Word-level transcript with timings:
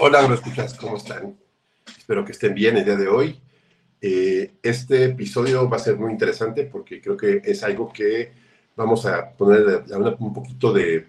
Hola, 0.00 0.28
¿me 0.28 0.36
escuchas? 0.36 0.74
¿Cómo 0.74 0.96
están? 0.96 1.36
Espero 1.84 2.24
que 2.24 2.30
estén 2.30 2.54
bien 2.54 2.76
el 2.76 2.84
día 2.84 2.94
de 2.94 3.08
hoy. 3.08 3.40
Eh, 4.00 4.52
este 4.62 5.06
episodio 5.06 5.68
va 5.68 5.76
a 5.76 5.80
ser 5.80 5.96
muy 5.96 6.12
interesante 6.12 6.62
porque 6.66 7.00
creo 7.00 7.16
que 7.16 7.42
es 7.44 7.64
algo 7.64 7.92
que 7.92 8.30
vamos 8.76 9.04
a 9.06 9.32
poner 9.32 9.84
un 10.20 10.32
poquito 10.32 10.72
de, 10.72 11.08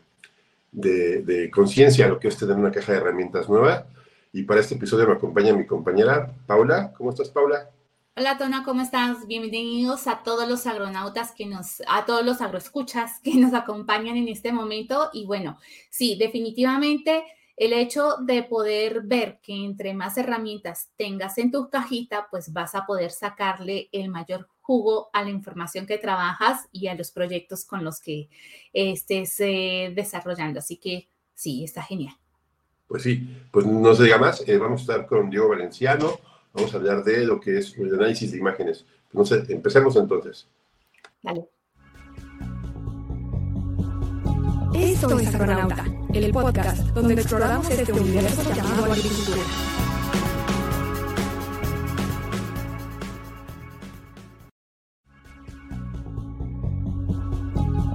de, 0.72 1.52
conciencia 1.52 2.08
a 2.08 2.10
lo 2.10 2.20
que 2.20 2.30
es 2.30 2.38
tener 2.38 2.56
una 2.56 2.72
caja 2.72 2.94
de 2.94 2.98
herramientas 2.98 3.48
nueva. 3.48 3.86
Y 4.34 4.42
para 4.42 4.60
este 4.60 4.74
episodio 4.74 5.06
me 5.06 5.14
acompaña 5.14 5.54
mi 5.54 5.68
compañera 5.68 6.34
Paula. 6.48 6.92
¿Cómo 6.98 7.12
estás, 7.12 7.30
Paula? 7.30 7.70
Hola, 8.18 8.40
Tona, 8.40 8.64
¿cómo 8.64 8.82
estás? 8.82 9.28
Bienvenidos 9.28 10.08
a 10.08 10.24
todos 10.24 10.50
los 10.50 10.66
agronautas 10.66 11.32
que 11.34 11.46
nos, 11.46 11.84
a 11.88 12.06
todos 12.06 12.26
los 12.26 12.42
agroescuchas 12.42 13.20
que 13.24 13.36
nos 13.36 13.54
acompañan 13.54 14.18
en 14.18 14.30
este 14.30 14.52
momento. 14.52 15.12
Y 15.14 15.28
bueno, 15.28 15.60
sí, 15.92 16.16
definitivamente 16.18 17.24
el 17.60 17.74
hecho 17.74 18.16
de 18.22 18.44
poder 18.44 19.02
ver 19.02 19.42
que 19.44 19.54
entre 19.54 19.94
más 19.94 20.18
herramientas 20.18 20.92
tengas 20.96 21.38
en 21.38 21.52
tu 21.52 21.70
cajita, 21.70 22.28
pues 22.32 22.54
vas 22.54 22.74
a 22.74 22.86
poder 22.86 23.12
sacarle 23.12 23.90
el 23.92 24.08
mayor 24.08 24.48
jugo 24.62 25.10
a 25.12 25.24
la 25.24 25.30
información 25.30 25.86
que 25.86 25.98
trabajas 25.98 26.70
y 26.72 26.88
a 26.88 26.96
los 26.96 27.12
proyectos 27.12 27.66
con 27.66 27.84
los 27.84 28.00
que 28.00 28.30
estés 28.72 29.42
eh, 29.42 29.92
desarrollando. 29.94 30.60
Así 30.60 30.78
que 30.78 31.10
sí, 31.34 31.66
está 31.66 31.84
genial. 31.84 32.16
Pues 32.88 33.04
sí, 33.04 33.28
pues 33.52 33.66
no 33.66 33.94
se 33.94 34.04
diga 34.04 34.18
más, 34.18 34.42
eh, 34.48 34.58
vamos 34.58 34.80
a 34.80 34.84
estar 34.84 35.06
con 35.06 35.30
Diego 35.30 35.50
Valenciano, 35.50 36.18
vamos 36.54 36.74
a 36.74 36.78
hablar 36.78 37.04
de 37.04 37.26
lo 37.26 37.42
que 37.42 37.58
es 37.58 37.78
el 37.78 37.94
análisis 37.94 38.32
de 38.32 38.38
imágenes. 38.38 38.86
Entonces, 39.12 39.50
empecemos 39.50 39.98
entonces. 39.98 40.48
Dale. 41.22 41.46
Esto 44.74 45.20
es 45.20 45.36
Agronauta, 45.36 45.84
el 46.14 46.32
podcast 46.32 46.80
donde 46.90 47.14
exploramos 47.14 47.70
este 47.70 47.94
universo 47.94 48.42
llamado 48.54 48.92
agricultura. 48.92 49.42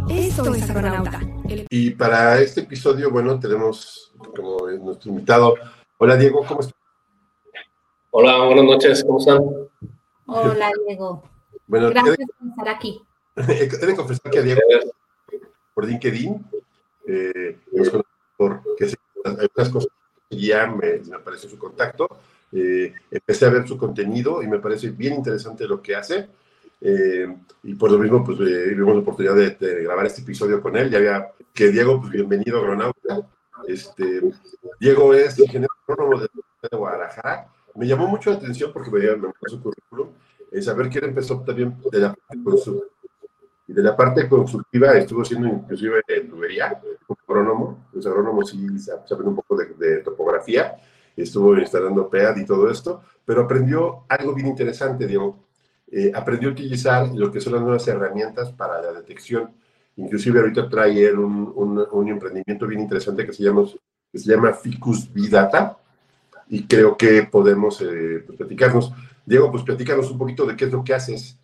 Esto 0.08 0.54
es 0.54 0.70
Agronauta. 0.70 1.20
Y 1.70 1.90
para 1.90 2.40
este 2.40 2.60
episodio, 2.60 3.10
bueno, 3.10 3.38
tenemos 3.40 4.12
como 4.36 4.68
nuestro 4.68 5.10
invitado. 5.10 5.54
Hola 5.98 6.16
Diego, 6.16 6.44
¿cómo 6.46 6.60
estás? 6.60 6.74
Hola, 8.10 8.44
buenas 8.44 8.64
noches, 8.64 9.04
¿cómo 9.04 9.18
están? 9.18 9.42
Hola 10.26 10.70
Diego. 10.86 11.22
Bueno, 11.66 11.90
Gracias 11.90 12.16
por 12.38 12.48
estar 12.48 12.68
aquí. 12.68 13.02
He 13.36 13.66
de 13.66 13.96
confesar 13.96 14.30
que 14.30 14.38
a 14.38 14.42
Diego 14.42 14.60
por 15.74 15.86
LinkedIn 15.86 16.63
eh, 17.06 17.58
porque 18.36 18.94
algunas 19.24 19.68
cosas 19.70 19.90
ya 20.30 20.66
me, 20.66 21.00
me 21.08 21.16
apareció 21.16 21.48
su 21.48 21.58
contacto, 21.58 22.08
eh, 22.52 22.92
empecé 23.10 23.46
a 23.46 23.50
ver 23.50 23.66
su 23.66 23.76
contenido 23.76 24.42
y 24.42 24.46
me 24.46 24.60
parece 24.60 24.90
bien 24.90 25.14
interesante 25.14 25.66
lo 25.66 25.82
que 25.82 25.96
hace. 25.96 26.28
Eh, 26.80 27.26
y 27.64 27.74
por 27.74 27.90
lo 27.90 27.98
mismo, 27.98 28.24
pues 28.24 28.38
eh, 28.40 28.74
la 28.76 28.92
oportunidad 28.92 29.34
de, 29.34 29.82
grabar 29.82 30.06
este 30.06 30.22
episodio 30.22 30.60
con 30.62 30.76
él. 30.76 30.90
Ya 30.90 30.98
había 30.98 31.32
que 31.52 31.68
Diego, 31.68 32.00
pues 32.00 32.12
bienvenido 32.12 32.58
a 32.58 32.60
Agronauta. 32.60 33.28
Este, 33.66 34.20
Diego 34.78 35.14
es 35.14 35.38
ingeniero 35.38 35.72
agrónomo 35.88 36.20
de, 36.20 36.28
Guadalajara. 36.76 37.48
Me 37.74 37.86
llamó 37.86 38.06
mucho 38.06 38.30
la 38.30 38.36
atención 38.36 38.72
porque 38.72 38.90
me, 38.90 39.00
me 39.16 39.32
su 39.46 39.60
currículum, 39.60 40.10
saber 40.60 40.88
que 40.88 40.98
él 40.98 41.06
empezó 41.06 41.40
también 41.40 41.76
de 41.90 41.98
la 41.98 42.16
con 42.42 42.56
su 42.56 42.84
y 43.66 43.72
de 43.72 43.82
la 43.82 43.96
parte 43.96 44.28
constructiva 44.28 44.92
estuvo 44.92 45.22
haciendo 45.22 45.48
inclusive 45.48 46.02
tubería, 46.28 46.80
como 47.06 47.18
agrónomo. 47.26 47.86
Los 47.92 48.06
agrónomos 48.06 48.50
sí 48.50 48.66
saben 48.78 49.28
un 49.28 49.36
poco 49.36 49.56
de, 49.56 49.98
topografía. 49.98 50.76
Estuvo 51.16 51.56
instalando 51.56 52.10
PEAD 52.10 52.38
y 52.38 52.44
todo 52.44 52.70
esto, 52.70 53.02
pero 53.24 53.42
aprendió 53.42 54.04
algo 54.08 54.34
bien 54.34 54.48
interesante, 54.48 55.06
Diego. 55.06 55.44
Eh, 55.90 56.10
aprendió 56.14 56.48
a 56.48 56.52
utilizar 56.52 57.08
lo 57.14 57.30
que 57.30 57.40
son 57.40 57.54
las 57.54 57.62
nuevas 57.62 57.86
herramientas 57.86 58.52
para 58.52 58.82
la 58.82 58.92
detección. 58.92 59.52
Inclusive 59.96 60.40
ahorita 60.40 60.68
trae 60.68 61.06
él 61.06 61.18
un, 61.18 61.86
un, 61.90 62.08
emprendimiento 62.08 62.66
bien 62.66 62.80
interesante 62.80 63.24
que 63.24 63.32
se 63.32 63.44
llama, 63.44 63.64
que 64.10 64.18
se 64.18 64.28
llama 64.28 64.52
Ficus 64.52 65.10
Vidata 65.12 65.78
y 66.48 66.66
creo 66.66 66.96
que 66.96 67.22
podemos 67.22 67.80
eh, 67.80 68.24
pues, 68.26 68.36
platicarnos. 68.36 68.92
Diego, 69.24 69.50
pues 69.50 69.62
platícanos 69.62 70.10
un 70.10 70.18
poquito 70.18 70.44
de 70.44 70.56
qué 70.56 70.64
es 70.66 70.72
lo 70.72 70.82
que 70.82 70.94
haces 70.94 71.38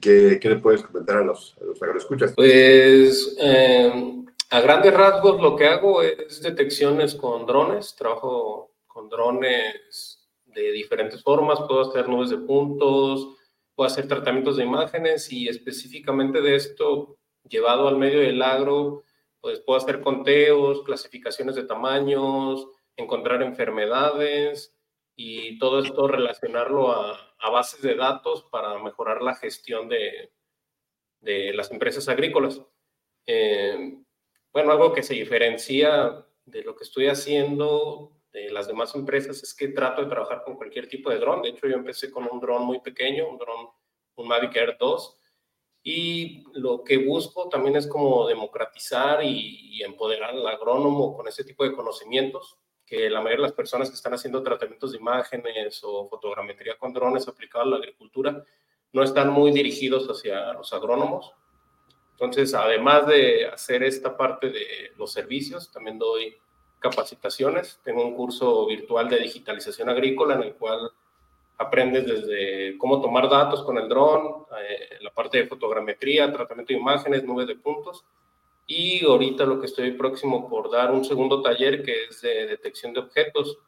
qué, 0.00 0.40
le 0.42 0.56
puedes 0.56 0.82
comentar 0.82 1.18
a 1.18 1.24
los, 1.24 1.56
a 1.60 1.64
los 1.64 1.82
agroescuchas? 1.82 2.32
Pues 2.34 3.36
eh, 3.40 4.24
a 4.50 4.60
grandes 4.60 4.94
rasgos 4.94 5.40
lo 5.40 5.56
que 5.56 5.66
hago 5.66 6.02
es 6.02 6.42
detecciones 6.42 7.14
con 7.14 7.46
drones, 7.46 7.94
trabajo 7.96 8.72
con 8.86 9.08
drones 9.08 10.28
de 10.46 10.72
diferentes 10.72 11.22
formas, 11.22 11.60
puedo 11.60 11.88
hacer 11.88 12.08
nubes 12.08 12.30
de 12.30 12.38
puntos, 12.38 13.28
puedo 13.74 13.86
hacer 13.86 14.08
tratamientos 14.08 14.56
de 14.56 14.64
imágenes 14.64 15.30
y 15.32 15.48
específicamente 15.48 16.40
de 16.40 16.56
esto 16.56 17.16
llevado 17.48 17.88
al 17.88 17.96
medio 17.96 18.20
del 18.20 18.42
agro, 18.42 19.04
pues 19.40 19.60
puedo 19.60 19.78
hacer 19.78 20.00
conteos, 20.00 20.82
clasificaciones 20.82 21.54
de 21.54 21.64
tamaños, 21.64 22.66
encontrar 22.96 23.42
enfermedades 23.42 24.74
y 25.22 25.58
todo 25.58 25.80
esto 25.80 26.08
relacionarlo 26.08 26.92
a, 26.92 27.36
bases 27.52 27.82
de 27.82 27.94
datos 27.94 28.44
para 28.44 28.78
mejorar 28.78 29.20
la 29.20 29.34
gestión 29.34 29.86
de, 29.86 30.32
de 31.20 31.52
las 31.52 31.70
empresas 31.70 32.08
agrícolas. 32.08 32.62
Eh, 33.26 33.98
bueno, 34.50 34.72
algo 34.72 34.94
que 34.94 35.02
se 35.02 35.12
diferencia 35.12 36.24
de 36.46 36.62
lo 36.62 36.74
que 36.74 36.84
estoy 36.84 37.08
haciendo 37.08 38.16
de 38.32 38.50
las 38.50 38.66
demás 38.66 38.94
empresas 38.94 39.42
es 39.42 39.52
que 39.52 39.68
trato 39.68 40.02
de 40.02 40.08
trabajar 40.08 40.42
con 40.42 40.56
cualquier 40.56 40.88
tipo 40.88 41.10
de 41.10 41.18
dron. 41.18 41.42
De 41.42 41.50
hecho, 41.50 41.68
yo 41.68 41.74
empecé 41.74 42.10
con 42.10 42.26
un 42.30 42.40
dron 42.40 42.64
muy 42.64 42.80
pequeño, 42.80 43.28
un 43.28 43.36
dron, 43.36 43.68
un 44.14 44.26
Mavic 44.26 44.56
Air 44.56 44.78
2, 44.80 45.18
y 45.82 46.44
lo 46.54 46.82
que 46.82 46.96
busco 46.96 47.50
también 47.50 47.76
es 47.76 47.86
como 47.86 48.26
democratizar 48.26 49.22
y, 49.22 49.76
y 49.76 49.82
empoderar 49.82 50.30
al 50.30 50.46
agrónomo 50.46 51.14
con 51.14 51.28
ese 51.28 51.44
tipo 51.44 51.64
de 51.64 51.74
conocimientos 51.74 52.59
que 52.90 53.08
la 53.08 53.20
mayoría 53.20 53.44
de 53.44 53.48
las 53.50 53.52
personas 53.52 53.88
que 53.88 53.94
están 53.94 54.14
haciendo 54.14 54.42
tratamientos 54.42 54.90
de 54.90 54.98
imágenes 54.98 55.80
o 55.84 56.08
fotogrametría 56.08 56.76
con 56.76 56.92
drones 56.92 57.28
aplicados 57.28 57.68
a 57.68 57.70
la 57.70 57.76
agricultura 57.76 58.44
no 58.92 59.04
están 59.04 59.30
muy 59.30 59.52
dirigidos 59.52 60.08
hacia 60.08 60.52
los 60.54 60.72
agrónomos. 60.72 61.32
Entonces, 62.14 62.52
además 62.52 63.06
de 63.06 63.46
hacer 63.46 63.84
esta 63.84 64.16
parte 64.16 64.50
de 64.50 64.90
los 64.96 65.12
servicios, 65.12 65.70
también 65.70 66.00
doy 66.00 66.36
capacitaciones. 66.80 67.78
Tengo 67.84 68.04
un 68.04 68.16
curso 68.16 68.66
virtual 68.66 69.08
de 69.08 69.20
digitalización 69.20 69.88
agrícola 69.88 70.34
en 70.34 70.42
el 70.42 70.54
cual 70.54 70.90
aprendes 71.58 72.04
desde 72.06 72.76
cómo 72.76 73.00
tomar 73.00 73.30
datos 73.30 73.62
con 73.62 73.78
el 73.78 73.88
dron, 73.88 74.46
eh, 74.68 74.98
la 75.00 75.12
parte 75.12 75.38
de 75.38 75.46
fotogrametría, 75.46 76.32
tratamiento 76.32 76.72
de 76.72 76.80
imágenes, 76.80 77.22
nubes 77.22 77.46
de 77.46 77.54
puntos, 77.54 78.04
y 78.72 79.04
ahorita 79.04 79.44
lo 79.46 79.58
que 79.58 79.66
estoy 79.66 79.90
próximo 79.90 80.48
por 80.48 80.70
dar 80.70 80.92
un 80.92 81.04
segundo 81.04 81.42
taller 81.42 81.82
que 81.82 82.04
es 82.04 82.20
de 82.20 82.46
detección 82.46 82.92
de 82.92 83.00
objetos. 83.00 83.58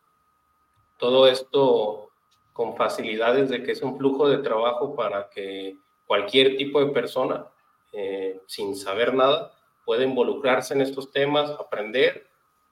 Todo 0.96 1.26
esto 1.26 2.10
con 2.52 2.76
facilidades 2.76 3.50
de 3.50 3.64
que 3.64 3.72
es 3.72 3.82
un 3.82 3.98
flujo 3.98 4.28
de 4.28 4.38
trabajo 4.38 4.94
para 4.94 5.28
que 5.28 5.76
cualquier 6.06 6.56
tipo 6.56 6.78
de 6.78 6.92
persona, 6.92 7.44
eh, 7.90 8.42
sin 8.46 8.76
saber 8.76 9.12
nada, 9.12 9.52
pueda 9.84 10.04
involucrarse 10.04 10.74
en 10.74 10.82
estos 10.82 11.10
temas, 11.10 11.50
aprender 11.50 12.28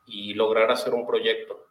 y 0.06 0.32
lograr 0.34 0.70
hacer 0.70 0.94
un 0.94 1.08
proyecto. 1.08 1.66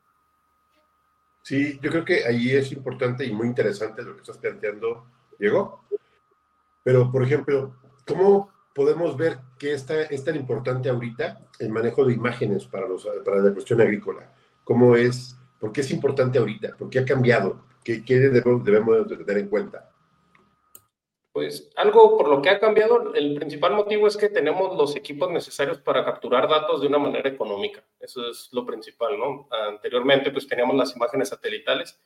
Sí, 1.42 1.80
yo 1.82 1.90
creo 1.90 2.04
que 2.04 2.26
ahí 2.26 2.52
es 2.52 2.74
importante 2.74 3.26
y 3.26 3.32
muy 3.32 3.48
interesante 3.48 4.04
lo 4.04 4.14
que 4.14 4.24
estás 4.24 4.38
planteando, 4.38 5.06
Diego. 5.40 5.86
Pero, 6.84 7.10
por 7.10 7.24
ejemplo, 7.24 7.78
¿cómo 8.06 8.59
podemos 8.74 9.18
ver 9.18 9.38
que 9.58 9.74
está, 9.74 10.02
es 10.04 10.24
tan 10.24 10.36
importante 10.36 10.90
ahorita 10.90 11.40
el 11.60 11.70
manejo 11.70 12.06
de 12.06 12.14
imágenes 12.14 12.66
para, 12.66 12.88
los, 12.88 13.08
para 13.26 13.42
la 13.42 13.54
cuestión 13.54 13.82
agrícola. 13.82 14.34
¿Cómo 14.64 14.96
es? 14.96 15.36
¿Por 15.60 15.72
qué 15.72 15.82
es 15.82 15.92
importante 15.92 16.40
ahorita? 16.40 16.76
¿Por 16.78 16.90
qué 16.90 17.00
ha 17.00 17.06
cambiado? 17.06 17.66
¿Qué, 17.84 18.04
qué 18.06 18.20
debemos, 18.20 18.64
debemos 18.64 19.08
tener 19.08 19.38
en 19.38 19.50
cuenta? 19.50 19.90
Pues 21.32 21.72
algo 21.76 22.18
por 22.18 22.28
lo 22.28 22.42
que 22.42 22.50
ha 22.50 22.60
cambiado, 22.60 23.14
el 23.14 23.36
principal 23.36 23.74
motivo 23.74 24.08
es 24.08 24.18
que 24.18 24.30
tenemos 24.30 24.76
los 24.76 24.96
equipos 24.96 25.30
necesarios 25.32 25.78
para 25.80 26.04
capturar 26.04 26.50
datos 26.50 26.82
de 26.82 26.88
una 26.88 26.98
manera 26.98 27.30
económica. 27.30 27.84
Eso 28.00 28.28
es 28.28 28.50
lo 28.52 28.66
principal, 28.66 29.18
¿no? 29.18 29.48
Anteriormente 29.52 30.32
pues 30.32 30.48
teníamos 30.48 30.76
las 30.76 30.96
imágenes 30.96 31.30
satelitales. 31.30 32.00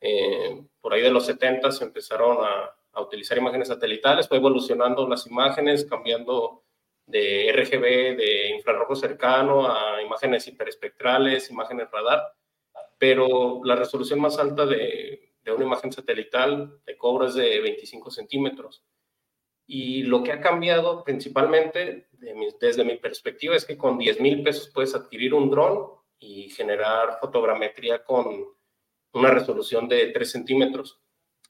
Eh, 0.00 0.62
por 0.80 0.94
ahí 0.94 1.02
de 1.02 1.10
los 1.10 1.26
70 1.26 1.70
se 1.72 1.84
empezaron 1.84 2.38
a, 2.44 2.74
a 2.92 3.02
utilizar 3.02 3.38
imágenes 3.38 3.68
satelitales, 3.68 4.28
fue 4.28 4.38
evolucionando 4.38 5.08
las 5.08 5.26
imágenes, 5.26 5.84
cambiando 5.84 6.64
de 7.06 7.52
RGB, 7.52 8.16
de 8.16 8.50
infrarrojo 8.56 8.94
cercano, 8.94 9.66
a 9.68 10.02
imágenes 10.02 10.46
hiperespectrales, 10.46 11.50
imágenes 11.50 11.90
radar, 11.90 12.22
pero 12.98 13.60
la 13.64 13.76
resolución 13.76 14.20
más 14.20 14.38
alta 14.38 14.66
de, 14.66 15.30
de 15.42 15.52
una 15.52 15.64
imagen 15.64 15.92
satelital 15.92 16.80
de 16.86 16.96
cobro 16.96 17.26
es 17.26 17.34
de 17.34 17.60
25 17.60 18.10
centímetros. 18.10 18.84
Y 19.66 20.02
lo 20.02 20.22
que 20.22 20.32
ha 20.32 20.40
cambiado 20.40 21.04
principalmente, 21.04 22.08
desde 22.60 22.84
mi 22.84 22.96
perspectiva, 22.96 23.54
es 23.54 23.64
que 23.64 23.78
con 23.78 23.98
10 23.98 24.20
mil 24.20 24.42
pesos 24.42 24.70
puedes 24.74 24.94
adquirir 24.94 25.32
un 25.32 25.48
dron 25.48 25.92
y 26.18 26.50
generar 26.50 27.18
fotogrametría 27.20 28.04
con 28.04 28.46
una 29.12 29.30
resolución 29.30 29.88
de 29.88 30.08
3 30.08 30.30
centímetros. 30.30 31.00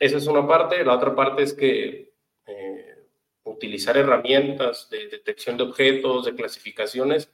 Esa 0.00 0.16
es 0.16 0.26
una 0.26 0.48
parte. 0.48 0.82
La 0.82 0.94
otra 0.94 1.14
parte 1.14 1.42
es 1.42 1.52
que 1.52 2.14
eh, 2.46 3.06
utilizar 3.44 3.96
herramientas 3.98 4.88
de 4.90 5.08
detección 5.08 5.58
de 5.58 5.64
objetos, 5.64 6.24
de 6.24 6.34
clasificaciones, 6.34 7.30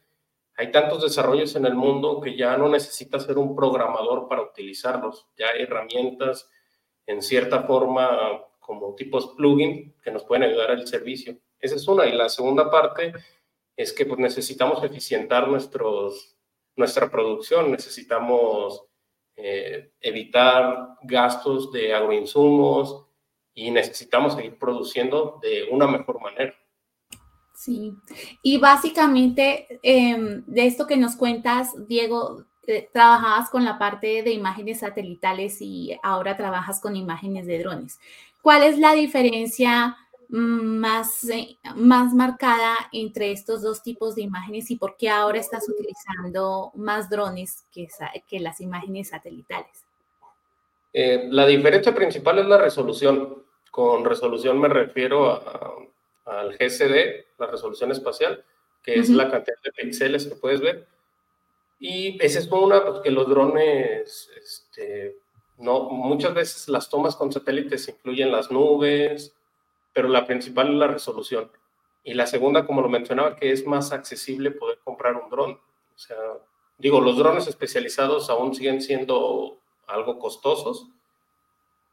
hay 0.57 0.73
tantos 0.73 1.03
desarrollos 1.03 1.55
en 1.55 1.67
el 1.67 1.75
mundo 1.75 2.21
que 2.21 2.37
ya 2.37 2.57
no 2.57 2.69
necesitas 2.69 3.25
ser 3.25 3.39
un 3.39 3.55
programador 3.55 4.27
para 4.27 4.43
utilizarlos. 4.43 5.29
Ya 5.37 5.49
hay 5.51 5.63
herramientas 5.63 6.51
en 7.07 7.23
cierta 7.23 7.63
forma 7.63 8.43
como 8.59 8.95
tipos 8.97 9.35
plugin 9.37 9.95
que 10.03 10.11
nos 10.11 10.25
pueden 10.25 10.45
ayudar 10.45 10.73
al 10.73 10.87
servicio. 10.89 11.39
Esa 11.61 11.77
es 11.77 11.87
una. 11.87 12.07
Y 12.07 12.13
la 12.13 12.29
segunda 12.29 12.69
parte 12.69 13.13
es 13.77 13.93
que 13.93 14.07
pues, 14.07 14.19
necesitamos 14.19 14.83
eficientar 14.83 15.47
nuestros, 15.47 16.37
nuestra 16.75 17.11
producción, 17.11 17.71
necesitamos 17.71 18.86
eh, 19.37 19.93
evitar 20.01 20.97
gastos 21.03 21.71
de 21.73 21.95
agroinsumos 21.95 23.07
y 23.55 23.71
necesitamos 23.71 24.35
seguir 24.35 24.59
produciendo 24.59 25.39
de 25.43 25.69
una 25.71 25.87
mejor 25.87 26.21
manera. 26.21 26.55
Sí, 27.55 27.95
y 28.43 28.59
básicamente 28.59 29.81
em, 29.83 30.45
de 30.47 30.67
esto 30.67 30.87
que 30.87 30.97
nos 30.97 31.17
cuentas, 31.17 31.73
Diego, 31.89 32.45
eh, 32.67 32.89
trabajabas 32.93 33.49
con 33.49 33.65
la 33.65 33.79
parte 33.79 34.23
de 34.23 34.33
imágenes 34.33 34.81
satelitales 34.81 35.59
y 35.61 35.99
ahora 36.03 36.37
trabajas 36.37 36.81
con 36.81 36.97
imágenes 36.97 37.47
de 37.47 37.59
drones. 37.59 37.99
¿Cuál 38.43 38.63
es 38.63 38.79
la 38.79 38.93
diferencia 38.93 39.97
más, 40.29 41.29
eh, 41.29 41.59
más 41.75 42.13
marcada 42.15 42.77
entre 42.93 43.33
estos 43.33 43.63
dos 43.63 43.83
tipos 43.83 44.15
de 44.15 44.23
imágenes 44.23 44.71
y 44.71 44.77
por 44.77 44.97
qué 44.97 45.09
ahora 45.09 45.39
estás 45.39 45.69
utilizando 45.69 46.73
más 46.75 47.09
drones 47.11 47.65
que, 47.73 47.89
que 48.27 48.41
las 48.41 48.61
imágenes 48.61 49.09
satelitales? 49.09 49.85
Eh, 50.93 51.29
la 51.31 51.47
diferencia 51.47 51.95
principal 51.95 52.39
es 52.39 52.47
la 52.47 52.59
resolución. 52.59 53.45
Con 53.71 54.05
resolución 54.05 54.59
me 54.59 54.69
refiero 54.69 55.43
al 56.25 56.57
GCD, 56.57 57.27
la 57.39 57.47
resolución 57.47 57.93
espacial, 57.93 58.43
que 58.83 58.95
es 58.95 59.11
la 59.11 59.31
cantidad 59.31 59.59
de 59.63 59.73
píxeles 59.73 60.27
que 60.27 60.37
puedes 60.37 60.61
ver. 60.61 60.87
Y 61.79 62.17
esa 62.25 62.39
es 62.39 62.51
una, 62.51 62.83
porque 62.83 63.11
los 63.11 63.29
drones, 63.29 64.31
este, 64.43 65.19
no, 65.59 65.91
muchas 65.91 66.33
veces 66.33 66.69
las 66.69 66.89
tomas 66.89 67.15
con 67.15 67.31
satélites 67.31 67.89
incluyen 67.89 68.33
las 68.33 68.51
nubes, 68.51 69.36
pero 69.97 70.11
la 70.11 70.27
principal 70.27 70.69
es 70.69 70.75
la 70.75 70.89
resolución. 70.89 71.51
Y 72.05 72.13
la 72.13 72.27
segunda, 72.27 72.67
como 72.67 72.83
lo 72.83 72.89
mencionaba, 72.91 73.35
que 73.35 73.51
es 73.51 73.67
más 73.67 73.93
accesible 73.93 74.51
poder 74.51 74.79
comprar 74.85 75.17
un 75.17 75.31
dron. 75.31 75.53
O 75.53 75.99
sea, 75.99 76.19
digo, 76.77 77.01
los 77.01 77.17
drones 77.17 77.47
especializados 77.47 78.29
aún 78.29 78.55
siguen 78.55 78.83
siendo 78.83 79.59
algo 79.87 80.19
costosos, 80.19 80.91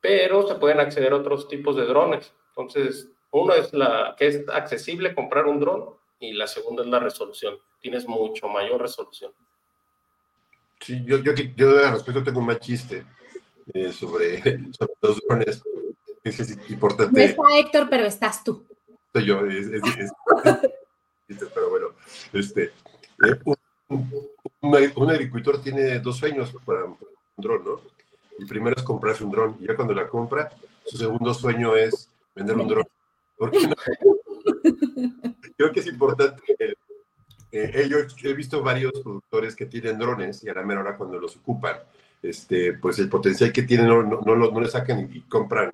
pero 0.02 0.46
se 0.46 0.56
pueden 0.56 0.82
acceder 0.82 1.14
a 1.14 1.16
otros 1.16 1.48
tipos 1.48 1.78
de 1.78 1.86
drones. 1.86 2.34
Entonces, 2.50 3.10
uno 3.32 3.54
es 3.54 3.72
la 3.72 4.16
que 4.18 4.28
es 4.28 4.50
accesible 4.50 5.16
comprar 5.16 5.46
un 5.46 5.62
dron 5.62 5.96
y 6.20 6.34
la 6.34 6.48
segunda 6.48 6.84
es 6.84 6.90
la 6.90 7.00
resolución. 7.00 7.58
Tienes 7.80 8.06
mucho 8.06 8.50
mayor 8.50 8.82
resolución. 8.82 9.32
Sí, 10.82 11.02
yo, 11.06 11.20
yo, 11.20 11.32
yo 11.56 11.90
respecto 11.90 12.22
tengo 12.22 12.42
un 12.42 12.48
más 12.48 12.60
chiste 12.60 13.06
eh, 13.74 13.94
sobre, 13.94 14.42
sobre, 14.74 14.94
los 15.02 15.22
drones 15.22 15.64
es 16.24 16.70
importante. 16.70 17.20
No 17.20 17.26
está 17.26 17.60
Héctor, 17.60 17.88
pero 17.90 18.06
estás 18.06 18.44
tú. 18.44 18.64
Soy 19.14 19.26
yo, 19.26 19.46
es, 19.46 19.68
pero 21.54 21.70
bueno, 21.70 21.88
este, 22.34 22.64
eh, 22.64 22.72
un, 24.62 25.10
agricultor 25.10 25.62
tiene 25.62 26.00
dos 26.00 26.18
sueños 26.18 26.54
para 26.66 26.86
un 26.86 26.98
dron, 27.38 27.64
¿no? 27.64 27.82
El 28.40 28.48
primero 28.48 28.76
es 28.76 28.84
comprarse 28.84 29.24
un 29.24 29.32
dron, 29.32 29.56
y 29.60 29.68
ya 29.68 29.76
cuando 29.76 29.94
la 29.94 30.08
compra, 30.08 30.52
su 30.86 30.98
segundo 30.98 31.34
sueño 31.34 31.76
es 31.76 32.10
vender 32.36 32.58
un 32.58 32.68
dron. 32.68 32.86
Creo 35.58 35.72
que 35.72 35.80
es 35.80 35.88
importante. 35.88 36.42
Eh, 37.52 37.88
yo 37.88 38.30
he 38.30 38.34
visto 38.34 38.64
varios 38.64 38.94
productores 38.94 39.56
que 39.56 39.68
tienen 39.68 40.00
drones 40.00 40.44
y 40.44 40.50
a 40.50 40.56
la 40.56 40.64
mera 40.64 40.82
hora 40.82 40.98
cuando 40.98 41.20
los 41.20 41.38
ocupan, 41.38 41.78
este, 42.22 42.74
pues 42.74 42.98
el 42.98 43.10
potencial 43.10 43.52
que 43.52 43.64
tienen 43.64 43.88
no, 43.88 44.02
no, 44.02 44.22
no, 44.22 44.36
no 44.36 44.60
le 44.60 44.68
sacan 44.68 45.08
y 45.14 45.22
compran 45.22 45.70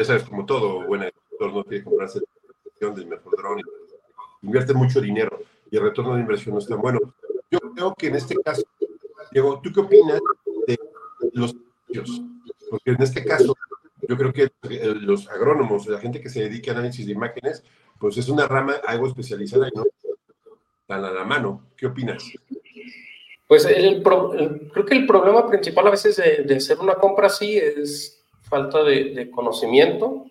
ya 0.00 0.06
sabes, 0.06 0.22
como 0.22 0.46
todo 0.46 0.86
buen 0.86 1.02
agricultor 1.02 1.52
no 1.52 1.64
quiere 1.64 1.84
comprarse 1.84 2.20
la 2.80 2.88
del 2.88 3.06
mejor 3.06 3.36
dron, 3.36 3.60
invierte 4.40 4.72
mucho 4.72 4.98
dinero 4.98 5.42
y 5.70 5.76
el 5.76 5.82
retorno 5.82 6.14
de 6.14 6.22
inversión 6.22 6.54
no 6.54 6.58
es 6.58 6.66
tan 6.66 6.80
bueno. 6.80 6.98
Yo 7.50 7.58
creo 7.58 7.94
que 7.94 8.06
en 8.06 8.14
este 8.14 8.34
caso, 8.36 8.62
Diego, 9.30 9.60
¿tú 9.62 9.70
qué 9.70 9.80
opinas 9.80 10.18
de 10.66 10.78
los 11.34 11.54
precios? 11.86 12.22
Porque 12.70 12.92
en 12.92 13.02
este 13.02 13.22
caso, 13.26 13.54
yo 14.08 14.16
creo 14.16 14.32
que 14.32 14.50
los 15.02 15.28
agrónomos, 15.28 15.86
la 15.86 15.98
gente 15.98 16.22
que 16.22 16.30
se 16.30 16.44
dedica 16.44 16.70
a 16.70 16.76
análisis 16.76 17.04
de 17.04 17.12
imágenes, 17.12 17.62
pues 17.98 18.16
es 18.16 18.30
una 18.30 18.48
rama 18.48 18.76
algo 18.86 19.06
especializada 19.06 19.68
y 19.68 19.76
no 19.76 19.84
tan 20.86 21.04
a 21.04 21.10
la 21.10 21.24
mano. 21.24 21.66
¿Qué 21.76 21.84
opinas? 21.84 22.24
Pues 23.46 23.66
el, 23.66 24.02
creo 24.02 24.86
que 24.86 24.94
el 24.94 25.06
problema 25.06 25.46
principal 25.46 25.88
a 25.88 25.90
veces 25.90 26.16
de 26.16 26.56
hacer 26.56 26.78
una 26.78 26.94
compra 26.94 27.26
así 27.26 27.58
es 27.58 28.19
falta 28.50 28.82
de, 28.82 29.30
conocimiento 29.30 30.26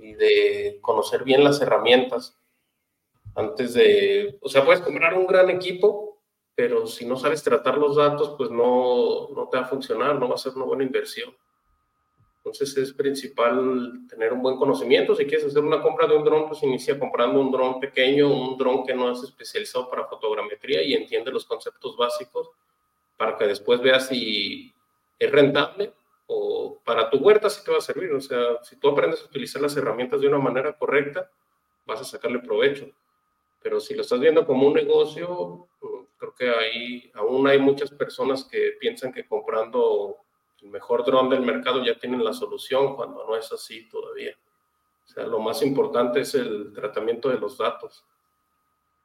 y 0.00 0.14
de 0.14 0.78
conocer 0.80 1.24
bien 1.24 1.44
las 1.44 1.60
herramientas 1.60 2.38
antes 3.34 3.74
de, 3.74 4.38
o 4.40 4.48
sea, 4.48 4.64
puedes 4.64 4.82
comprar 4.82 5.14
un 5.14 5.26
gran 5.26 5.50
equipo, 5.50 6.18
pero 6.54 6.86
si 6.86 7.04
no 7.04 7.16
sabes 7.16 7.42
tratar 7.42 7.78
los 7.78 7.96
datos, 7.96 8.34
pues 8.36 8.50
no, 8.50 9.28
no 9.34 9.48
te 9.48 9.56
va 9.56 9.64
a 9.64 9.68
funcionar, 9.68 10.18
no 10.18 10.28
va 10.28 10.34
a 10.34 10.38
ser 10.38 10.52
una 10.54 10.66
buena 10.66 10.84
inversión. 10.84 11.34
Entonces 12.36 12.76
es 12.76 12.92
principal 12.92 14.00
tener 14.08 14.32
un 14.32 14.42
buen 14.42 14.56
conocimiento. 14.56 15.14
Si 15.14 15.24
quieres 15.24 15.46
hacer 15.46 15.62
una 15.62 15.80
compra 15.80 16.06
de 16.06 16.16
un 16.16 16.24
dron, 16.24 16.48
pues 16.48 16.62
inicia 16.62 16.98
comprando 16.98 17.40
un 17.40 17.50
dron 17.50 17.80
pequeño, 17.80 18.28
un 18.28 18.58
dron 18.58 18.84
que 18.84 18.94
no 18.94 19.10
es 19.12 19.22
especializado 19.22 19.88
para 19.88 20.06
fotogrametría 20.06 20.82
y 20.82 20.92
entiende 20.92 21.30
los 21.30 21.46
conceptos 21.46 21.96
básicos 21.96 22.50
para 23.16 23.36
que 23.36 23.46
después 23.46 23.80
veas 23.80 24.08
si 24.08 24.74
es 25.18 25.30
rentable 25.30 25.92
para 26.84 27.10
tu 27.10 27.18
huerta 27.18 27.48
sí 27.50 27.62
te 27.64 27.70
va 27.70 27.78
a 27.78 27.82
servir. 27.82 28.12
O 28.12 28.20
sea, 28.20 28.62
si 28.62 28.76
tú 28.76 28.88
aprendes 28.88 29.22
a 29.22 29.26
utilizar 29.26 29.62
las 29.62 29.76
herramientas 29.76 30.20
de 30.20 30.28
una 30.28 30.38
manera 30.38 30.76
correcta, 30.76 31.30
vas 31.86 32.00
a 32.00 32.04
sacarle 32.04 32.38
provecho. 32.40 32.90
Pero 33.62 33.80
si 33.80 33.94
lo 33.94 34.02
estás 34.02 34.20
viendo 34.20 34.44
como 34.44 34.66
un 34.66 34.74
negocio, 34.74 35.68
creo 36.16 36.34
que 36.34 36.50
ahí 36.50 37.10
aún 37.14 37.46
hay 37.46 37.58
muchas 37.58 37.90
personas 37.90 38.44
que 38.44 38.72
piensan 38.80 39.12
que 39.12 39.26
comprando 39.26 40.16
el 40.60 40.68
mejor 40.68 41.04
dron 41.04 41.28
del 41.28 41.42
mercado 41.42 41.84
ya 41.84 41.98
tienen 41.98 42.24
la 42.24 42.32
solución, 42.32 42.94
cuando 42.94 43.24
no 43.26 43.36
es 43.36 43.50
así 43.52 43.88
todavía. 43.88 44.36
O 45.04 45.08
sea, 45.08 45.26
lo 45.26 45.40
más 45.40 45.62
importante 45.62 46.20
es 46.20 46.34
el 46.34 46.72
tratamiento 46.72 47.28
de 47.28 47.38
los 47.38 47.58
datos. 47.58 48.04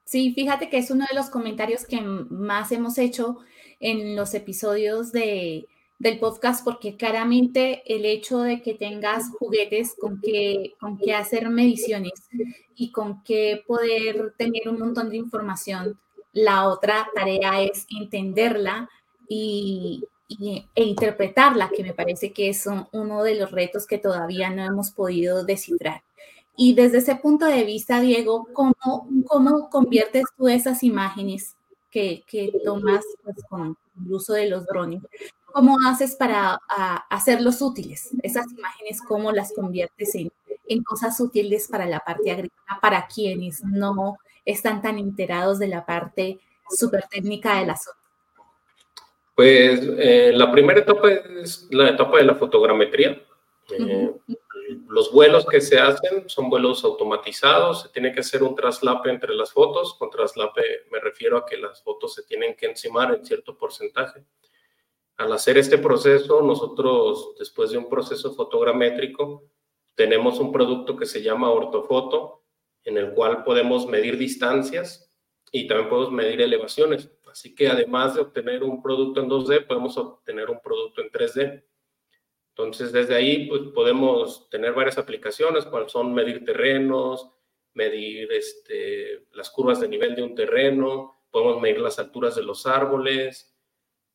Sí, 0.04 0.34
fíjate 0.34 0.70
que 0.70 0.78
es 0.78 0.90
uno 0.90 1.06
de 1.10 1.16
los 1.16 1.30
comentarios 1.30 1.86
que 1.86 2.00
más 2.02 2.72
hemos 2.72 2.98
hecho 2.98 3.40
en 3.80 4.16
los 4.16 4.34
episodios 4.34 5.12
de, 5.12 5.68
del 6.00 6.20
podcast 6.20 6.64
porque 6.64 6.96
claramente 6.96 7.82
el 7.86 8.06
hecho 8.06 8.40
de 8.40 8.62
que 8.62 8.76
tengas 8.76 9.30
juguetes 9.40 9.96
con 10.00 10.22
que, 10.22 10.76
con 10.80 11.00
hacer 11.16 11.50
mediciones 11.50 12.30
y 12.76 12.92
con 12.92 13.24
que 13.24 13.64
poder 13.66 14.34
tener 14.38 14.70
un 14.70 14.80
montón 14.80 15.10
de 15.10 15.18
información, 15.18 16.00
la 16.34 16.68
otra 16.68 17.08
tarea 17.16 17.64
es 17.64 17.88
entenderla 17.90 18.90
y, 19.28 20.04
e 20.30 20.84
interpretarla, 20.84 21.70
que 21.70 21.84
me 21.84 21.94
parece 21.94 22.32
que 22.32 22.50
es 22.50 22.68
uno 22.92 23.24
de 23.24 23.36
los 23.36 23.52
retos 23.52 23.88
que 23.88 23.98
todavía 23.98 24.50
no 24.50 24.64
hemos 24.64 24.92
podido 24.92 25.44
descifrar. 25.46 26.04
Y 26.56 26.74
desde 26.74 27.00
ese 27.00 27.16
punto 27.16 27.46
de 27.46 27.64
vista, 27.64 28.02
Diego, 28.02 28.48
¿cómo, 28.54 29.08
cómo 29.26 29.70
conviertes 29.70 30.26
tú 30.38 30.48
esas 30.48 30.84
imágenes 30.84 31.56
que, 31.90 32.24
que 32.28 32.52
tomas 32.64 33.04
pues, 33.24 33.38
con 33.50 33.78
el 34.06 34.14
uso 34.14 34.34
de 34.34 34.50
los 34.50 34.66
drones 34.66 35.02
¿Cómo 35.54 35.78
haces 35.88 36.16
para 36.16 36.60
hacerlos 37.10 37.62
útiles? 37.62 38.10
Esas 38.22 38.52
imágenes, 38.52 39.02
¿cómo 39.02 39.32
las 39.32 39.54
conviertes 39.54 40.14
en, 40.16 40.32
en 40.68 40.84
cosas 40.84 41.20
útiles 41.20 41.68
para 41.68 41.86
la 41.86 42.00
parte 42.00 42.32
agrícola, 42.32 42.80
para 42.82 43.08
quienes 43.08 43.64
no 43.64 44.18
están 44.46 44.82
tan 44.82 44.98
enterados 44.98 45.60
de 45.60 45.68
la 45.68 45.86
parte 45.86 46.40
súper 46.70 47.06
técnica 47.10 47.60
del 47.60 47.72
asunto? 47.72 48.00
Pues 49.36 49.80
eh, 50.00 50.32
la 50.34 50.52
primera 50.52 50.80
etapa 50.80 51.12
es 51.12 51.68
la 51.70 51.90
etapa 51.90 52.18
de 52.18 52.24
la 52.24 52.34
fotogrametría. 52.34 53.22
Eh, 53.70 54.12
los 54.88 55.12
vuelos 55.12 55.46
que 55.46 55.62
se 55.62 55.78
hacen 55.80 56.28
son 56.28 56.50
vuelos 56.50 56.84
automatizados, 56.84 57.84
se 57.84 57.90
tiene 57.90 58.12
que 58.12 58.22
hacer 58.22 58.42
un 58.42 58.56
traslape 58.56 59.12
entre 59.12 59.36
las 59.36 59.52
fotos. 59.52 59.94
Con 59.94 60.10
traslape 60.10 60.88
me 60.92 61.00
refiero 61.00 61.38
a 61.38 61.46
que 61.46 61.58
las 61.58 61.84
fotos 61.84 62.16
se 62.16 62.24
tienen 62.24 62.56
que 62.56 62.66
encimar 62.66 63.14
en 63.14 63.24
cierto 63.24 63.56
porcentaje. 63.56 64.24
Al 65.18 65.34
hacer 65.34 65.58
este 65.58 65.80
proceso, 65.80 66.42
nosotros, 66.42 67.36
después 67.40 67.72
de 67.72 67.78
un 67.78 67.90
proceso 67.90 68.34
fotogramétrico, 68.34 69.50
tenemos 69.96 70.40
un 70.40 70.52
producto 70.52 70.96
que 70.96 71.08
se 71.08 71.24
llama 71.24 71.50
ortofoto, 71.50 72.44
en 72.84 72.98
el 72.98 73.14
cual 73.14 73.44
podemos 73.44 73.88
medir 73.88 74.18
distancias 74.18 75.12
y 75.52 75.68
también 75.68 75.90
podemos 75.90 76.12
medir 76.12 76.42
elevaciones. 76.42 77.10
Así 77.32 77.56
que 77.56 77.68
además 77.68 78.16
de 78.16 78.22
obtener 78.22 78.64
un 78.64 78.82
producto 78.82 79.20
en 79.20 79.30
2D, 79.30 79.66
podemos 79.66 79.98
obtener 79.98 80.50
un 80.50 80.62
producto 80.62 81.02
en 81.02 81.10
3D. 81.10 81.64
Entonces, 82.50 82.92
desde 82.92 83.16
ahí 83.16 83.48
pues, 83.48 83.62
podemos 83.74 84.50
tener 84.50 84.74
varias 84.74 84.98
aplicaciones, 85.00 85.66
cuáles 85.66 85.92
son 85.92 86.14
medir 86.14 86.46
terrenos, 86.46 87.32
medir 87.74 88.32
este, 88.32 89.28
las 89.34 89.50
curvas 89.50 89.80
de 89.80 89.88
nivel 89.88 90.16
de 90.16 90.24
un 90.24 90.36
terreno, 90.36 91.16
podemos 91.30 91.62
medir 91.62 91.80
las 91.80 92.00
alturas 92.00 92.36
de 92.36 92.44
los 92.44 92.66
árboles. 92.66 93.57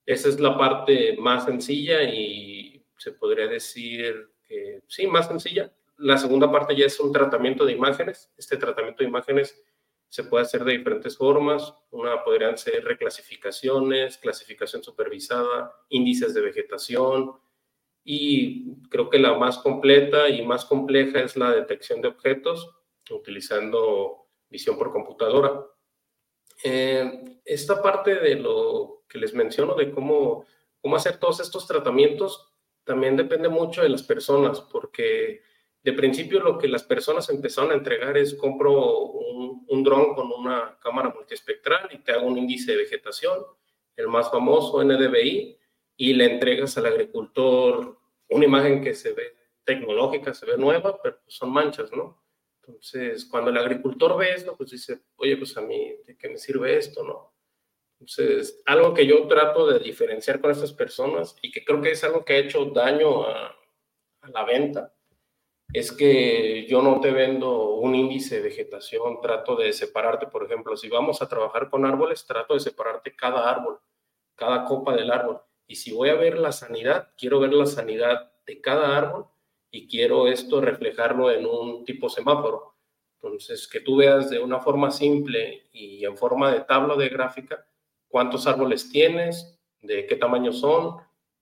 Esa 0.07 0.29
es 0.29 0.41
la 0.41 0.57
parte 0.57 1.17
más 1.19 1.45
sencilla 1.45 2.03
y 2.03 2.85
se 2.97 3.13
podría 3.13 3.47
decir 3.47 4.31
que 4.47 4.83
sí, 4.89 5.07
más 5.07 5.29
sencilla. 5.29 5.73
La 5.99 6.19
segunda 6.19 6.51
parte 6.51 6.77
ya 6.77 6.87
es 6.87 6.99
un 7.01 7.13
tratamiento 7.13 7.65
de 7.65 7.73
imágenes. 7.73 8.33
Este 8.37 8.57
tratamiento 8.57 9.03
de 9.03 9.09
imágenes 9.09 9.63
se 10.09 10.25
puede 10.25 10.43
hacer 10.43 10.65
de 10.65 10.79
diferentes 10.79 11.17
formas. 11.17 11.75
Una 11.91 12.23
podrían 12.25 12.59
ser 12.59 12.85
reclasificaciones, 12.85 14.19
clasificación 14.19 14.83
supervisada, 14.83 15.73
índices 15.89 16.35
de 16.35 16.41
vegetación, 16.41 17.33
y 18.05 18.81
creo 18.89 19.09
que 19.09 19.19
la 19.19 19.35
más 19.35 19.59
completa 19.59 20.29
y 20.29 20.45
más 20.45 20.65
compleja 20.65 21.21
es 21.21 21.37
la 21.37 21.53
detección 21.53 22.01
de 22.01 22.09
objetos 22.09 22.71
utilizando 23.11 24.29
visión 24.49 24.79
por 24.79 24.93
computadora. 24.93 25.67
Eh, 26.64 27.40
esta 27.45 27.83
parte 27.83 28.14
de 28.14 28.37
lo 28.37 29.04
que 29.09 29.19
les 29.19 29.35
menciono, 29.35 29.75
de 29.75 29.90
cómo, 29.90 30.47
cómo 30.81 30.97
hacer 30.97 31.19
todos 31.19 31.40
estos 31.40 31.66
tratamientos, 31.66 32.52
también 32.85 33.16
depende 33.16 33.49
mucho 33.49 33.83
de 33.83 33.88
las 33.88 34.02
personas, 34.02 34.61
porque 34.61 35.42
de 35.83 35.92
principio 35.92 36.40
lo 36.40 36.59
que 36.59 36.69
las 36.69 36.85
personas 36.85 37.28
empezaron 37.28 37.73
a 37.73 37.75
entregar 37.75 38.16
es 38.16 38.35
compro 38.35 38.99
un, 38.99 39.64
un 39.69 39.83
dron 39.83 40.14
con 40.14 40.31
una 40.33 40.78
cámara 40.81 41.12
multiespectral 41.14 41.88
y 41.92 41.99
te 41.99 42.12
hago 42.12 42.26
un 42.26 42.38
índice 42.38 42.73
de 42.73 42.78
vegetación, 42.78 43.45
el 43.97 44.09
más 44.09 44.31
famoso 44.31 44.83
NDVI, 44.83 45.59
y 45.97 46.14
le 46.14 46.25
entregas 46.25 46.76
al 46.78 46.87
agricultor 46.87 47.99
una 48.28 48.45
imagen 48.45 48.83
que 48.83 48.95
se 48.95 49.12
ve 49.12 49.37
tecnológica, 49.64 50.35
se 50.35 50.47
ve 50.47 50.57
nueva, 50.57 51.00
pero 51.02 51.19
son 51.26 51.52
manchas, 51.52 51.92
¿no? 51.92 52.21
Entonces, 52.64 53.25
cuando 53.25 53.50
el 53.50 53.59
agricultor 53.59 54.16
ve 54.16 54.35
esto, 54.35 54.57
pues 54.57 54.71
dice, 54.71 55.00
oye, 55.16 55.37
pues 55.37 55.57
a 55.57 55.62
mí, 55.62 55.97
¿de 56.07 56.16
qué 56.16 56.28
me 56.28 56.38
sirve 56.38 56.76
esto, 56.76 57.02
no? 57.02 57.35
Entonces, 57.99 58.62
algo 58.66 58.95
que 58.95 59.07
yo 59.07 59.26
trato 59.26 59.66
de 59.66 59.81
diferenciar 59.81 60.40
con 60.40 60.50
estas 60.50 60.73
personas 60.73 61.37
y 61.42 61.50
que 61.50 61.64
creo 61.64 61.81
que 61.81 61.90
es 61.90 62.04
algo 62.04 62.25
que 62.25 62.35
ha 62.35 62.38
hecho 62.38 62.64
daño 62.66 63.25
a, 63.25 63.57
a 64.23 64.31
la 64.31 64.45
venta, 64.45 64.95
es 65.73 65.90
que 65.90 66.66
yo 66.69 66.83
no 66.83 67.00
te 67.00 67.11
vendo 67.11 67.75
un 67.76 67.95
índice 67.95 68.37
de 68.37 68.42
vegetación, 68.42 69.21
trato 69.21 69.57
de 69.57 69.73
separarte, 69.73 70.26
por 70.26 70.45
ejemplo, 70.45 70.76
si 70.76 70.88
vamos 70.88 71.23
a 71.23 71.28
trabajar 71.28 71.71
con 71.71 71.87
árboles, 71.87 72.26
trato 72.26 72.54
de 72.54 72.61
separarte 72.61 73.16
cada 73.16 73.49
árbol, 73.50 73.81
cada 74.35 74.64
copa 74.64 74.95
del 74.95 75.11
árbol. 75.11 75.40
Y 75.66 75.76
si 75.76 75.92
voy 75.92 76.11
a 76.11 76.14
ver 76.14 76.38
la 76.38 76.52
sanidad, 76.52 77.12
quiero 77.16 77.40
ver 77.40 77.52
la 77.54 77.66
sanidad 77.66 78.33
de 78.47 78.61
cada 78.61 78.97
árbol 78.97 79.26
y 79.73 79.88
quiero 79.88 80.29
esto 80.29 80.61
reflejarlo 80.61 81.31
en 81.31 81.47
un 81.47 81.85
tipo 81.85 82.09
semáforo. 82.09 82.75
Entonces, 83.14 83.67
que 83.67 83.81
tú 83.81 83.97
veas 83.97 84.29
de 84.31 84.38
una 84.38 84.61
forma 84.61 84.91
simple 84.91 85.69
y 85.73 86.05
en 86.05 86.17
forma 86.17 86.52
de 86.52 86.61
tabla 86.61 86.95
de 86.95 87.09
gráfica 87.09 87.67
cuántos 88.07 88.47
árboles 88.47 88.91
tienes, 88.91 89.59
de 89.81 90.07
qué 90.07 90.17
tamaño 90.17 90.52
son 90.52 90.99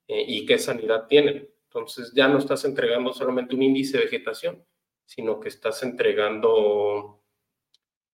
eh, 0.07 0.25
y 0.27 0.47
qué 0.47 0.59
sanidad 0.59 1.09
tienen. 1.09 1.51
Entonces, 1.65 2.13
ya 2.15 2.29
no 2.29 2.39
estás 2.39 2.65
entregando 2.65 3.13
solamente 3.13 3.57
un 3.57 3.63
índice 3.63 3.99
de 3.99 4.05
vegetación, 4.05 4.65
sino 5.05 5.41
que 5.41 5.49
estás 5.49 5.83
entregando 5.83 7.21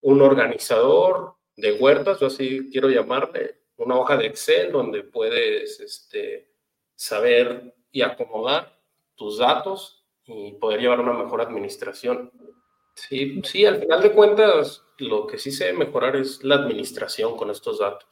un 0.01 0.23
organizador 0.23 1.37
de 1.57 1.73
huertas, 1.73 2.21
yo 2.21 2.29
así 2.29 2.71
quiero 2.71 2.89
llamarle, 2.89 3.61
una 3.77 3.99
hoja 3.99 4.17
de 4.17 4.27
Excel 4.27 4.73
donde 4.73 5.03
puedes 5.03 5.81
este, 5.81 6.55
saber 6.95 7.75
y 7.91 8.01
acomodar 8.01 8.81
tus 9.15 9.39
datos 9.39 9.96
y 10.27 10.53
poder 10.53 10.81
llevar 10.81 11.01
una 11.01 11.13
mejor 11.13 11.41
administración. 11.41 12.31
Sí, 12.95 13.41
sí, 13.45 13.65
al 13.65 13.79
final 13.79 14.03
de 14.03 14.13
cuentas, 14.13 14.85
lo 14.99 15.27
que 15.27 15.39
sí 15.39 15.51
se 15.51 15.73
mejorar 15.73 16.17
es 16.17 16.43
la 16.43 16.57
administración 16.57 17.37
con 17.37 17.51
estos 17.51 17.79
datos. 17.79 18.09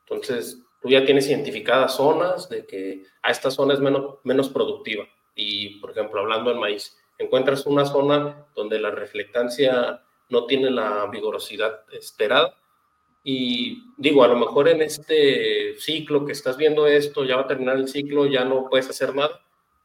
Entonces, 0.00 0.62
tú 0.80 0.88
ya 0.88 1.04
tienes 1.04 1.28
identificadas 1.28 1.96
zonas 1.96 2.48
de 2.48 2.66
que 2.66 3.04
a 3.22 3.30
esta 3.30 3.50
zona 3.50 3.74
es 3.74 3.80
menos, 3.80 4.16
menos 4.24 4.48
productiva. 4.48 5.06
Y, 5.34 5.80
por 5.80 5.90
ejemplo, 5.90 6.20
hablando 6.20 6.50
del 6.50 6.58
maíz, 6.58 6.96
encuentras 7.18 7.66
una 7.66 7.84
zona 7.84 8.46
donde 8.54 8.80
la 8.80 8.90
reflectancia 8.90 10.02
no 10.28 10.46
tiene 10.46 10.70
la 10.70 11.06
vigorosidad 11.06 11.82
esperada 11.92 12.56
y 13.26 13.82
digo, 13.96 14.22
a 14.22 14.28
lo 14.28 14.36
mejor 14.36 14.68
en 14.68 14.82
este 14.82 15.76
ciclo 15.78 16.26
que 16.26 16.32
estás 16.32 16.58
viendo 16.58 16.86
esto, 16.86 17.24
ya 17.24 17.36
va 17.36 17.42
a 17.42 17.46
terminar 17.46 17.76
el 17.76 17.88
ciclo, 17.88 18.26
ya 18.26 18.44
no 18.44 18.68
puedes 18.68 18.88
hacer 18.90 19.14
nada, 19.14 19.40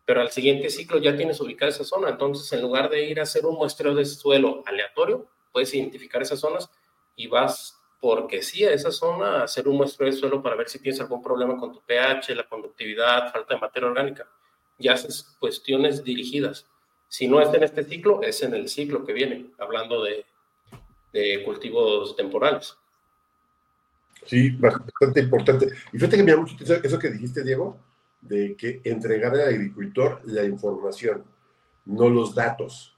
pero 0.09 0.21
al 0.21 0.31
siguiente 0.31 0.71
ciclo 0.71 0.97
ya 0.97 1.15
tienes 1.15 1.39
ubicada 1.39 1.69
esa 1.69 1.83
zona. 1.83 2.09
Entonces, 2.09 2.51
en 2.51 2.63
lugar 2.63 2.89
de 2.89 3.03
ir 3.03 3.19
a 3.19 3.23
hacer 3.23 3.45
un 3.45 3.53
muestreo 3.53 3.93
de 3.93 4.05
suelo 4.05 4.63
aleatorio, 4.65 5.27
puedes 5.51 5.71
identificar 5.75 6.19
esas 6.19 6.39
zonas 6.39 6.67
y 7.15 7.27
vas, 7.27 7.79
porque 8.01 8.41
sí, 8.41 8.65
a 8.65 8.71
esa 8.71 8.91
zona 8.91 9.41
a 9.41 9.43
hacer 9.43 9.67
un 9.67 9.77
muestreo 9.77 10.09
de 10.09 10.17
suelo 10.17 10.41
para 10.41 10.55
ver 10.55 10.67
si 10.67 10.79
tienes 10.79 10.99
algún 10.99 11.21
problema 11.21 11.55
con 11.57 11.71
tu 11.71 11.81
pH, 11.81 12.33
la 12.33 12.49
conductividad, 12.49 13.31
falta 13.31 13.53
de 13.53 13.59
materia 13.59 13.87
orgánica. 13.87 14.27
Ya 14.79 14.93
haces 14.93 15.37
cuestiones 15.39 16.03
dirigidas. 16.03 16.65
Si 17.07 17.27
no 17.27 17.39
es 17.39 17.53
en 17.53 17.61
este 17.61 17.83
ciclo, 17.83 18.23
es 18.23 18.41
en 18.41 18.55
el 18.55 18.67
ciclo 18.67 19.05
que 19.05 19.13
viene, 19.13 19.51
hablando 19.59 20.03
de, 20.03 20.25
de 21.13 21.43
cultivos 21.43 22.15
temporales. 22.15 22.75
Sí, 24.25 24.49
bastante 24.57 25.19
importante. 25.19 25.67
Y 25.93 25.99
fíjate 25.99 26.17
que 26.17 26.23
me 26.23 26.31
da 26.31 26.37
mucho 26.37 26.55
eso 26.63 26.97
que 26.97 27.11
dijiste, 27.11 27.43
Diego, 27.43 27.79
de 28.21 28.55
que 28.55 28.81
entregar 28.83 29.33
al 29.33 29.47
agricultor 29.47 30.21
la 30.25 30.43
información, 30.43 31.23
no 31.85 32.09
los 32.09 32.35
datos. 32.35 32.95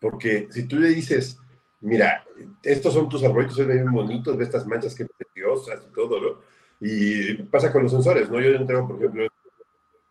Porque 0.00 0.48
si 0.50 0.66
tú 0.66 0.76
le 0.76 0.88
dices, 0.88 1.38
mira, 1.80 2.24
estos 2.62 2.94
son 2.94 3.08
tus 3.08 3.22
arbolitos, 3.24 3.56
son 3.56 3.68
bien 3.68 3.90
bonitos, 3.90 4.36
ve 4.36 4.44
estas 4.44 4.66
manchas 4.66 4.94
que 4.94 5.06
preciosas 5.06 5.82
y 5.88 5.94
todo, 5.94 6.20
¿no? 6.20 6.28
Y 6.80 7.34
pasa 7.44 7.72
con 7.72 7.84
los 7.84 7.92
sensores, 7.92 8.28
¿no? 8.30 8.40
Yo 8.40 8.50
entrego, 8.50 8.88
por 8.88 8.96
ejemplo, 8.96 9.28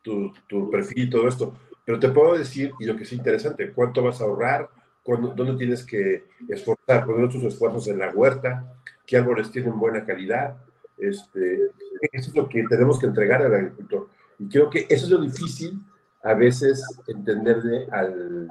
tu, 0.02 0.72
perfil 0.72 1.04
y 1.04 1.10
todo 1.10 1.28
esto, 1.28 1.54
pero 1.86 2.00
te 2.00 2.10
puedo 2.10 2.38
decir, 2.38 2.74
y 2.80 2.86
lo 2.86 2.96
que 2.96 3.04
es 3.04 3.14
interesante, 3.14 3.72
cuánto 3.72 4.04
vas 4.04 4.22
a 4.22 4.26
ahorrar, 4.26 4.70
dónde 5.06 5.56
tienes 5.58 5.86
que 5.86 6.26
esforzar, 6.48 7.06
poner 7.06 7.30
tus 7.30 7.44
esfuerzos 7.44 7.88
en 7.88 8.00
la 8.00 8.10
huerta, 8.12 8.74
qué 9.06 9.18
árboles 9.18 9.52
tienen 9.52 9.78
buena 9.78 10.06
calidad. 10.06 10.58
Este, 10.98 11.72
eso 12.12 12.30
es 12.30 12.36
lo 12.36 12.48
que 12.48 12.64
tenemos 12.64 13.00
que 13.00 13.08
entregar 13.08 13.42
al 13.42 13.54
agricultor. 13.54 14.08
Y 14.44 14.50
creo 14.50 14.70
que 14.70 14.86
eso 14.90 15.06
es 15.06 15.10
lo 15.10 15.22
difícil 15.22 15.80
a 16.22 16.34
veces 16.34 16.84
entenderle 17.08 17.88
al, 17.92 18.50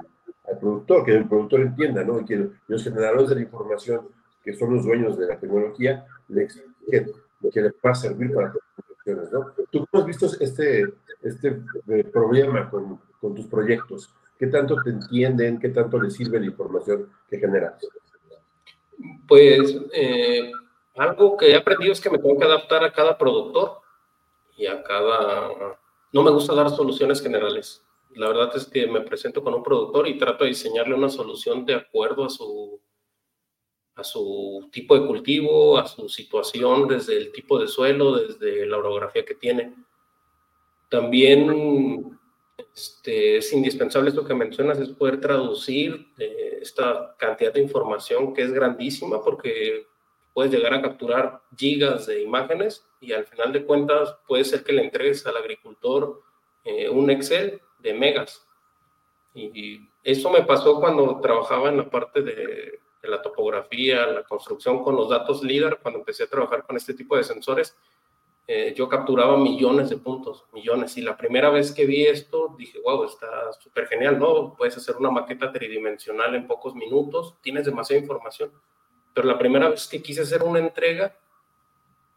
productor, 0.59 1.05
que 1.05 1.11
el 1.11 1.27
productor 1.27 1.61
entienda, 1.61 2.03
¿no? 2.03 2.19
Y 2.19 2.25
que 2.25 2.49
los 2.67 2.83
generadores 2.83 3.29
de 3.29 3.35
la 3.35 3.41
información, 3.41 4.07
que 4.43 4.55
son 4.55 4.73
los 4.73 4.85
dueños 4.85 5.17
de 5.19 5.27
la 5.27 5.39
tecnología, 5.39 6.05
le 6.29 6.45
exigen 6.45 7.11
que 7.51 7.61
le 7.61 7.71
pueda 7.73 7.93
servir 7.93 8.33
para 8.33 8.53
las 9.05 9.31
¿no? 9.31 9.51
¿Tú 9.69 9.85
cómo 9.85 10.01
has 10.01 10.07
visto 10.07 10.25
este, 10.39 10.93
este 11.21 11.61
eh, 11.89 12.03
problema 12.05 12.69
con, 12.71 12.99
con 13.21 13.35
tus 13.35 13.45
proyectos? 13.45 14.09
¿Qué 14.39 14.47
tanto 14.47 14.75
te 14.83 14.89
entienden? 14.89 15.59
¿Qué 15.59 15.69
tanto 15.69 16.01
les 16.01 16.13
sirve 16.13 16.39
la 16.39 16.47
información 16.47 17.07
que 17.29 17.37
generas? 17.37 17.75
Pues 19.27 19.77
eh, 19.93 20.51
algo 20.95 21.37
que 21.37 21.51
he 21.51 21.55
aprendido 21.55 21.91
es 21.91 22.01
que 22.01 22.09
me 22.09 22.17
tengo 22.17 22.39
que 22.39 22.45
adaptar 22.45 22.83
a 22.83 22.91
cada 22.91 23.15
productor 23.15 23.81
y 24.57 24.65
a 24.65 24.81
cada... 24.83 25.77
No 26.13 26.21
me 26.21 26.29
gusta 26.29 26.53
dar 26.53 26.69
soluciones 26.69 27.21
generales. 27.21 27.83
La 28.11 28.27
verdad 28.27 28.55
es 28.55 28.65
que 28.65 28.85
me 28.85 29.01
presento 29.01 29.43
con 29.43 29.55
un 29.55 29.63
productor 29.63 30.07
y 30.07 30.17
trato 30.17 30.43
de 30.43 30.51
diseñarle 30.51 30.93
una 30.93 31.09
solución 31.09 31.65
de 31.65 31.73
acuerdo 31.73 32.23
a 32.23 32.29
su, 32.29 32.79
a 33.95 34.03
su 34.03 34.69
tipo 34.71 34.97
de 34.97 35.07
cultivo, 35.07 35.77
a 35.77 35.87
su 35.87 36.07
situación, 36.07 36.87
desde 36.87 37.17
el 37.17 37.31
tipo 37.31 37.57
de 37.59 37.67
suelo, 37.67 38.15
desde 38.15 38.67
la 38.67 38.77
orografía 38.77 39.25
que 39.25 39.33
tiene. 39.33 39.73
También 40.87 42.19
este, 42.75 43.37
es 43.37 43.51
indispensable 43.51 44.09
esto 44.09 44.23
que 44.23 44.35
mencionas, 44.35 44.77
es 44.77 44.89
poder 44.89 45.19
traducir 45.19 46.13
eh, 46.19 46.59
esta 46.61 47.15
cantidad 47.17 47.51
de 47.51 47.61
información 47.61 48.35
que 48.35 48.43
es 48.43 48.53
grandísima 48.53 49.23
porque 49.23 49.87
puedes 50.33 50.51
llegar 50.51 50.73
a 50.73 50.81
capturar 50.81 51.41
gigas 51.55 52.07
de 52.07 52.21
imágenes 52.21 52.85
y 52.99 53.13
al 53.13 53.25
final 53.25 53.53
de 53.53 53.65
cuentas 53.65 54.17
puede 54.27 54.43
ser 54.43 54.63
que 54.63 54.73
le 54.73 54.83
entregues 54.83 55.25
al 55.25 55.37
agricultor 55.37 56.21
eh, 56.63 56.89
un 56.89 57.09
Excel 57.09 57.61
de 57.79 57.93
megas. 57.93 58.45
Y, 59.33 59.89
eso 60.03 60.29
me 60.29 60.43
pasó 60.43 60.81
cuando 60.81 61.21
trabajaba 61.21 61.69
en 61.69 61.77
la 61.77 61.89
parte 61.89 62.21
de, 62.21 62.33
de 63.01 63.07
la 63.07 63.21
topografía, 63.21 64.05
la 64.05 64.23
construcción 64.23 64.83
con 64.83 64.97
los 64.97 65.09
datos 65.09 65.41
LIDAR, 65.41 65.79
cuando 65.81 65.99
empecé 65.99 66.23
a 66.23 66.27
trabajar 66.27 66.65
con 66.65 66.75
este 66.75 66.93
tipo 66.93 67.15
de 67.15 67.23
sensores 67.23 67.73
eh, 68.45 68.73
yo 68.75 68.89
capturaba 68.89 69.37
millones 69.37 69.89
de 69.89 69.97
puntos, 69.97 70.45
millones. 70.51 70.97
Y 70.97 71.01
la 71.01 71.15
primera 71.15 71.49
vez 71.49 71.71
que 71.71 71.85
vi 71.85 72.05
esto, 72.05 72.53
dije, 72.57 72.79
wow, 72.83 73.05
está 73.05 73.53
súper 73.53 73.87
genial, 73.87 74.19
¿no? 74.19 74.53
Puedes 74.55 74.75
hacer 74.75 74.97
una 74.97 75.11
maqueta 75.11 75.51
tridimensional 75.51 76.35
en 76.35 76.45
pocos 76.45 76.75
minutos, 76.75 77.35
tienes 77.41 77.65
demasiada 77.65 78.01
información. 78.01 78.51
Pero 79.13 79.27
la 79.27 79.37
primera 79.37 79.69
vez 79.69 79.87
que 79.87 80.01
quise 80.01 80.21
hacer 80.21 80.43
una 80.43 80.59
entrega, 80.59 81.15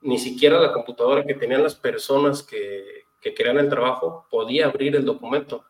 ni 0.00 0.18
siquiera 0.18 0.60
la 0.60 0.72
computadora 0.72 1.24
que 1.24 1.34
tenían 1.34 1.62
las 1.62 1.74
personas 1.74 2.42
que, 2.42 3.06
que 3.20 3.34
querían 3.34 3.58
el 3.58 3.68
trabajo 3.68 4.26
podía 4.30 4.66
abrir 4.66 4.94
el 4.96 5.04
documento. 5.04 5.64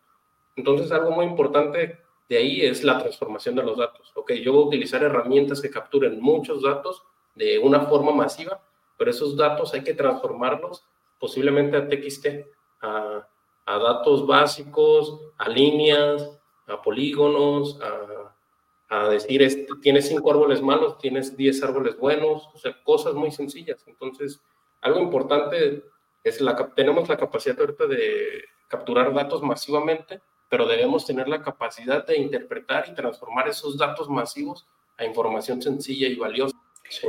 Entonces, 0.56 0.92
algo 0.92 1.10
muy 1.10 1.26
importante 1.26 2.00
de 2.28 2.36
ahí 2.36 2.62
es 2.62 2.82
la 2.82 2.98
transformación 2.98 3.54
de 3.54 3.62
los 3.62 3.78
datos. 3.78 4.12
Ok, 4.14 4.32
yo 4.34 4.52
voy 4.52 4.64
a 4.64 4.66
utilizar 4.66 5.02
herramientas 5.02 5.60
que 5.60 5.70
capturen 5.70 6.20
muchos 6.20 6.62
datos 6.62 7.02
de 7.34 7.58
una 7.58 7.80
forma 7.82 8.12
masiva, 8.12 8.60
pero 8.96 9.10
esos 9.10 9.36
datos 9.36 9.74
hay 9.74 9.84
que 9.84 9.94
transformarlos 9.94 10.84
posiblemente 11.18 11.76
a 11.76 11.88
TXT, 11.88 12.26
a, 12.80 13.28
a 13.66 13.78
datos 13.78 14.26
básicos, 14.26 15.20
a 15.38 15.48
líneas, 15.48 16.30
a 16.66 16.82
polígonos, 16.82 17.78
a, 17.80 18.25
a 18.88 19.08
decir, 19.08 19.42
este, 19.42 19.66
tienes 19.82 20.08
cinco 20.08 20.30
árboles 20.30 20.62
malos, 20.62 20.98
tienes 20.98 21.36
diez 21.36 21.62
árboles 21.62 21.96
buenos, 21.98 22.48
o 22.54 22.58
sea, 22.58 22.76
cosas 22.84 23.14
muy 23.14 23.30
sencillas. 23.30 23.82
Entonces, 23.86 24.40
algo 24.80 25.00
importante 25.00 25.84
es 26.22 26.40
la 26.40 26.56
tenemos 26.74 27.08
la 27.08 27.16
capacidad 27.16 27.58
ahorita 27.58 27.86
de 27.86 28.44
capturar 28.68 29.12
datos 29.12 29.42
masivamente, 29.42 30.20
pero 30.48 30.66
debemos 30.66 31.06
tener 31.06 31.28
la 31.28 31.42
capacidad 31.42 32.06
de 32.06 32.18
interpretar 32.18 32.88
y 32.88 32.94
transformar 32.94 33.48
esos 33.48 33.76
datos 33.76 34.08
masivos 34.08 34.66
a 34.96 35.04
información 35.04 35.60
sencilla 35.60 36.08
y 36.08 36.16
valiosa. 36.16 36.56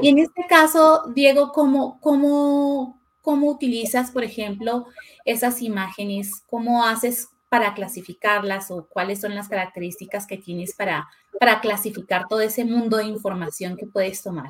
Y 0.01 0.09
en 0.09 0.19
este 0.19 0.45
caso, 0.47 1.03
Diego, 1.13 1.51
¿cómo, 1.51 1.99
cómo, 2.01 2.99
cómo 3.21 3.51
utilizas, 3.51 4.11
por 4.11 4.23
ejemplo, 4.23 4.87
esas 5.23 5.61
imágenes? 5.61 6.43
¿Cómo 6.49 6.83
haces 6.83 7.29
para 7.49 7.73
clasificarlas 7.73 8.71
o 8.71 8.87
cuáles 8.87 9.21
son 9.21 9.35
las 9.35 9.49
características 9.49 10.27
que 10.27 10.37
tienes 10.37 10.75
para, 10.75 11.07
para 11.39 11.61
clasificar 11.61 12.27
todo 12.27 12.41
ese 12.41 12.65
mundo 12.65 12.97
de 12.97 13.05
información 13.05 13.77
que 13.77 13.85
puedes 13.85 14.21
tomar? 14.21 14.47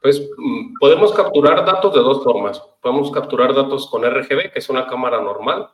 Pues 0.00 0.20
mm, 0.36 0.74
podemos 0.80 1.12
capturar 1.12 1.64
datos 1.64 1.94
de 1.94 2.00
dos 2.00 2.24
formas. 2.24 2.62
Podemos 2.80 3.10
capturar 3.10 3.54
datos 3.54 3.88
con 3.88 4.02
RGB, 4.04 4.52
que 4.52 4.58
es 4.58 4.70
una 4.70 4.86
cámara 4.86 5.20
normal, 5.20 5.70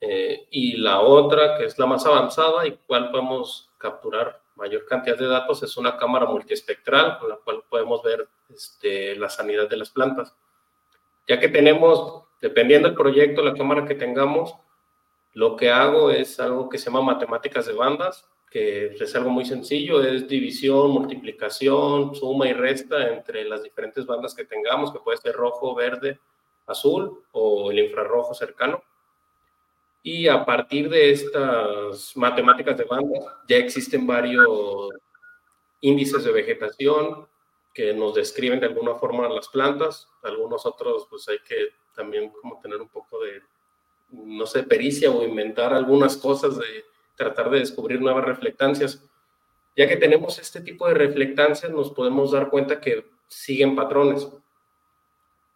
eh, 0.00 0.46
y 0.50 0.76
la 0.76 1.00
otra, 1.00 1.58
que 1.58 1.64
es 1.64 1.78
la 1.78 1.86
más 1.86 2.06
avanzada 2.06 2.66
y 2.66 2.78
cual 2.86 3.10
podemos 3.10 3.70
capturar 3.78 4.40
mayor 4.54 4.86
cantidad 4.86 5.16
de 5.16 5.26
datos, 5.26 5.62
es 5.62 5.76
una 5.76 5.96
cámara 5.96 6.26
multiespectral 6.26 7.18
con 7.18 7.28
la 7.28 7.36
cual 7.36 7.62
podemos 7.68 8.02
ver 8.02 8.28
este, 8.52 9.14
la 9.16 9.28
sanidad 9.28 9.68
de 9.68 9.76
las 9.76 9.90
plantas. 9.90 10.34
Ya 11.28 11.38
que 11.38 11.48
tenemos, 11.48 12.24
dependiendo 12.40 12.88
del 12.88 12.96
proyecto, 12.96 13.42
la 13.42 13.54
cámara 13.54 13.86
que 13.86 13.94
tengamos, 13.94 14.54
lo 15.38 15.54
que 15.54 15.70
hago 15.70 16.10
es 16.10 16.40
algo 16.40 16.68
que 16.68 16.78
se 16.78 16.86
llama 16.86 17.00
matemáticas 17.00 17.66
de 17.66 17.72
bandas, 17.72 18.28
que 18.50 18.86
es 18.86 19.14
algo 19.14 19.30
muy 19.30 19.44
sencillo, 19.44 20.02
es 20.02 20.26
división, 20.26 20.90
multiplicación, 20.90 22.12
suma 22.12 22.48
y 22.48 22.54
resta 22.54 23.12
entre 23.12 23.44
las 23.44 23.62
diferentes 23.62 24.04
bandas 24.04 24.34
que 24.34 24.44
tengamos, 24.44 24.92
que 24.92 24.98
puede 24.98 25.18
ser 25.18 25.36
rojo, 25.36 25.76
verde, 25.76 26.18
azul 26.66 27.22
o 27.30 27.70
el 27.70 27.78
infrarrojo 27.78 28.34
cercano. 28.34 28.82
Y 30.02 30.26
a 30.26 30.44
partir 30.44 30.88
de 30.88 31.12
estas 31.12 32.16
matemáticas 32.16 32.76
de 32.76 32.84
bandas 32.84 33.24
ya 33.48 33.58
existen 33.58 34.08
varios 34.08 34.88
índices 35.80 36.24
de 36.24 36.32
vegetación 36.32 37.28
que 37.72 37.94
nos 37.94 38.16
describen 38.16 38.58
de 38.58 38.66
alguna 38.66 38.96
forma 38.96 39.28
las 39.28 39.46
plantas, 39.46 40.08
algunos 40.24 40.66
otros 40.66 41.06
pues 41.08 41.28
hay 41.28 41.38
que 41.46 41.68
también 41.94 42.30
como 42.30 42.58
tener 42.60 42.80
un 42.80 42.88
poco 42.88 43.20
de, 43.20 43.40
no 44.10 44.46
sé, 44.46 44.62
pericia 44.62 45.10
o 45.10 45.24
inventar 45.24 45.72
algunas 45.72 46.16
cosas 46.16 46.58
de 46.58 46.84
tratar 47.16 47.50
de 47.50 47.60
descubrir 47.60 48.00
nuevas 48.00 48.24
reflectancias. 48.24 49.04
Ya 49.76 49.88
que 49.88 49.96
tenemos 49.96 50.38
este 50.38 50.60
tipo 50.60 50.88
de 50.88 50.94
reflectancias, 50.94 51.70
nos 51.70 51.92
podemos 51.92 52.32
dar 52.32 52.50
cuenta 52.50 52.80
que 52.80 53.04
siguen 53.26 53.76
patrones. 53.76 54.28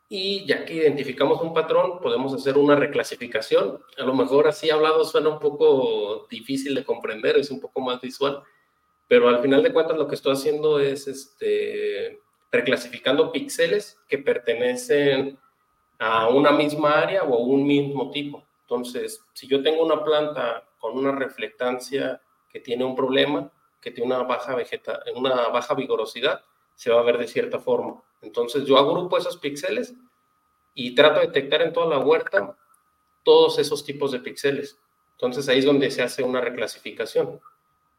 Y 0.09 0.45
ya 0.47 0.65
que 0.67 0.75
identificamos 0.75 1.41
un 1.41 1.55
patrón, 1.55 2.01
podemos 2.01 2.35
hacer 2.35 2.59
una 2.59 2.77
reclasificación. 2.77 3.81
A 3.97 4.05
lo 4.05 4.15
mejor 4.15 4.47
así 4.47 4.69
hablado 4.69 5.05
suena 5.05 5.31
un 5.31 5.39
poco 5.39 6.27
difícil 6.31 6.75
de 6.75 6.85
comprender, 6.85 7.39
es 7.39 7.51
un 7.51 7.61
poco 7.61 7.81
más 7.81 8.01
visual, 8.01 8.43
pero 9.09 9.29
al 9.29 9.41
final 9.41 9.63
de 9.63 9.73
cuentas 9.73 9.97
lo 9.97 10.07
que 10.07 10.15
estoy 10.15 10.35
haciendo 10.35 10.79
es 10.79 11.09
este, 11.09 12.21
reclasificando 12.51 13.33
píxeles 13.33 13.99
que 14.07 14.19
pertenecen 14.19 15.39
a 16.05 16.29
una 16.29 16.51
misma 16.51 16.99
área 16.99 17.23
o 17.23 17.33
a 17.33 17.39
un 17.39 17.65
mismo 17.65 18.11
tipo. 18.11 18.45
Entonces, 18.63 19.25
si 19.35 19.47
yo 19.47 19.63
tengo 19.63 19.85
una 19.85 20.03
planta 20.03 20.65
con 20.81 20.99
una 20.99 21.13
reflectancia 21.13 22.21
que 22.51 22.59
tiene 22.59 22.85
un 22.85 22.97
problema, 22.97 23.49
que 23.81 23.93
tiene 23.93 24.13
una 24.13 24.25
baja, 24.25 24.57
vegeta 24.57 25.01
una 25.15 25.47
baja 25.49 25.75
vigorosidad, 25.75 26.43
se 26.75 26.91
va 26.91 26.99
a 26.99 27.05
ver 27.05 27.19
de 27.19 27.29
cierta 27.29 27.61
forma. 27.61 28.03
Entonces 28.21 28.65
yo 28.65 28.79
agrupo 28.79 29.17
esos 29.17 29.37
píxeles 29.37 29.95
y 30.75 30.97
trato 30.97 31.21
de 31.21 31.27
detectar 31.27 31.63
en 31.63 31.73
toda 31.73 31.87
la 31.87 31.99
huerta 32.01 32.57
todos 33.23 33.61
esos 33.61 33.85
tipos 33.85 34.11
de 34.11 34.19
píxeles. 34.19 34.77
Entonces 35.13 35.49
ahí 35.49 35.61
es 35.61 35.65
donde 35.65 35.89
se 35.93 36.03
hace 36.03 36.25
una 36.25 36.41
reclasificación. 36.41 37.41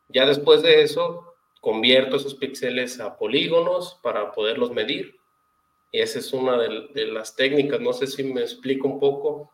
Ya 0.10 0.26
después 0.26 0.62
de 0.62 0.82
eso, 0.82 1.36
convierto 1.62 2.18
esos 2.18 2.36
píxeles 2.36 3.00
a 3.00 3.16
polígonos 3.16 3.98
para 4.04 4.34
poderlos 4.34 4.72
medir. 4.72 5.23
Y 5.94 6.02
esa 6.02 6.18
es 6.18 6.34
una 6.34 6.58
de, 6.58 7.06
las 7.06 7.36
técnicas. 7.36 7.80
No 7.80 7.94
sé 7.94 8.08
si 8.08 8.24
me 8.24 8.42
explico 8.42 8.88
un 8.88 9.00
poco. 9.00 9.52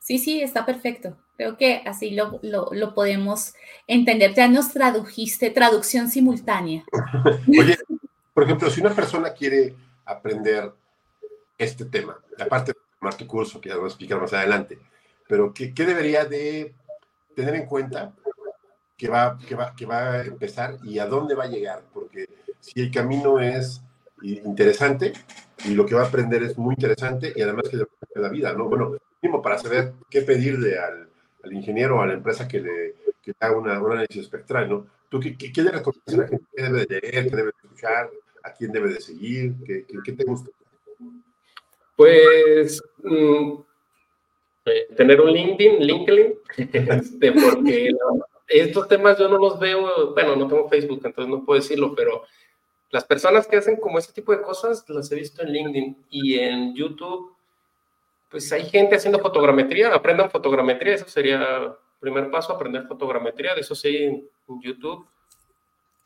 Sí, 0.00 0.18
sí, 0.18 0.42
está 0.42 0.66
perfecto. 0.66 1.16
Creo 1.36 1.56
que 1.56 1.80
así 1.86 2.10
lo, 2.10 2.40
lo, 2.42 2.92
podemos 2.92 3.54
entender. 3.86 4.34
Ya 4.34 4.48
nos 4.48 4.72
tradujiste, 4.72 5.50
traducción 5.50 6.10
simultánea. 6.10 6.84
Oye, 7.48 7.78
por 8.34 8.42
ejemplo, 8.42 8.68
si 8.68 8.80
una 8.80 8.92
persona 8.94 9.32
quiere 9.32 9.76
aprender 10.04 10.72
este 11.56 11.84
tema, 11.84 12.18
aparte 12.40 12.72
de 12.72 12.78
tomar 12.98 13.16
tu 13.16 13.28
curso, 13.28 13.60
que 13.60 13.68
ya 13.68 13.76
vamos 13.76 13.92
a 13.92 13.94
explicar 13.94 14.20
más 14.20 14.32
adelante, 14.32 14.76
pero 15.28 15.54
¿qué, 15.54 15.72
qué 15.72 15.86
debería 15.86 16.24
de 16.24 16.74
tener 17.36 17.54
en 17.54 17.66
cuenta 17.66 18.12
que 18.96 19.08
va, 19.08 19.38
que, 19.38 19.54
va, 19.54 19.76
que 19.76 19.86
va 19.86 20.14
a 20.14 20.22
empezar 20.24 20.78
y 20.82 20.98
a 20.98 21.06
dónde 21.06 21.36
va 21.36 21.44
a 21.44 21.48
llegar? 21.48 21.84
Porque 21.94 22.28
si 22.58 22.80
el 22.80 22.90
camino 22.90 23.38
es 23.38 23.82
interesante 24.22 25.12
y 25.64 25.74
lo 25.74 25.86
que 25.86 25.94
va 25.94 26.02
a 26.02 26.06
aprender 26.06 26.42
es 26.42 26.56
muy 26.58 26.74
interesante 26.74 27.32
y 27.34 27.42
además 27.42 27.68
que 27.68 27.76
le 27.76 27.86
la 28.14 28.28
vida, 28.28 28.52
¿no? 28.52 28.68
Bueno, 28.68 28.96
mismo 29.22 29.42
para 29.42 29.58
saber 29.58 29.92
qué 30.10 30.22
pedirle 30.22 30.78
al, 30.78 31.08
al 31.42 31.52
ingeniero 31.52 31.96
o 31.96 32.00
a 32.00 32.06
la 32.06 32.14
empresa 32.14 32.48
que 32.48 32.60
le, 32.60 32.94
que 33.22 33.32
haga 33.40 33.56
una, 33.56 33.80
un 33.80 33.92
análisis 33.92 34.22
espectral, 34.22 34.68
¿no? 34.68 34.86
¿Tú 35.08 35.20
qué, 35.20 35.36
qué, 35.36 35.62
le 35.62 35.70
recomiendas 35.70 36.14
a 36.14 36.22
la 36.22 36.28
gente? 36.28 36.44
¿Qué 36.54 36.62
debe 36.62 36.86
de 36.86 37.00
leer? 37.00 37.30
¿Qué 37.30 37.36
debe 37.36 37.50
de 37.50 37.54
escuchar? 37.62 38.10
¿A 38.42 38.52
quién 38.52 38.72
debe 38.72 38.90
de 38.90 39.00
seguir? 39.00 39.54
¿Qué, 39.64 39.86
qué 40.04 40.12
te 40.12 40.24
gusta? 40.24 40.50
Pues 41.96 42.82
mm, 43.02 43.54
eh, 44.66 44.86
tener 44.96 45.20
un 45.20 45.32
LinkedIn, 45.32 45.80
LinkedIn, 45.80 46.34
este, 46.58 47.32
porque 47.32 47.90
estos 48.46 48.88
temas 48.88 49.18
yo 49.18 49.28
no 49.28 49.38
los 49.38 49.58
veo, 49.58 50.12
bueno, 50.12 50.36
no 50.36 50.48
tengo 50.48 50.68
Facebook, 50.68 51.00
entonces 51.04 51.30
no 51.30 51.44
puedo 51.44 51.60
decirlo, 51.60 51.94
pero 51.94 52.24
las 52.90 53.04
personas 53.04 53.46
que 53.46 53.56
hacen 53.56 53.76
como 53.76 53.98
ese 53.98 54.12
tipo 54.12 54.32
de 54.32 54.42
cosas 54.42 54.84
las 54.88 55.10
he 55.12 55.16
visto 55.16 55.42
en 55.42 55.52
LinkedIn 55.52 56.06
y 56.10 56.38
en 56.38 56.74
YouTube 56.74 57.38
pues 58.30 58.52
hay 58.52 58.64
gente 58.66 58.96
haciendo 58.96 59.18
fotogrametría, 59.18 59.94
aprendan 59.94 60.30
fotogrametría, 60.30 60.94
eso 60.94 61.08
sería 61.08 61.56
el 61.56 61.72
primer 61.98 62.30
paso, 62.30 62.52
aprender 62.52 62.86
fotogrametría, 62.86 63.54
de 63.54 63.62
eso 63.62 63.74
sí 63.74 63.96
en 63.96 64.28
YouTube. 64.60 65.06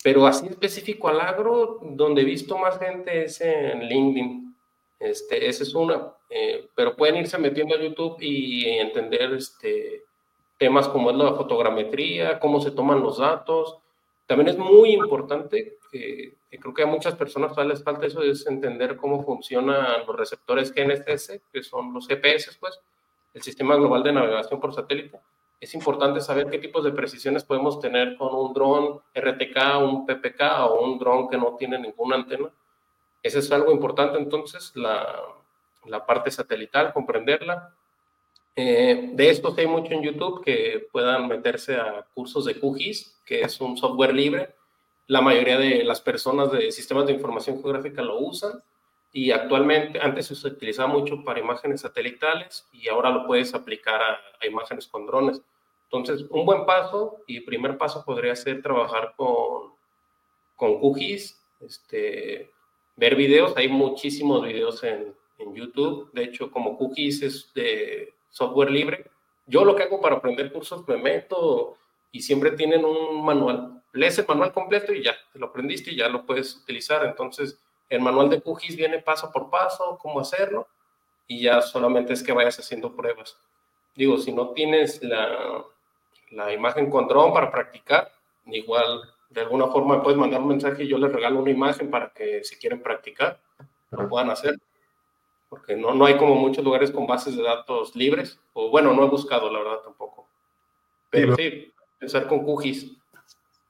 Pero 0.05 0.27
así 0.27 0.47
específico 0.47 1.09
al 1.09 1.21
agro, 1.21 1.79
donde 1.83 2.23
he 2.23 2.25
visto 2.25 2.57
más 2.59 2.79
gente 2.79 3.25
es 3.25 3.41
en 3.41 3.85
LinkedIn. 3.89 4.55
Este, 4.99 5.49
esa 5.49 5.65
es 5.65 5.75
una, 5.75 6.13
eh, 6.31 6.69
pero 6.77 6.97
pueden 6.97 7.17
irse 7.17 7.37
metiendo 7.39 7.75
a 7.75 7.81
YouTube 7.81 8.17
y 8.21 8.69
entender 8.69 9.33
este, 9.33 10.03
temas 10.59 10.89
como 10.89 11.11
es 11.11 11.17
la 11.17 11.35
fotogrametría, 11.35 12.39
cómo 12.39 12.61
se 12.61 12.71
toman 12.71 13.01
los 13.01 13.19
datos. 13.19 13.79
También 14.27 14.49
es 14.49 14.59
muy 14.59 14.93
importante 14.93 15.79
que 15.91 16.35
creo 16.59 16.75
que 16.75 16.83
a 16.83 16.87
muchas 16.87 17.15
personas 17.15 17.53
todavía 17.53 17.75
les 17.75 17.83
falta 17.83 18.07
eso, 18.07 18.23
es 18.23 18.47
entender 18.47 18.97
cómo 18.97 19.25
funcionan 19.25 20.07
los 20.07 20.17
receptores 20.17 20.73
GNSS, 20.75 21.41
que 21.51 21.63
son 21.63 21.95
los 21.95 22.07
GPS, 22.07 22.53
pues, 22.61 22.79
el 23.33 23.41
Sistema 23.41 23.75
Global 23.77 24.03
de 24.03 24.13
Navegación 24.13 24.61
por 24.61 24.75
Satélite. 24.75 25.19
Es 25.59 25.73
importante 25.75 26.21
saber 26.21 26.51
qué 26.51 26.59
tipos 26.59 26.85
de 26.85 26.93
precisiones 26.93 27.45
podemos 27.45 27.81
tener 27.81 28.17
con 28.19 28.35
un 28.35 28.53
dron 28.53 29.01
RTK, 29.15 29.79
un 29.81 30.05
PPK 30.05 30.67
o 30.69 30.85
un 30.85 30.99
dron 30.99 31.29
que 31.29 31.39
no 31.39 31.57
tiene 31.57 31.79
ninguna 31.79 32.17
antena. 32.17 32.51
Eso 33.23 33.39
es 33.39 33.51
algo 33.51 33.73
importante, 33.73 34.19
entonces, 34.19 34.73
la, 34.75 35.21
la 35.87 36.05
parte 36.05 36.31
satelital, 36.31 36.93
comprenderla. 36.93 37.75
Eh, 38.55 39.13
de 39.15 39.31
esto 39.31 39.55
hay 39.57 39.67
mucho 39.67 39.95
en 39.95 40.03
YouTube 40.03 40.45
que 40.45 40.87
puedan 40.93 41.29
meterse 41.29 41.77
a 41.77 42.05
cursos 42.13 42.45
de 42.45 42.61
QGIS, 42.61 43.23
que 43.25 43.41
es 43.41 43.59
un 43.61 43.79
software 43.79 44.13
libre 44.13 44.55
la 45.07 45.21
mayoría 45.21 45.59
de 45.59 45.85
las 45.85 46.01
personas 46.01 46.51
de 46.53 46.71
sistemas 46.73 47.07
de 47.07 47.13
información 47.13 47.61
geográfica 47.61 48.03
lo 48.03 48.19
usan 48.19 48.63
y 49.13 49.31
actualmente, 49.31 50.01
antes 50.01 50.27
se 50.27 50.49
utilizaba 50.49 50.89
mucho 50.89 51.23
para 51.23 51.41
imágenes 51.41 51.83
satelitales 51.83 52.67
y 52.73 52.89
ahora 52.89 53.11
lo 53.11 53.27
puedes 53.27 53.55
aplicar 53.55 54.01
a, 54.01 54.47
imágenes 54.47 54.87
con 54.87 55.07
drones. 55.07 55.43
Entonces, 55.85 56.27
un 56.31 56.47
buen 56.47 56.65
paso 56.65 57.19
y 57.27 57.41
primer 57.41 57.77
paso 57.77 58.03
podría 58.05 58.35
ser 58.35 58.63
trabajar 58.63 59.13
con, 59.15 59.75
con 60.57 60.81
QGIS, 60.81 61.39
este, 61.61 62.51
ver 62.97 63.15
videos. 63.15 63.55
Hay 63.57 63.69
muchísimos 63.69 64.43
videos 64.43 64.83
en, 64.83 65.15
en 65.39 65.55
YouTube. 65.55 66.11
De 66.13 66.25
hecho, 66.25 66.51
como 66.51 66.79
Cookies 66.79 67.23
es 67.23 67.53
de 67.55 68.15
software 68.31 68.71
libre, 68.71 69.11
yo 69.47 69.65
lo 69.65 69.77
que 69.77 69.83
hago 69.83 70.01
para 70.01 70.17
aprender 70.17 70.53
cursos 70.53 70.87
me 70.89 70.97
meto 70.97 71.77
y 72.11 72.23
siempre 72.23 72.53
tienen 72.53 72.85
un 72.85 73.23
manual. 73.25 73.82
Lees 73.93 74.19
el 74.19 74.27
manual 74.27 74.53
completo 74.53 74.93
y 74.93 75.03
ya, 75.03 75.15
te 75.33 75.39
lo 75.39 75.47
aprendiste 75.47 75.91
y 75.91 75.97
ya 75.97 76.09
lo 76.09 76.25
puedes 76.25 76.57
utilizar. 76.57 77.05
Entonces, 77.05 77.59
el 77.89 78.01
manual 78.01 78.31
de 78.31 78.41
QGIS 78.41 78.77
viene 78.77 79.01
paso 79.01 79.31
por 79.31 79.51
paso, 79.51 79.99
cómo 80.01 80.21
hacerlo, 80.21 80.67
y 81.27 81.43
ya 81.43 81.61
solamente 81.61 82.13
es 82.13 82.23
que 82.23 82.33
vayas 82.33 82.59
haciendo 82.59 82.95
pruebas. 82.95 83.37
Digo, 83.95 84.17
si 84.17 84.33
no 84.33 84.51
tienes 84.51 85.03
la, 85.03 85.63
la 86.31 86.53
imagen 86.53 86.91
con 86.91 87.07
dron 87.07 87.33
para 87.33 87.51
practicar, 87.51 88.11
igual 88.47 89.03
de 89.29 89.41
alguna 89.41 89.67
forma 89.69 90.03
puedes 90.03 90.19
mandar 90.19 90.41
un 90.41 90.49
mensaje 90.49 90.85
y 90.85 90.89
yo 90.89 90.99
les 90.99 91.13
regalo 91.13 91.41
una 91.41 91.51
imagen 91.51 91.91
para 91.91 92.11
que 92.11 92.45
si 92.45 92.57
quieren 92.57 92.83
practicar, 92.83 93.41
lo 93.91 94.09
puedan 94.09 94.31
hacer. 94.31 94.59
Porque 95.49 95.77
no, 95.77 95.95
no 95.95 96.07
hay 96.07 96.17
como 96.17 96.35
muchos 96.35 96.65
lugares 96.65 96.91
con 96.91 97.07
bases 97.07 97.37
de 97.37 97.43
datos 97.43 97.95
libres, 97.95 98.41
o 98.55 98.71
bueno, 98.71 98.95
no 98.95 99.05
he 99.05 99.09
buscado 99.09 99.51
la 99.51 99.59
verdad 99.59 99.81
tampoco. 99.85 100.27
Pero 101.11 101.37
sí, 101.37 101.71
pensar 101.99 102.27
con 102.27 102.45
QGIS. 102.45 102.97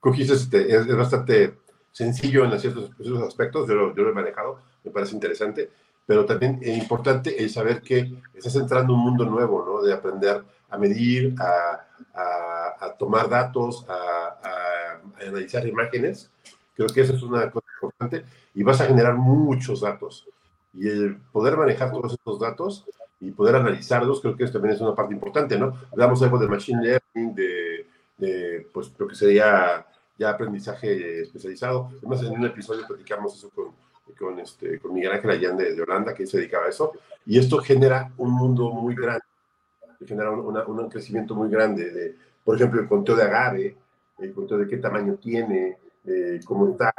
QGIS 0.02 0.30
este, 0.30 0.74
es, 0.74 0.96
bastante 0.96 1.54
sencillo 1.92 2.44
en 2.44 2.58
ciertos, 2.58 2.90
aspectos, 3.26 3.68
yo 3.68 3.74
lo, 3.74 3.94
yo 3.94 4.02
lo, 4.02 4.10
he 4.10 4.14
manejado, 4.14 4.58
me 4.82 4.90
parece 4.90 5.14
interesante, 5.14 5.70
pero 6.04 6.26
también 6.26 6.58
es 6.60 6.76
importante 6.76 7.42
es 7.42 7.52
saber 7.52 7.80
que 7.80 8.12
estás 8.34 8.56
entrando 8.56 8.92
en 8.92 8.98
un 8.98 9.04
mundo 9.04 9.24
nuevo, 9.24 9.64
¿no? 9.64 9.82
De 9.82 9.92
aprender 9.92 10.42
a 10.68 10.76
medir, 10.78 11.34
a, 11.38 11.86
a, 12.14 12.86
a 12.86 12.92
tomar 12.94 13.28
datos, 13.28 13.86
a, 13.88 13.92
a, 14.42 15.24
analizar 15.24 15.66
imágenes. 15.66 16.28
Creo 16.74 16.88
que 16.88 17.02
eso 17.02 17.14
es 17.14 17.22
una 17.22 17.48
cosa 17.50 17.66
importante 17.74 18.24
y 18.54 18.62
vas 18.64 18.80
a 18.80 18.86
generar 18.86 19.14
muchos 19.14 19.82
datos. 19.82 20.26
Y 20.74 20.88
el 20.88 21.16
poder 21.30 21.56
manejar 21.56 21.92
todos 21.92 22.14
estos 22.14 22.40
datos 22.40 22.84
y 23.20 23.30
poder 23.30 23.54
analizarlos, 23.54 24.20
creo 24.20 24.36
que 24.36 24.44
eso 24.44 24.54
también 24.54 24.74
es 24.74 24.80
una 24.80 24.96
parte 24.96 25.14
importante, 25.14 25.56
¿no? 25.56 25.74
Hablamos 25.92 26.20
algo 26.22 26.38
de 26.38 26.48
machine 26.48 26.82
learning, 26.82 27.34
de 27.36 27.86
pues 28.72 28.92
lo 28.98 29.08
que 29.08 29.14
sería 29.14 29.86
ya 30.18 30.30
aprendizaje 30.30 31.22
especializado. 31.22 31.90
Además, 31.98 32.22
en 32.22 32.32
un 32.32 32.46
episodio 32.46 32.86
platicamos 32.86 33.36
eso 33.36 33.50
con, 33.50 33.72
con, 34.18 34.38
este, 34.38 34.78
con 34.78 34.94
Miguel 34.94 35.12
Ángel 35.12 35.30
Allende 35.30 35.74
de 35.74 35.82
Holanda, 35.82 36.14
que 36.14 36.26
se 36.26 36.38
dedicaba 36.38 36.66
a 36.66 36.68
eso, 36.70 36.92
y 37.26 37.38
esto 37.38 37.58
genera 37.58 38.12
un 38.18 38.30
mundo 38.32 38.70
muy 38.70 38.94
grande, 38.94 39.24
genera 40.06 40.30
un 40.30 40.88
crecimiento 40.88 41.34
muy 41.34 41.48
grande, 41.48 41.90
de, 41.90 42.16
por 42.44 42.56
ejemplo, 42.56 42.80
el 42.80 42.88
conteo 42.88 43.16
de 43.16 43.22
agave, 43.22 43.76
el 44.18 44.32
conteo 44.32 44.58
de 44.58 44.66
qué 44.66 44.76
tamaño 44.78 45.14
tiene, 45.14 45.78
eh, 46.04 46.40
cómo 46.44 46.70
está, 46.70 46.92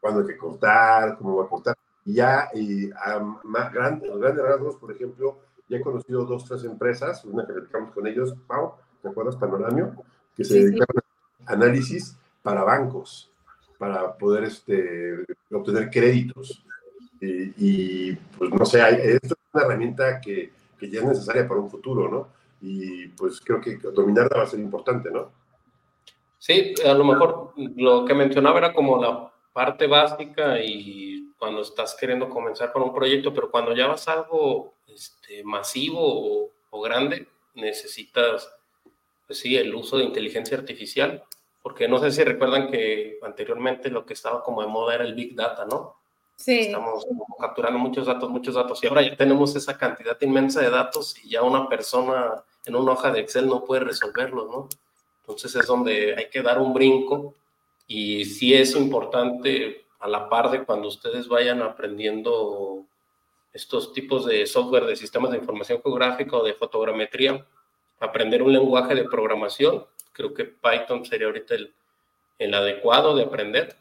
cuándo 0.00 0.20
hay 0.20 0.26
que 0.26 0.36
cortar, 0.36 1.16
cómo 1.16 1.36
va 1.36 1.44
a 1.44 1.48
cortar. 1.48 1.76
Y 2.04 2.14
ya 2.14 2.48
y 2.54 2.90
a 2.90 3.18
más 3.44 3.72
grandes 3.72 4.10
rasgos, 4.20 4.76
por 4.76 4.92
ejemplo, 4.92 5.38
ya 5.68 5.78
he 5.78 5.80
conocido 5.80 6.24
dos, 6.24 6.44
tres 6.44 6.64
empresas, 6.64 7.24
una 7.24 7.46
que 7.46 7.52
platicamos 7.52 7.92
con 7.92 8.06
ellos, 8.06 8.34
Pau, 8.46 8.74
¿te 9.02 9.08
acuerdas? 9.08 9.36
Panoramio, 9.36 9.94
que 10.34 10.44
se 10.44 10.64
dedican 10.64 10.86
a 11.46 11.52
análisis 11.52 12.16
para 12.42 12.62
bancos, 12.64 13.30
para 13.78 14.14
poder 14.16 14.44
este, 14.44 15.24
obtener 15.50 15.90
créditos. 15.90 16.62
Y, 17.20 18.12
pues 18.14 18.50
no 18.50 18.64
sé, 18.64 18.80
esto 19.14 19.34
es 19.34 19.54
una 19.54 19.64
herramienta 19.64 20.20
que, 20.20 20.52
que, 20.78 20.88
ya 20.88 21.00
es 21.00 21.06
necesaria 21.06 21.46
para 21.46 21.60
un 21.60 21.70
futuro, 21.70 22.08
¿no? 22.08 22.28
Y 22.62 23.08
pues 23.08 23.40
creo 23.40 23.60
que 23.60 23.76
dominarla 23.76 24.38
va 24.38 24.42
a 24.44 24.46
ser 24.46 24.60
importante, 24.60 25.10
¿no? 25.10 25.30
Sí, 26.38 26.74
a 26.86 26.94
lo 26.94 27.04
mejor 27.04 27.52
lo 27.76 28.06
que 28.06 28.14
mencionaba 28.14 28.58
era 28.58 28.72
como 28.72 29.02
la 29.02 29.30
parte 29.52 29.86
básica 29.86 30.58
y 30.62 31.34
cuando 31.38 31.60
estás 31.60 31.94
queriendo 31.98 32.30
comenzar 32.30 32.72
con 32.72 32.82
un 32.82 32.94
proyecto, 32.94 33.34
pero 33.34 33.50
cuando 33.50 33.74
ya 33.74 33.86
vas 33.86 34.08
a 34.08 34.14
algo 34.14 34.74
este, 34.86 35.44
masivo 35.44 36.00
o, 36.00 36.50
o 36.70 36.80
grande, 36.80 37.28
necesitas 37.54 38.50
pues 39.30 39.38
sí, 39.38 39.56
el 39.56 39.72
uso 39.72 39.96
de 39.96 40.02
inteligencia 40.02 40.58
artificial, 40.58 41.22
porque 41.70 41.86
no 41.86 42.00
sé 42.00 42.10
si 42.10 42.24
recuerdan 42.24 42.68
que 42.68 43.20
anteriormente 43.22 43.90
lo 43.90 44.04
que 44.04 44.14
estaba 44.14 44.42
como 44.42 44.60
de 44.60 44.66
moda 44.66 44.96
era 44.96 45.04
el 45.04 45.14
Big 45.14 45.36
Data, 45.36 45.64
¿no? 45.64 45.98
Sí. 46.34 46.62
Estamos 46.62 47.06
capturando 47.38 47.78
muchos 47.78 48.08
datos, 48.08 48.28
muchos 48.28 48.56
datos, 48.56 48.82
y 48.82 48.88
ahora 48.88 49.02
ya 49.02 49.16
tenemos 49.16 49.54
esa 49.54 49.78
cantidad 49.78 50.20
inmensa 50.20 50.60
de 50.62 50.68
datos 50.68 51.16
y 51.22 51.28
ya 51.28 51.42
una 51.44 51.68
persona 51.68 52.42
en 52.66 52.74
una 52.74 52.90
hoja 52.90 53.12
de 53.12 53.20
Excel 53.20 53.46
no 53.46 53.64
puede 53.64 53.84
resolverlos, 53.84 54.50
¿no? 54.50 54.68
Entonces 55.20 55.54
es 55.54 55.64
donde 55.68 56.16
hay 56.16 56.28
que 56.28 56.42
dar 56.42 56.58
un 56.58 56.74
brinco 56.74 57.36
y 57.86 58.24
sí 58.24 58.52
es 58.52 58.74
importante 58.74 59.86
a 60.00 60.08
la 60.08 60.28
par 60.28 60.50
de 60.50 60.64
cuando 60.64 60.88
ustedes 60.88 61.28
vayan 61.28 61.62
aprendiendo 61.62 62.84
estos 63.52 63.92
tipos 63.92 64.26
de 64.26 64.44
software 64.44 64.86
de 64.86 64.96
sistemas 64.96 65.30
de 65.30 65.38
información 65.38 65.80
geográfica 65.80 66.36
o 66.36 66.42
de 66.42 66.54
fotogrametría, 66.54 67.46
aprender 68.00 68.42
un 68.42 68.52
lenguaje 68.52 68.96
de 68.96 69.04
programación. 69.04 69.86
Creo 70.12 70.34
que 70.34 70.44
Python 70.44 71.04
sería 71.04 71.26
ahorita 71.26 71.54
el, 71.54 71.74
el 72.38 72.54
adecuado 72.54 73.14
de 73.14 73.24
aprender. 73.24 73.76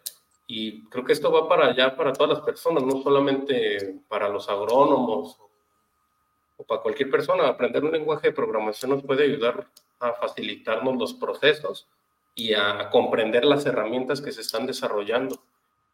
Y 0.47 0.83
creo 0.89 1.03
que 1.05 1.13
esto 1.13 1.31
va 1.31 1.47
para 1.47 1.67
allá, 1.67 1.95
para 1.95 2.13
todas 2.13 2.37
las 2.37 2.45
personas, 2.45 2.83
no 2.83 3.01
solamente 3.01 3.99
para 4.07 4.29
los 4.29 4.49
agrónomos 4.49 5.37
o 6.57 6.63
para 6.63 6.81
cualquier 6.81 7.09
persona. 7.09 7.47
Aprender 7.47 7.83
un 7.83 7.91
lenguaje 7.91 8.29
de 8.29 8.33
programación 8.33 8.91
nos 8.91 9.03
puede 9.03 9.25
ayudar 9.25 9.67
a 9.99 10.13
facilitarnos 10.13 10.97
los 10.97 11.13
procesos 11.13 11.87
y 12.35 12.53
a 12.53 12.89
comprender 12.89 13.45
las 13.45 13.65
herramientas 13.65 14.21
que 14.21 14.31
se 14.31 14.41
están 14.41 14.65
desarrollando. 14.65 15.41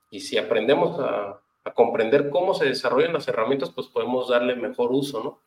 Y 0.10 0.22
si 0.22 0.38
aprendemos 0.38 1.00
a, 1.00 1.42
a 1.66 1.74
comprender 1.74 2.30
cómo 2.30 2.54
se 2.54 2.66
desarrollan 2.66 3.14
las 3.14 3.28
herramientas, 3.28 3.72
pues 3.72 3.88
podemos 3.88 4.30
darle 4.30 4.56
mejor 4.56 4.92
uso, 4.92 5.24
¿no? 5.24 5.40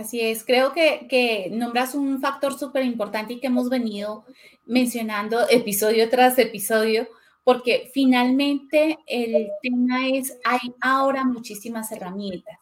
Así 0.00 0.22
es, 0.22 0.44
creo 0.44 0.72
que, 0.72 1.48
nombras 1.52 1.94
un 1.94 2.22
factor 2.22 2.58
súper 2.58 2.84
importante 2.84 3.34
y 3.34 3.38
que 3.38 3.48
hemos 3.48 3.68
venido 3.68 4.24
mencionando 4.64 5.46
episodio 5.50 6.08
tras 6.08 6.38
episodio, 6.38 7.06
porque 7.44 7.90
finalmente 7.92 8.98
el 9.06 9.48
tema 9.60 10.08
es, 10.08 10.38
hay 10.42 10.72
ahora 10.80 11.24
muchísimas 11.24 11.92
herramientas, 11.92 12.56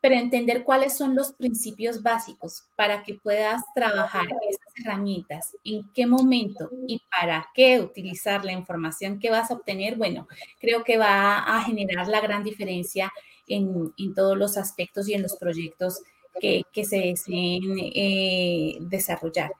pero 0.00 0.16
entender 0.16 0.64
cuáles 0.64 0.96
son 0.96 1.14
los 1.14 1.32
principios 1.34 2.02
básicos 2.02 2.64
para 2.74 3.04
que 3.04 3.14
puedas 3.14 3.62
trabajar 3.76 4.26
esas 4.50 4.84
herramientas, 4.84 5.56
en 5.62 5.88
qué 5.94 6.04
momento 6.08 6.68
y 6.88 7.00
para 7.16 7.48
qué 7.54 7.80
utilizar 7.80 8.44
la 8.44 8.52
información 8.54 9.20
que 9.20 9.30
vas 9.30 9.52
a 9.52 9.54
obtener, 9.54 9.94
bueno, 9.94 10.26
creo 10.58 10.82
que 10.82 10.98
va 10.98 11.38
a 11.38 11.62
generar 11.62 12.08
la 12.08 12.20
gran 12.20 12.42
diferencia 12.42 13.12
en, 13.46 13.92
en 13.96 14.14
todos 14.16 14.36
los 14.36 14.56
aspectos 14.56 15.08
y 15.08 15.14
en 15.14 15.22
los 15.22 15.36
proyectos 15.36 16.02
que, 16.40 16.84
se 16.84 16.98
deseen 16.98 17.78
eh, 17.78 18.76
desarrollar. 18.80 19.52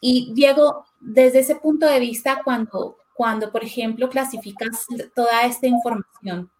Y 0.00 0.32
Diego, 0.34 0.84
desde 1.00 1.40
ese 1.40 1.56
punto 1.56 1.86
de 1.86 1.98
vista, 2.00 2.42
cuando, 2.44 2.98
cuando, 3.14 3.50
por 3.50 3.64
ejemplo, 3.64 4.10
clasificas 4.10 4.86
toda 5.14 5.46
esta 5.46 5.66
información, 5.66 6.50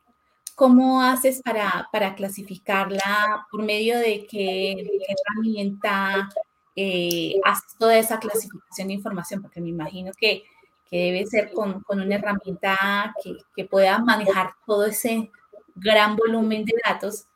¿cómo 0.55 1.03
haces 1.03 1.42
para, 1.42 1.88
para 1.92 2.14
clasificarla? 2.14 3.46
¿Por 3.50 3.62
medio 3.62 3.98
de 3.98 4.27
qué, 4.27 4.72
herramienta 5.09 6.31
eh, 6.77 7.35
haces 7.44 7.77
toda 7.79 7.98
esa 7.98 8.18
clasificación 8.18 8.88
de 8.88 8.94
información? 8.94 9.42
Porque 9.42 9.61
me 9.61 9.68
imagino 9.68 10.12
que, 10.16 10.44
que 10.88 10.96
debe 10.96 11.27
ser 11.27 11.53
con, 11.53 11.83
con 11.83 12.00
una 12.00 12.14
herramienta 12.14 13.14
que, 13.22 13.37
que, 13.55 13.64
pueda 13.64 13.98
manejar 13.98 14.55
todo 14.64 14.87
ese 14.87 15.31
gran 15.74 16.16
volumen 16.16 16.64
de 16.64 16.74
datos 16.85 17.27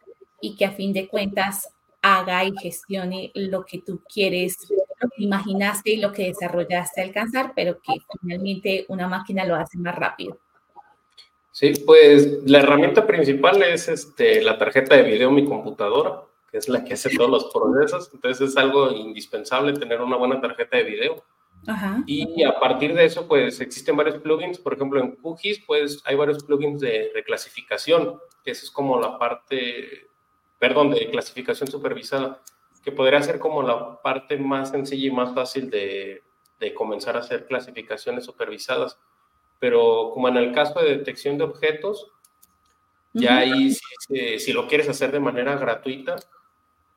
y 0.40 0.56
que 0.56 0.64
a 0.64 0.72
fin 0.72 0.92
de 0.92 1.08
cuentas 1.08 1.68
haga 2.02 2.44
y 2.44 2.52
gestione 2.60 3.32
lo 3.34 3.64
que 3.64 3.78
tú 3.78 4.02
quieres, 4.12 4.56
lo 5.00 5.08
que 5.08 5.24
imaginaste 5.24 5.90
y 5.92 5.96
lo 5.96 6.12
que 6.12 6.26
desarrollaste 6.26 7.02
alcanzar, 7.02 7.52
pero 7.54 7.80
que 7.80 7.94
finalmente 8.20 8.84
una 8.88 9.08
máquina 9.08 9.44
lo 9.44 9.56
hace 9.56 9.78
más 9.78 9.94
rápido. 9.94 10.38
Sí, 11.58 11.72
pues 11.84 12.44
la 12.44 12.60
herramienta 12.60 13.04
principal 13.06 13.60
es 13.62 13.88
este, 13.88 14.42
la 14.42 14.58
tarjeta 14.58 14.94
de 14.94 15.02
video 15.02 15.30
mi 15.30 15.44
computadora, 15.44 16.22
que 16.52 16.58
es 16.58 16.68
la 16.68 16.84
que 16.84 16.94
hace 16.94 17.10
todos 17.16 17.30
los 17.30 17.44
procesos. 17.52 18.10
Entonces 18.14 18.50
es 18.50 18.56
algo 18.56 18.92
indispensable 18.92 19.72
tener 19.72 20.00
una 20.00 20.16
buena 20.16 20.40
tarjeta 20.40 20.76
de 20.76 20.84
video. 20.84 21.24
Ajá. 21.66 22.02
Y 22.06 22.44
a 22.44 22.60
partir 22.60 22.94
de 22.94 23.04
eso, 23.04 23.26
pues 23.26 23.60
existen 23.60 23.96
varios 23.96 24.18
plugins. 24.18 24.60
Por 24.60 24.74
ejemplo, 24.74 25.00
en 25.00 25.16
QGIS, 25.16 25.64
pues 25.66 26.00
hay 26.04 26.14
varios 26.14 26.44
plugins 26.44 26.80
de 26.80 27.10
reclasificación, 27.12 28.20
que 28.44 28.52
esa 28.52 28.64
es 28.64 28.70
como 28.70 29.00
la 29.00 29.18
parte 29.18 30.07
perdón, 30.58 30.90
de 30.90 31.10
clasificación 31.10 31.70
supervisada, 31.70 32.42
que 32.82 32.92
podría 32.92 33.22
ser 33.22 33.38
como 33.38 33.62
la 33.62 34.00
parte 34.02 34.36
más 34.36 34.70
sencilla 34.70 35.08
y 35.08 35.10
más 35.10 35.34
fácil 35.34 35.70
de, 35.70 36.22
de 36.60 36.74
comenzar 36.74 37.16
a 37.16 37.20
hacer 37.20 37.46
clasificaciones 37.46 38.24
supervisadas. 38.24 38.98
Pero 39.58 40.10
como 40.14 40.28
en 40.28 40.36
el 40.36 40.52
caso 40.52 40.80
de 40.80 40.96
detección 40.96 41.38
de 41.38 41.44
objetos, 41.44 42.10
ya 43.12 43.38
ahí, 43.38 43.72
si, 43.72 44.38
si, 44.38 44.52
lo 44.52 44.68
quieres 44.68 44.88
hacer 44.88 45.10
de 45.10 45.18
manera 45.20 45.56
gratuita, 45.56 46.16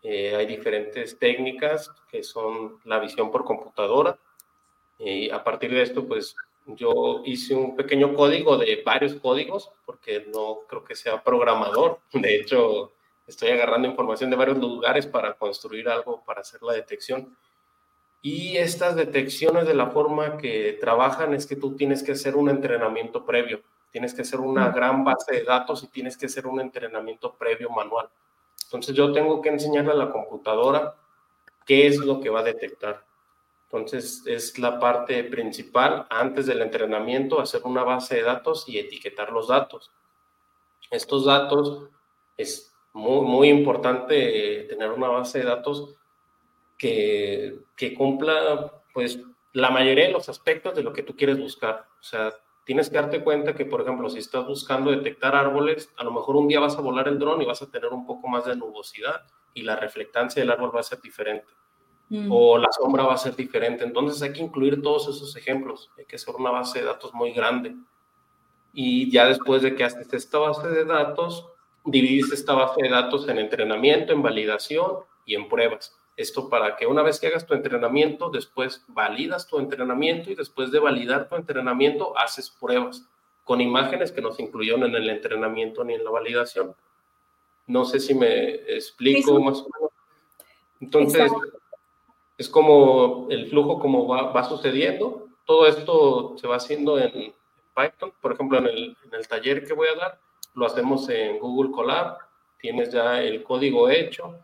eh, 0.03 0.35
hay 0.35 0.45
diferentes 0.45 1.17
técnicas 1.17 1.91
que 2.09 2.23
son 2.23 2.79
la 2.85 2.99
visión 2.99 3.31
por 3.31 3.43
computadora. 3.43 4.17
Y 4.99 5.29
a 5.29 5.43
partir 5.43 5.71
de 5.71 5.81
esto, 5.81 6.07
pues 6.07 6.35
yo 6.67 7.21
hice 7.25 7.55
un 7.55 7.75
pequeño 7.75 8.13
código 8.13 8.57
de 8.57 8.81
varios 8.85 9.15
códigos, 9.15 9.71
porque 9.85 10.25
no 10.33 10.59
creo 10.67 10.83
que 10.83 10.95
sea 10.95 11.23
programador. 11.23 11.99
De 12.13 12.35
hecho, 12.35 12.91
estoy 13.31 13.49
agarrando 13.49 13.87
información 13.87 14.29
de 14.29 14.35
varios 14.35 14.57
lugares 14.57 15.07
para 15.07 15.33
construir 15.33 15.89
algo 15.89 16.23
para 16.25 16.41
hacer 16.41 16.61
la 16.61 16.73
detección. 16.73 17.35
Y 18.21 18.57
estas 18.57 18.95
detecciones 18.95 19.65
de 19.65 19.73
la 19.73 19.87
forma 19.87 20.37
que 20.37 20.77
trabajan 20.79 21.33
es 21.33 21.47
que 21.47 21.55
tú 21.55 21.75
tienes 21.75 22.03
que 22.03 22.11
hacer 22.11 22.35
un 22.35 22.49
entrenamiento 22.49 23.25
previo, 23.25 23.61
tienes 23.89 24.13
que 24.13 24.21
hacer 24.21 24.39
una 24.39 24.69
gran 24.69 25.03
base 25.03 25.33
de 25.33 25.43
datos 25.43 25.83
y 25.83 25.87
tienes 25.87 26.15
que 26.17 26.27
hacer 26.27 26.45
un 26.45 26.61
entrenamiento 26.61 27.33
previo 27.33 27.69
manual. 27.69 28.09
Entonces 28.65 28.95
yo 28.95 29.11
tengo 29.11 29.41
que 29.41 29.49
enseñarle 29.49 29.91
a 29.91 29.95
la 29.95 30.11
computadora 30.11 30.95
qué 31.65 31.87
es 31.87 31.97
lo 31.97 32.19
que 32.19 32.29
va 32.29 32.41
a 32.41 32.43
detectar. 32.43 33.03
Entonces 33.65 34.23
es 34.27 34.59
la 34.59 34.79
parte 34.79 35.23
principal 35.23 36.05
antes 36.09 36.45
del 36.45 36.61
entrenamiento, 36.61 37.39
hacer 37.39 37.61
una 37.63 37.83
base 37.83 38.15
de 38.15 38.23
datos 38.23 38.67
y 38.67 38.77
etiquetar 38.77 39.31
los 39.31 39.47
datos. 39.47 39.89
Estos 40.91 41.25
datos 41.25 41.89
es 42.37 42.70
muy, 42.93 43.21
muy 43.25 43.49
importante 43.49 44.65
tener 44.69 44.91
una 44.91 45.07
base 45.07 45.39
de 45.39 45.45
datos 45.45 45.95
que, 46.77 47.59
que 47.75 47.93
cumpla 47.93 48.71
pues 48.93 49.19
la 49.53 49.69
mayoría 49.69 50.07
de 50.07 50.13
los 50.13 50.29
aspectos 50.29 50.75
de 50.75 50.83
lo 50.83 50.93
que 50.93 51.03
tú 51.03 51.15
quieres 51.15 51.39
buscar. 51.39 51.85
O 51.99 52.03
sea, 52.03 52.33
tienes 52.65 52.89
que 52.89 52.95
darte 52.95 53.23
cuenta 53.23 53.53
que, 53.53 53.65
por 53.65 53.81
ejemplo, 53.81 54.09
si 54.09 54.19
estás 54.19 54.45
buscando 54.45 54.91
detectar 54.91 55.35
árboles, 55.35 55.93
a 55.97 56.03
lo 56.03 56.11
mejor 56.11 56.35
un 56.35 56.47
día 56.47 56.59
vas 56.59 56.77
a 56.77 56.81
volar 56.81 57.07
el 57.07 57.19
dron 57.19 57.41
y 57.41 57.45
vas 57.45 57.61
a 57.61 57.69
tener 57.69 57.91
un 57.91 58.05
poco 58.05 58.27
más 58.27 58.45
de 58.45 58.55
nubosidad 58.55 59.23
y 59.53 59.63
la 59.63 59.75
reflectancia 59.75 60.41
del 60.41 60.51
árbol 60.51 60.75
va 60.75 60.79
a 60.79 60.83
ser 60.83 61.01
diferente. 61.01 61.47
Mm. 62.09 62.29
O 62.31 62.57
la 62.57 62.71
sombra 62.71 63.03
va 63.03 63.13
a 63.13 63.17
ser 63.17 63.35
diferente. 63.35 63.83
Entonces 63.83 64.21
hay 64.21 64.33
que 64.33 64.41
incluir 64.41 64.81
todos 64.81 65.07
esos 65.07 65.35
ejemplos. 65.35 65.91
Hay 65.97 66.05
que 66.05 66.15
hacer 66.15 66.35
una 66.35 66.51
base 66.51 66.79
de 66.79 66.85
datos 66.85 67.13
muy 67.13 67.31
grande. 67.31 67.75
Y 68.73 69.11
ya 69.11 69.25
después 69.27 69.61
de 69.61 69.75
que 69.75 69.83
haces 69.83 70.11
esta 70.13 70.37
base 70.37 70.67
de 70.69 70.85
datos, 70.85 71.45
divides 71.85 72.31
esta 72.31 72.53
base 72.53 72.81
de 72.81 72.89
datos 72.89 73.27
en 73.27 73.39
entrenamiento, 73.39 74.13
en 74.13 74.21
validación 74.21 74.97
y 75.25 75.35
en 75.35 75.47
pruebas. 75.47 75.95
Esto 76.17 76.49
para 76.49 76.75
que 76.75 76.85
una 76.85 77.01
vez 77.01 77.19
que 77.19 77.27
hagas 77.27 77.47
tu 77.47 77.53
entrenamiento, 77.53 78.29
después 78.29 78.83
validas 78.87 79.47
tu 79.47 79.59
entrenamiento 79.59 80.29
y 80.29 80.35
después 80.35 80.71
de 80.71 80.79
validar 80.79 81.27
tu 81.27 81.35
entrenamiento, 81.35 82.17
haces 82.17 82.49
pruebas 82.49 83.07
con 83.43 83.61
imágenes 83.61 84.11
que 84.11 84.21
no 84.21 84.31
se 84.31 84.43
incluyeron 84.43 84.83
en 84.83 84.95
el 84.95 85.09
entrenamiento 85.09 85.83
ni 85.83 85.95
en 85.95 86.03
la 86.03 86.11
validación. 86.11 86.75
No 87.67 87.85
sé 87.85 87.99
si 87.99 88.13
me 88.13 88.53
explico 88.53 89.39
más 89.39 89.59
o 89.59 89.67
menos. 89.73 89.91
Entonces, 90.79 91.31
es 92.37 92.49
como 92.49 93.27
el 93.29 93.47
flujo 93.47 93.79
como 93.79 94.07
va, 94.07 94.31
va, 94.31 94.43
sucediendo. 94.43 95.27
Todo 95.45 95.67
esto 95.67 96.35
se 96.37 96.47
va 96.47 96.57
haciendo 96.57 96.99
en 96.99 97.33
Python. 97.75 98.11
Por 98.21 98.33
ejemplo, 98.33 98.57
en 98.57 98.65
el, 98.65 98.97
en 99.05 99.13
el 99.13 99.27
taller 99.27 99.65
que 99.65 99.73
voy 99.73 99.87
a 99.87 99.95
dar, 99.95 100.19
lo 100.53 100.65
hacemos 100.65 101.09
en 101.09 101.39
Google 101.39 101.71
Colab. 101.71 102.17
Tienes 102.57 102.91
ya 102.91 103.21
el 103.21 103.43
código 103.43 103.89
hecho 103.89 104.39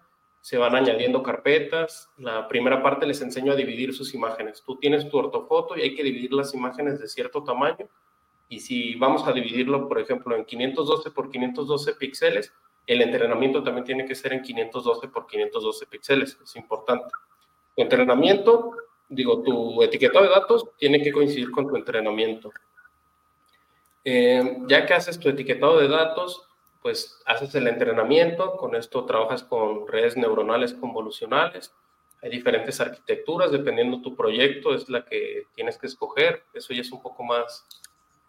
se 0.47 0.57
van 0.57 0.75
añadiendo 0.75 1.21
carpetas. 1.21 2.09
La 2.17 2.47
primera 2.47 2.81
parte 2.81 3.05
les 3.05 3.21
enseño 3.21 3.51
a 3.51 3.55
dividir 3.55 3.93
sus 3.93 4.13
imágenes. 4.13 4.63
Tú 4.65 4.77
tienes 4.77 5.09
tu 5.09 5.17
ortofoto 5.17 5.75
y 5.75 5.81
hay 5.81 5.93
que 5.93 6.03
dividir 6.03 6.31
las 6.31 6.53
imágenes 6.53 7.01
de 7.01 7.09
cierto 7.09 7.43
tamaño. 7.43 7.89
Y 8.47 8.61
si 8.61 8.95
vamos 8.95 9.27
a 9.27 9.33
dividirlo, 9.33 9.89
por 9.89 9.99
ejemplo, 9.99 10.33
en 10.37 10.45
512 10.45 11.11
por 11.11 11.29
512 11.29 11.95
píxeles, 11.95 12.53
el 12.85 13.01
entrenamiento 13.01 13.61
también 13.61 13.83
tiene 13.83 14.05
que 14.05 14.15
ser 14.15 14.31
en 14.31 14.41
512 14.41 15.09
por 15.09 15.27
512 15.27 15.85
píxeles. 15.87 16.39
Es 16.41 16.55
importante. 16.55 17.09
Tu 17.75 17.81
entrenamiento, 17.81 18.71
digo, 19.09 19.43
tu 19.43 19.83
etiquetado 19.83 20.23
de 20.23 20.31
datos 20.31 20.63
tiene 20.77 21.01
que 21.01 21.11
coincidir 21.11 21.51
con 21.51 21.67
tu 21.67 21.75
entrenamiento. 21.75 22.51
Eh, 24.09 24.59
ya 24.69 24.85
que 24.85 24.93
haces 24.93 25.19
tu 25.19 25.27
etiquetado 25.27 25.79
de 25.79 25.89
datos, 25.89 26.47
pues 26.81 27.19
haces 27.25 27.53
el 27.55 27.67
entrenamiento, 27.67 28.55
con 28.55 28.73
esto 28.73 29.03
trabajas 29.03 29.43
con 29.43 29.85
redes 29.85 30.15
neuronales 30.15 30.73
convolucionales, 30.73 31.75
hay 32.21 32.29
diferentes 32.29 32.79
arquitecturas, 32.79 33.51
dependiendo 33.51 34.01
tu 34.01 34.15
proyecto, 34.15 34.73
es 34.73 34.87
la 34.87 35.03
que 35.03 35.47
tienes 35.53 35.77
que 35.77 35.87
escoger, 35.87 36.45
eso 36.53 36.73
ya 36.73 36.79
es 36.79 36.91
un 36.93 37.01
poco 37.01 37.21
más 37.21 37.67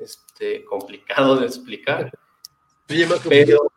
este, 0.01 0.65
complicado 0.65 1.37
de 1.37 1.47
explicar. 1.47 2.11
Sí, 2.89 3.07
más 3.07 3.21
complicado. 3.21 3.73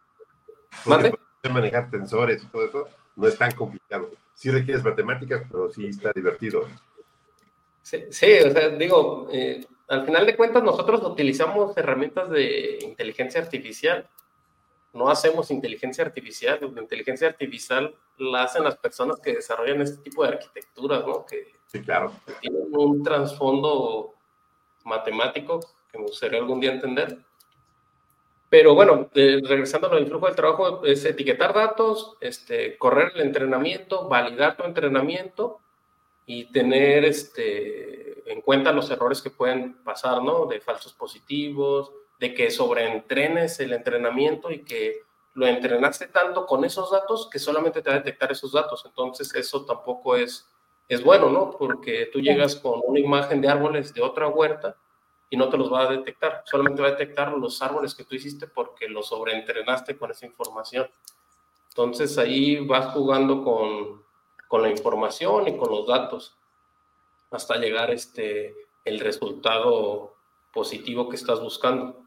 ¿Mande? 0.85 1.13
manejar 1.51 1.91
tensores 1.91 2.43
y 2.43 2.47
todo 2.47 2.65
eso 2.65 2.89
no 3.15 3.27
es 3.27 3.37
tan 3.37 3.51
complicado. 3.51 4.09
Sí 4.33 4.49
requieres 4.49 4.83
matemáticas, 4.83 5.43
pero 5.51 5.71
sí 5.71 5.85
está 5.85 6.11
divertido. 6.15 6.67
Sí, 7.83 8.05
sí 8.09 8.39
o 8.39 8.49
sea, 8.49 8.69
digo, 8.69 9.27
eh, 9.31 9.63
al 9.91 10.06
final 10.06 10.25
de 10.25 10.36
cuentas 10.36 10.63
nosotros 10.63 11.04
utilizamos 11.04 11.77
herramientas 11.77 12.30
de 12.30 12.80
inteligencia 12.82 13.41
artificial 13.41 14.10
no 14.93 15.10
hacemos 15.10 15.51
inteligencia 15.51 16.04
artificial. 16.04 16.60
La 16.73 16.82
inteligencia 16.82 17.27
artificial 17.27 17.95
la 18.17 18.43
hacen 18.43 18.63
las 18.63 18.77
personas 18.77 19.19
que 19.19 19.36
desarrollan 19.36 19.82
este 19.82 20.01
tipo 20.01 20.23
de 20.23 20.30
arquitecturas, 20.30 21.06
¿no? 21.06 21.25
Que, 21.25 21.54
sí, 21.67 21.82
claro. 21.82 22.12
tienen 22.41 22.67
un 22.71 23.01
trasfondo 23.01 24.13
matemático 24.84 25.60
que 25.91 25.97
me 25.97 26.06
gustaría 26.06 26.39
algún 26.39 26.60
día 26.60 26.73
entender. 26.73 27.17
Pero 28.49 28.75
bueno, 28.75 29.10
regresando 29.13 29.89
al 29.89 30.08
flujo 30.08 30.25
del 30.25 30.36
trabajo, 30.36 30.86
es 30.86 31.06
etiquetar 31.06 31.54
datos, 31.54 32.17
este, 32.19 32.77
correr 32.77 33.13
el 33.15 33.21
entrenamiento, 33.21 34.10
validar 34.10 34.58
tu 34.58 34.63
entrenamiento 34.63 35.62
y 36.33 36.45
tener 36.45 37.03
este, 37.03 38.31
en 38.31 38.39
cuenta 38.39 38.71
los 38.71 38.89
errores 38.89 39.21
que 39.21 39.31
pueden 39.31 39.83
pasar, 39.83 40.23
¿no? 40.23 40.45
De 40.45 40.61
falsos 40.61 40.93
positivos, 40.93 41.91
de 42.21 42.33
que 42.33 42.49
sobreentrenes 42.49 43.59
el 43.59 43.73
entrenamiento 43.73 44.49
y 44.49 44.63
que 44.63 45.01
lo 45.33 45.45
entrenaste 45.45 46.07
tanto 46.07 46.45
con 46.45 46.63
esos 46.63 46.89
datos 46.89 47.29
que 47.29 47.37
solamente 47.37 47.81
te 47.81 47.89
va 47.89 47.97
a 47.97 47.99
detectar 47.99 48.31
esos 48.31 48.53
datos. 48.53 48.81
Entonces, 48.85 49.35
eso 49.35 49.65
tampoco 49.65 50.15
es, 50.15 50.49
es 50.87 51.03
bueno, 51.03 51.29
¿no? 51.29 51.51
Porque 51.51 52.09
tú 52.13 52.21
llegas 52.21 52.55
con 52.55 52.79
una 52.85 53.01
imagen 53.01 53.41
de 53.41 53.49
árboles 53.49 53.93
de 53.93 54.01
otra 54.01 54.29
huerta 54.29 54.77
y 55.29 55.35
no 55.35 55.49
te 55.49 55.57
los 55.57 55.71
va 55.71 55.81
a 55.81 55.91
detectar. 55.91 56.43
Solamente 56.45 56.81
va 56.81 56.87
a 56.87 56.91
detectar 56.91 57.33
los 57.33 57.61
árboles 57.61 57.93
que 57.93 58.05
tú 58.05 58.15
hiciste 58.15 58.47
porque 58.47 58.87
los 58.87 59.09
sobreentrenaste 59.09 59.97
con 59.97 60.11
esa 60.11 60.25
información. 60.25 60.89
Entonces, 61.67 62.17
ahí 62.17 62.65
vas 62.65 62.93
jugando 62.93 63.43
con, 63.43 64.01
con 64.51 64.61
la 64.63 64.69
información 64.69 65.47
y 65.47 65.55
con 65.55 65.71
los 65.71 65.87
datos 65.87 66.35
hasta 67.31 67.55
llegar 67.55 67.89
este, 67.89 68.53
el 68.83 68.99
resultado 68.99 70.13
positivo 70.53 71.07
que 71.07 71.15
estás 71.15 71.39
buscando. 71.39 72.03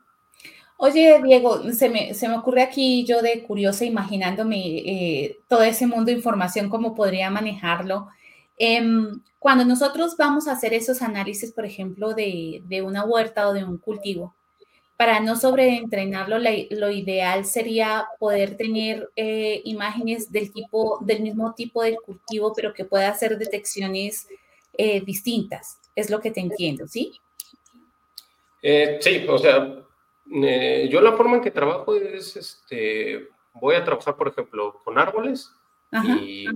Oye, 0.76 1.22
Diego, 1.22 1.62
se 1.72 1.88
me, 1.88 2.12
se 2.12 2.28
me 2.28 2.36
ocurre 2.36 2.60
aquí 2.60 3.06
yo 3.06 3.22
de 3.22 3.44
curiosa 3.44 3.86
imaginándome 3.86 4.58
eh, 4.58 5.38
todo 5.48 5.62
ese 5.62 5.86
mundo 5.86 6.10
de 6.10 6.18
información, 6.18 6.68
cómo 6.68 6.94
podría 6.94 7.30
manejarlo. 7.30 8.08
Em, 8.58 9.22
cuando 9.38 9.64
nosotros 9.64 10.14
vamos 10.18 10.46
a 10.46 10.52
hacer 10.52 10.74
esos 10.74 11.00
análisis, 11.00 11.50
por 11.50 11.64
ejemplo, 11.64 12.12
de, 12.12 12.62
de 12.66 12.82
una 12.82 13.04
huerta 13.06 13.48
o 13.48 13.54
de 13.54 13.64
un 13.64 13.78
cultivo, 13.78 14.34
para 14.96 15.18
no 15.20 15.34
sobreentrenarlo, 15.36 16.38
lo 16.38 16.90
ideal 16.90 17.44
sería 17.44 18.06
poder 18.18 18.56
tener 18.56 19.10
eh, 19.16 19.60
imágenes 19.64 20.30
del 20.30 20.52
tipo, 20.52 20.98
del 21.00 21.20
mismo 21.20 21.52
tipo 21.54 21.82
de 21.82 21.96
cultivo, 21.96 22.52
pero 22.54 22.72
que 22.72 22.84
pueda 22.84 23.08
hacer 23.08 23.36
detecciones 23.36 24.28
eh, 24.78 25.00
distintas. 25.00 25.80
Es 25.96 26.10
lo 26.10 26.20
que 26.20 26.30
te 26.30 26.40
entiendo, 26.40 26.86
¿sí? 26.86 27.12
sí, 29.00 29.26
o 29.28 29.36
sea, 29.36 29.84
eh, 30.32 30.88
yo 30.90 31.00
la 31.00 31.12
forma 31.12 31.36
en 31.36 31.42
que 31.42 31.50
trabajo 31.50 31.94
es, 31.96 32.36
este, 32.36 33.28
voy 33.52 33.74
a 33.74 33.84
trabajar, 33.84 34.16
por 34.16 34.28
ejemplo, 34.28 34.80
con 34.84 34.98
árboles 34.98 35.52
y, 36.02 36.46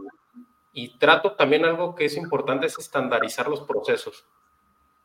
y, 0.72 0.98
trato 0.98 1.32
también 1.32 1.64
algo 1.64 1.94
que 1.94 2.06
es 2.06 2.16
importante, 2.16 2.66
es 2.66 2.78
estandarizar 2.78 3.48
los 3.48 3.60
procesos. 3.60 4.24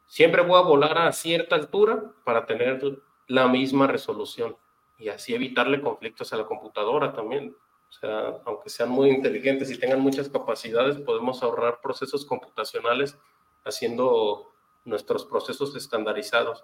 Siempre 0.08 0.42
voy 0.44 0.60
a 0.60 0.64
volar 0.64 0.98
a 0.98 1.12
cierta 1.12 1.56
altura 1.56 2.02
para 2.24 2.46
tener 2.46 2.80
la 3.28 3.48
misma 3.48 3.88
resolución 3.88 4.56
y 4.98 5.10
así 5.10 5.34
evitarle 5.34 5.82
conflictos 5.82 6.34
a 6.34 6.38
la 6.38 6.46
computadora 6.46 7.14
también. 7.14 7.56
O 7.90 7.94
sea, 7.94 8.42
aunque 8.46 8.70
sean 8.70 8.90
muy 8.90 9.10
inteligentes 9.10 9.70
y 9.70 9.78
tengan 9.78 10.00
muchas 10.00 10.30
capacidades, 10.30 10.98
podemos 10.98 11.44
ahorrar 11.44 11.80
procesos 11.82 12.26
computacionales 12.26 13.18
haciendo 13.66 14.52
nuestros 14.86 15.26
procesos 15.26 15.76
estandarizados. 15.76 16.64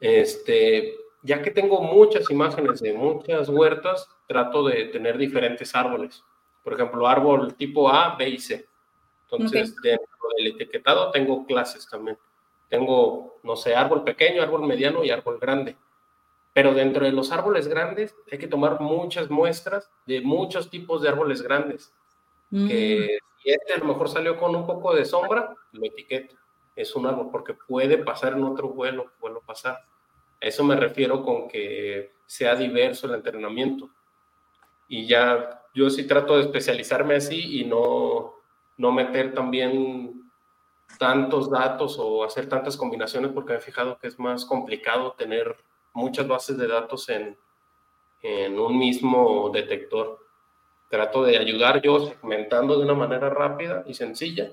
Este, 0.00 0.96
ya 1.22 1.40
que 1.40 1.50
tengo 1.50 1.80
muchas 1.80 2.30
imágenes 2.30 2.80
de 2.80 2.92
muchas 2.92 3.48
huertas, 3.48 4.08
trato 4.26 4.66
de 4.66 4.86
tener 4.86 5.16
diferentes 5.16 5.74
árboles. 5.74 6.24
Por 6.62 6.74
ejemplo, 6.74 7.06
árbol 7.06 7.54
tipo 7.54 7.88
A, 7.88 8.16
B 8.16 8.28
y 8.28 8.38
C. 8.38 8.68
Entonces, 9.30 9.74
dentro 9.82 10.06
del 10.36 10.48
etiquetado 10.48 11.10
tengo 11.10 11.46
clases 11.46 11.88
también. 11.88 12.18
Tengo, 12.72 13.38
no 13.42 13.54
sé, 13.54 13.74
árbol 13.74 14.02
pequeño, 14.02 14.42
árbol 14.42 14.66
mediano 14.66 15.04
y 15.04 15.10
árbol 15.10 15.38
grande. 15.38 15.76
Pero 16.54 16.72
dentro 16.72 17.04
de 17.04 17.12
los 17.12 17.30
árboles 17.30 17.68
grandes 17.68 18.16
hay 18.30 18.38
que 18.38 18.46
tomar 18.46 18.80
muchas 18.80 19.28
muestras 19.28 19.90
de 20.06 20.22
muchos 20.22 20.70
tipos 20.70 21.02
de 21.02 21.10
árboles 21.10 21.42
grandes. 21.42 21.92
Que 22.50 23.20
mm. 23.20 23.42
si 23.42 23.50
este 23.50 23.74
a 23.74 23.76
lo 23.76 23.84
mejor 23.84 24.08
salió 24.08 24.38
con 24.38 24.56
un 24.56 24.66
poco 24.66 24.94
de 24.94 25.04
sombra, 25.04 25.54
lo 25.72 25.84
etiqueto. 25.84 26.34
es 26.74 26.96
un 26.96 27.04
árbol, 27.04 27.28
porque 27.30 27.52
puede 27.52 27.98
pasar 27.98 28.32
en 28.32 28.44
otro 28.44 28.70
vuelo, 28.70 29.12
vuelo 29.20 29.42
pasar. 29.44 29.76
A 30.40 30.46
eso 30.46 30.64
me 30.64 30.74
refiero 30.74 31.22
con 31.22 31.48
que 31.48 32.14
sea 32.24 32.54
diverso 32.54 33.06
el 33.06 33.16
entrenamiento. 33.16 33.90
Y 34.88 35.06
ya 35.06 35.62
yo 35.74 35.90
sí 35.90 36.06
trato 36.06 36.36
de 36.36 36.44
especializarme 36.44 37.16
así 37.16 37.60
y 37.60 37.66
no, 37.66 38.32
no 38.78 38.92
meter 38.92 39.34
también 39.34 40.21
tantos 40.98 41.50
datos 41.50 41.96
o 41.98 42.24
hacer 42.24 42.48
tantas 42.48 42.76
combinaciones 42.76 43.32
porque 43.32 43.52
me 43.52 43.58
he 43.58 43.62
fijado 43.62 43.98
que 43.98 44.08
es 44.08 44.18
más 44.18 44.44
complicado 44.44 45.12
tener 45.12 45.56
muchas 45.92 46.26
bases 46.26 46.56
de 46.58 46.68
datos 46.68 47.08
en, 47.08 47.36
en 48.22 48.58
un 48.58 48.78
mismo 48.78 49.50
detector. 49.52 50.18
Trato 50.88 51.24
de 51.24 51.38
ayudar 51.38 51.80
yo 51.80 52.06
segmentando 52.06 52.78
de 52.78 52.84
una 52.84 52.94
manera 52.94 53.30
rápida 53.30 53.82
y 53.86 53.94
sencilla. 53.94 54.52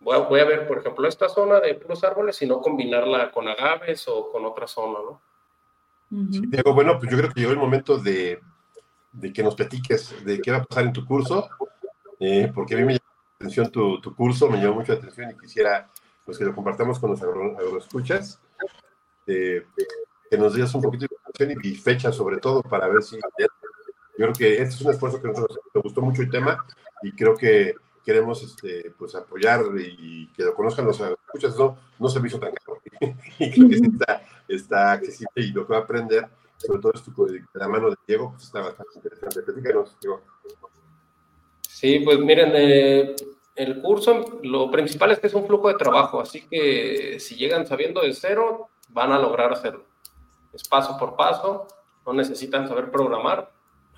Voy 0.00 0.16
a, 0.16 0.18
voy 0.18 0.40
a 0.40 0.44
ver, 0.44 0.66
por 0.66 0.78
ejemplo, 0.78 1.08
esta 1.08 1.28
zona 1.28 1.60
de 1.60 1.74
puros 1.74 2.04
árboles 2.04 2.40
y 2.42 2.46
no 2.46 2.60
combinarla 2.60 3.30
con 3.30 3.48
agaves 3.48 4.06
o 4.08 4.30
con 4.30 4.44
otra 4.44 4.66
zona, 4.66 4.98
¿no? 4.98 5.20
Diego, 6.08 6.72
bueno, 6.72 6.98
pues 6.98 7.10
yo 7.10 7.18
creo 7.18 7.32
que 7.32 7.40
llegó 7.40 7.52
el 7.52 7.58
momento 7.58 7.98
de, 7.98 8.40
de, 9.12 9.32
que 9.32 9.42
nos 9.42 9.56
platiques 9.56 10.24
de 10.24 10.40
qué 10.40 10.52
va 10.52 10.58
a 10.58 10.64
pasar 10.64 10.84
en 10.84 10.92
tu 10.92 11.04
curso, 11.04 11.48
eh, 12.20 12.50
porque 12.54 12.74
a 12.74 12.78
mí 12.78 12.84
me 12.84 12.92
llamó 12.92 13.04
la 13.15 13.15
atención 13.36 13.70
tu, 13.70 14.00
tu, 14.00 14.14
curso, 14.14 14.48
me 14.48 14.58
llamó 14.58 14.76
mucho 14.76 14.92
la 14.92 14.98
atención 14.98 15.30
y 15.30 15.38
quisiera 15.38 15.90
pues, 16.24 16.38
que 16.38 16.44
lo 16.44 16.54
compartamos 16.54 16.98
con 16.98 17.10
los 17.10 17.22
agroescuchas. 17.22 18.40
Eh, 19.26 19.64
que 20.30 20.38
nos 20.38 20.54
digas 20.54 20.74
un 20.74 20.82
poquito 20.82 21.06
de 21.06 21.14
información 21.14 21.64
y, 21.64 21.76
fecha 21.76 22.12
sobre 22.12 22.38
todo 22.38 22.62
para 22.62 22.88
ver 22.88 23.02
si... 23.02 23.16
Yo 24.18 24.24
creo 24.24 24.32
que 24.32 24.52
este 24.54 24.74
es 24.74 24.80
un 24.80 24.90
esfuerzo 24.92 25.20
que 25.20 25.28
nos, 25.28 25.38
nos 25.38 25.82
gustó 25.82 26.00
mucho 26.00 26.22
el 26.22 26.30
tema 26.30 26.64
y 27.02 27.12
creo 27.12 27.36
que 27.36 27.74
queremos 28.06 28.42
este, 28.42 28.92
pues, 28.96 29.14
apoyar 29.14 29.62
y 29.78 30.28
que 30.28 30.44
lo 30.44 30.54
conozcan 30.54 30.86
los 30.86 31.00
escuchas, 31.00 31.58
no, 31.58 31.76
no 31.98 32.08
se 32.08 32.20
me 32.20 32.28
hizo 32.28 32.38
tan 32.38 32.52
caro. 32.52 32.80
y 33.38 33.50
creo 33.50 33.68
que 33.68 33.76
sí 33.76 33.90
está, 33.92 34.22
está 34.48 34.92
accesible 34.92 35.32
y 35.34 35.52
lo 35.52 35.66
que 35.66 35.72
va 35.72 35.80
a 35.80 35.82
aprender, 35.82 36.28
sobre 36.56 36.80
todo 36.80 36.92
esto 36.94 37.26
de 37.26 37.44
la 37.54 37.68
mano 37.68 37.90
de 37.90 37.96
Diego, 38.06 38.30
pues 38.30 38.44
está 38.44 38.60
bastante 38.60 38.92
interesante. 38.94 39.42
Platícanos, 39.42 39.96
Diego. 40.00 40.22
Sí, 41.78 42.00
pues 42.00 42.18
miren, 42.18 42.52
eh, 42.54 43.14
el 43.54 43.82
curso, 43.82 44.38
lo 44.42 44.70
principal 44.70 45.10
es 45.10 45.20
que 45.20 45.26
es 45.26 45.34
un 45.34 45.46
flujo 45.46 45.68
de 45.68 45.74
trabajo, 45.74 46.20
así 46.20 46.46
que 46.48 47.20
si 47.20 47.36
llegan 47.36 47.66
sabiendo 47.66 48.00
de 48.00 48.14
cero, 48.14 48.70
van 48.88 49.12
a 49.12 49.18
lograr 49.18 49.52
hacerlo 49.52 49.84
es 50.56 50.66
paso 50.66 50.96
por 50.98 51.16
paso, 51.16 51.68
no 52.06 52.12
necesitan 52.14 52.66
saber 52.66 52.90
programar, 52.90 53.50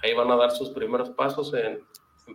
ahí 0.03 0.13
van 0.13 0.31
a 0.31 0.37
dar 0.37 0.51
sus 0.51 0.71
primeros 0.71 1.11
pasos 1.11 1.55
en, 1.55 1.85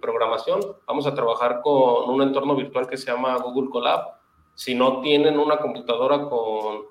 programación. 0.02 0.60
Vamos 0.88 1.06
a 1.06 1.14
trabajar 1.14 1.62
con 1.62 2.10
un 2.10 2.24
entorno 2.24 2.56
virtual 2.56 2.88
que 2.88 2.98
se 2.98 3.12
llama 3.12 3.38
Google 3.38 3.70
Colab. 3.70 4.16
Si 4.56 4.74
no 4.74 5.02
tienen 5.02 5.38
una 5.38 5.58
computadora 5.58 6.28
con 6.30 6.86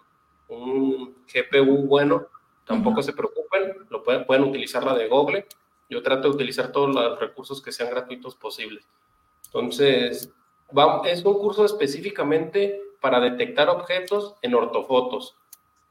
un 0.47 1.17
GPU 1.27 1.89
bueno, 1.89 2.29
tampoco 2.65 3.03
se 3.03 3.13
preocupen, 3.13 3.89
lo 3.91 4.05
pueden, 4.05 4.25
pueden 4.25 4.45
utilizar 4.45 4.85
la 4.85 4.95
de 4.95 5.09
Google. 5.09 5.49
Yo 5.93 6.03
trato 6.03 6.29
de 6.29 6.35
utilizar 6.37 6.73
todos 6.73 6.95
los 6.95 7.21
recursos 7.21 7.61
que 7.61 7.71
sean 7.71 7.91
gratuitos 7.91 8.35
posibles. 8.35 8.89
Entonces, 9.45 10.33
es 11.05 11.25
un 11.25 11.35
curso 11.35 11.67
específicamente 11.67 12.81
para 12.99 13.21
detectar 13.21 13.69
objetos 13.69 14.37
en 14.41 14.55
ortofotos. 14.55 15.37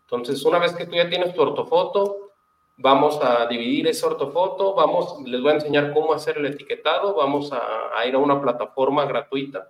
Entonces, 0.05 0.43
una 0.43 0.57
vez 0.57 0.73
que 0.73 0.87
tú 0.87 0.95
ya 0.95 1.07
tienes 1.07 1.35
tu 1.35 1.41
ortofoto, 1.43 2.31
vamos 2.77 3.19
a 3.21 3.45
dividir 3.45 3.85
esa 3.85 4.07
ortofoto, 4.07 4.73
vamos, 4.73 5.21
les 5.23 5.39
voy 5.39 5.51
a 5.51 5.55
enseñar 5.55 5.93
cómo 5.93 6.13
hacer 6.13 6.39
el 6.39 6.47
etiquetado, 6.47 7.13
vamos 7.13 7.51
a, 7.53 8.03
ir 8.07 8.15
a 8.15 8.17
una 8.17 8.41
plataforma 8.41 9.05
gratuita 9.05 9.69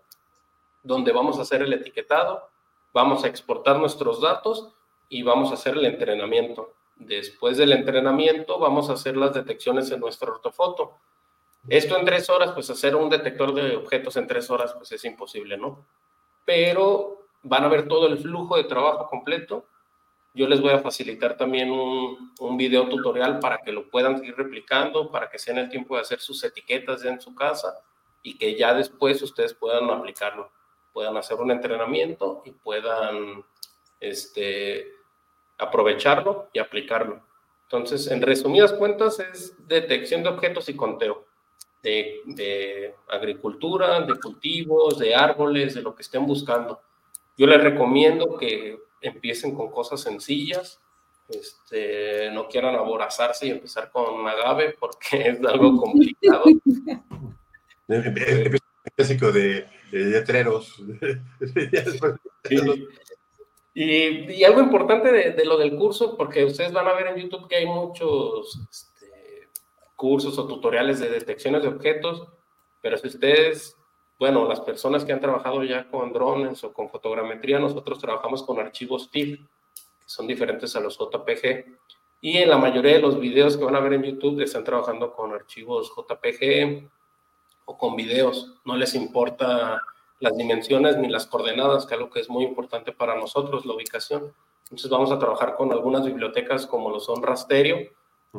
donde 0.82 1.12
vamos 1.12 1.39
a 1.39 1.41
hacer 1.41 1.62
el 1.62 1.74
etiquetado, 1.74 2.48
vamos 2.94 3.26
a 3.26 3.28
exportar 3.28 3.80
nuestros 3.80 4.22
datos 4.22 4.70
y 5.10 5.24
vamos 5.24 5.52
a 5.52 5.56
hacer 5.56 5.76
el 5.76 5.84
entrenamiento. 5.84 6.74
Después 7.05 7.57
del 7.57 7.71
entrenamiento, 7.73 8.59
vamos 8.59 8.89
a 8.89 8.93
hacer 8.93 9.17
las 9.17 9.33
detecciones 9.33 9.89
en 9.91 9.99
nuestra 9.99 10.31
ortofoto. 10.31 10.97
Esto 11.67 11.97
en 11.97 12.05
tres 12.05 12.29
horas, 12.29 12.51
pues 12.51 12.69
hacer 12.69 12.95
un 12.95 13.09
detector 13.09 13.53
de 13.53 13.75
objetos 13.75 14.17
en 14.17 14.27
tres 14.27 14.49
horas, 14.49 14.73
pues 14.73 14.91
es 14.91 15.05
imposible, 15.05 15.57
¿no? 15.57 15.85
Pero 16.45 17.25
van 17.43 17.63
a 17.63 17.69
ver 17.69 17.87
todo 17.87 18.07
el 18.07 18.17
flujo 18.17 18.57
de 18.57 18.63
trabajo 18.63 19.07
completo 19.09 19.65
yo 20.33 20.47
les 20.47 20.61
voy 20.61 20.71
a 20.71 20.79
facilitar 20.79 21.35
también 21.35 21.71
un, 21.71 22.33
un, 22.39 22.57
video 22.57 22.87
tutorial 22.87 23.39
para 23.39 23.57
que 23.57 23.71
lo 23.71 23.89
puedan 23.89 24.17
seguir 24.17 24.35
replicando, 24.37 25.11
para 25.11 25.29
que 25.29 25.37
sean 25.37 25.57
el 25.57 25.69
tiempo 25.69 25.95
de 25.95 26.01
hacer 26.01 26.19
sus 26.21 26.41
etiquetas 26.43 27.03
ya 27.03 27.09
en 27.09 27.19
su 27.19 27.35
casa 27.35 27.77
y 28.23 28.37
que 28.37 28.55
ya 28.55 28.73
después 28.73 29.21
ustedes 29.21 29.53
puedan 29.53 29.89
aplicarlo, 29.89 30.49
puedan 30.93 31.17
hacer 31.17 31.37
un 31.37 31.51
entrenamiento 31.51 32.43
y 32.45 32.51
puedan 32.51 33.43
este, 33.99 34.93
aprovecharlo 35.62 36.50
y 36.54 36.60
aplicarlo. 36.60 37.21
Entonces, 37.63 38.12
en 38.12 38.21
resumidas 38.21 38.74
cuentas, 38.74 39.19
es 39.19 39.56
detección 39.67 40.24
de 40.24 40.30
objetos 40.30 40.67
y 40.67 40.76
conteo 40.76 41.26
de, 41.82 42.21
de 42.26 42.95
agricultura, 43.10 44.02
de 44.02 44.19
cultivos, 44.19 45.00
de 45.00 45.15
árboles, 45.15 45.76
de 45.76 45.82
lo 45.82 45.95
que 45.95 46.02
estén 46.02 46.26
buscando. 46.26 46.82
Yo 47.38 47.47
les 47.47 47.62
recomiendo 47.62 48.38
que 48.38 48.78
empiecen 49.02 49.56
con 49.56 49.71
cosas 49.71 50.02
sencillas, 50.02 50.80
este, 51.30 52.30
no 52.32 52.47
quieran 52.47 52.76
aborazarse 52.76 53.47
y 53.47 53.52
empezar 53.52 53.89
con 53.89 54.28
agave 54.28 54.76
porque 54.80 55.30
es 55.30 55.45
algo 55.45 55.78
complicado. 55.78 56.43
Clásico 58.95 59.32
de, 59.32 59.65
de 59.91 60.00
letreros. 60.00 60.82
Y, 63.73 64.43
algo 64.43 64.62
importante 64.62 65.12
de, 65.12 65.31
de, 65.31 65.45
lo 65.45 65.57
del 65.57 65.75
curso, 65.75 66.17
porque 66.17 66.43
ustedes 66.43 66.73
van 66.73 66.88
a 66.88 66.93
ver 66.93 67.07
en 67.07 67.17
YouTube 67.17 67.47
que 67.47 67.57
hay 67.57 67.65
muchos 67.65 68.60
este, 68.69 69.49
cursos 69.95 70.38
o 70.38 70.47
tutoriales 70.47 70.99
de 70.99 71.10
detecciones 71.10 71.62
de 71.62 71.69
objetos, 71.69 72.27
pero 72.81 72.97
si 72.97 73.07
ustedes 73.07 73.77
bueno, 74.21 74.47
las 74.47 74.60
personas 74.60 75.03
que 75.03 75.13
han 75.13 75.19
trabajado 75.19 75.63
ya 75.63 75.89
con 75.89 76.13
drones 76.13 76.63
o 76.63 76.71
con 76.71 76.89
fotogrametría, 76.89 77.57
nosotros 77.57 77.97
trabajamos 77.97 78.43
con 78.43 78.60
archivos 78.60 79.10
TIFF, 79.10 79.39
que 79.39 80.05
son 80.05 80.27
diferentes 80.27 80.75
a 80.75 80.79
los 80.79 80.95
JPG. 80.95 81.65
Y 82.21 82.38
en 82.38 82.51
la 82.51 82.60
mayoría 82.60 82.93
de 82.93 83.01
los 83.01 83.19
videos 83.19 83.57
que 83.57 83.63
van 83.63 83.75
a 83.75 83.79
ver 83.79 83.93
en 83.93 84.03
YouTube 84.03 84.39
están 84.41 84.63
trabajando 84.63 85.12
con 85.12 85.34
archivos 85.34 85.91
JPG 85.97 86.88
o 87.65 87.75
con 87.79 87.95
videos. 87.95 88.62
No 88.63 88.77
les 88.77 88.93
importa 88.93 89.81
las 90.21 90.38
dimensiones 90.38 90.97
ni 90.97 91.10
las 91.10 91.25
coordenadas, 91.25 91.86
que 91.86 91.95
es 91.95 91.99
algo 91.99 92.10
que 92.10 92.21
es 92.21 92.29
muy 92.29 92.45
importante 92.45 92.93
para 92.93 93.15
nosotros, 93.15 93.65
la 93.65 93.73
ubicación. 93.73 94.34
Entonces 94.63 94.89
vamos 94.89 95.12
a 95.12 95.19
trabajar 95.19 95.55
con 95.55 95.71
algunas 95.73 96.05
bibliotecas 96.05 96.65
como 96.65 96.89
lo 96.89 97.01
son 97.01 97.21
Rasterio, 97.21 97.89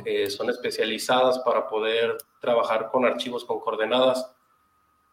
que 0.03 0.31
son 0.31 0.49
especializadas 0.49 1.41
para 1.41 1.69
poder 1.69 2.17
trabajar 2.41 2.89
con 2.91 3.05
archivos 3.05 3.45
con 3.45 3.61
coordenadas 3.61 4.35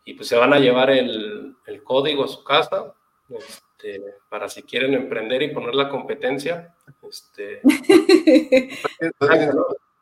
y 0.05 0.13
pues 0.13 0.29
se 0.29 0.37
van 0.37 0.53
a 0.53 0.59
llevar 0.59 0.89
el, 0.89 1.57
el 1.65 1.83
código 1.83 2.23
a 2.23 2.27
su 2.29 2.43
casa 2.43 2.93
este, 3.29 4.03
para 4.29 4.47
si 4.47 4.63
quieren 4.63 4.93
emprender 4.93 5.41
y 5.41 5.53
poner 5.53 5.75
la 5.75 5.89
competencia. 5.89 6.73
Este, 7.01 7.61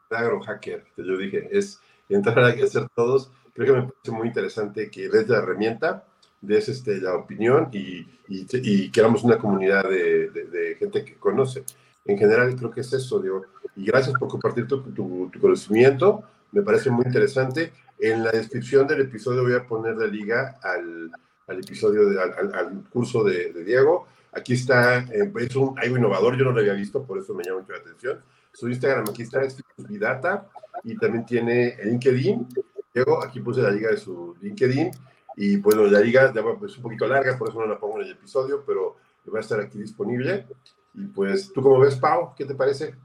agro 0.10 0.42
hacker, 0.42 0.86
lo 0.98 1.18
dije, 1.18 1.48
es 1.52 1.82
entrar 2.10 2.40
a 2.40 2.48
hacer 2.50 2.88
todos. 2.96 3.32
Creo 3.54 3.66
que 3.68 3.82
me 3.82 3.88
parece 3.88 4.12
muy 4.12 4.28
interesante 4.28 4.90
que 4.90 5.10
des 5.10 5.28
la 5.28 5.40
herramienta, 5.40 6.06
des 6.42 6.70
este, 6.70 7.00
la 7.02 7.16
opinión 7.16 7.70
y, 7.72 8.08
y, 8.28 8.48
y 8.52 8.92
queramos 8.92 9.24
una 9.24 9.38
comunidad 9.38 9.90
de, 9.90 10.30
de, 10.30 10.46
de, 10.46 10.76
gente 10.76 11.04
que 11.04 11.16
conoce. 11.16 11.64
En 12.06 12.18
general, 12.18 12.56
creo 12.56 12.72
que 12.72 12.82
es 12.82 12.94
eso, 12.94 13.20
digo. 13.20 13.44
Y 13.76 13.86
gracias 13.86 14.16
por 14.18 14.28
compartir 14.30 14.68
tu, 14.68 14.82
tu, 14.82 15.30
tu 15.32 15.40
conocimiento, 15.40 16.24
me 16.52 16.62
parece 16.62 16.90
muy 16.90 17.06
interesante. 17.06 17.72
En 18.00 18.24
la 18.24 18.32
descripción 18.32 18.88
del 18.88 19.02
episodio 19.02 19.44
voy 19.44 19.54
a 19.54 19.66
poner 19.66 19.96
la 19.98 20.08
liga 20.08 20.60
al, 20.62 21.12
al 21.48 21.60
episodio, 21.60 22.10
de, 22.10 22.22
al, 22.22 22.54
al, 22.54 22.84
curso 22.90 23.24
de, 23.24 23.52
de, 23.52 23.64
Diego. 23.64 24.08
Aquí 24.34 24.54
está, 24.54 25.00
eh, 25.00 25.32
es 25.40 25.56
un, 25.56 25.78
algo 25.80 25.98
innovador, 25.98 26.38
yo 26.38 26.46
no 26.46 26.52
lo 26.52 26.60
había 26.60 26.74
visto, 26.74 27.04
por 27.04 27.18
eso 27.18 27.34
me 27.34 27.44
llama 27.44 27.62
mucho 27.62 27.74
la 27.74 27.80
atención. 27.80 28.22
Su 28.54 28.70
Instagram 28.70 29.06
aquí 29.10 29.24
está, 29.24 29.42
es 29.42 29.58
Vidata, 29.78 30.48
y 30.84 30.96
también 30.98 31.26
tiene 31.26 31.76
LinkedIn. 31.84 32.48
Diego, 32.94 33.24
aquí 33.24 33.40
puse 33.40 33.62
la 33.62 33.72
liga 33.72 33.90
de 33.92 33.98
su 33.98 34.36
LinkedIn, 34.42 34.92
y 35.38 35.58
bueno, 35.58 35.84
la 35.84 36.00
liga 36.00 36.34
es 36.66 36.78
un 36.78 36.84
poquito 36.84 37.08
larga, 37.08 37.38
por 37.38 37.50
eso 37.50 37.60
no 37.60 37.68
la 37.68 37.80
pongo 37.80 38.00
en 38.00 38.08
el 38.08 38.14
episodio, 38.14 38.64
pero 38.66 38.98
va 39.34 39.38
a 39.38 39.42
estar 39.42 39.60
aquí 39.60 39.78
disponible. 39.78 40.48
Y 40.96 41.06
pues, 41.06 41.54
¿tú 41.54 41.62
cómo 41.62 41.80
ves, 41.80 41.96
Pau? 41.96 42.34
¿Qué 42.36 42.44
te 42.44 42.56
parece? 42.56 42.96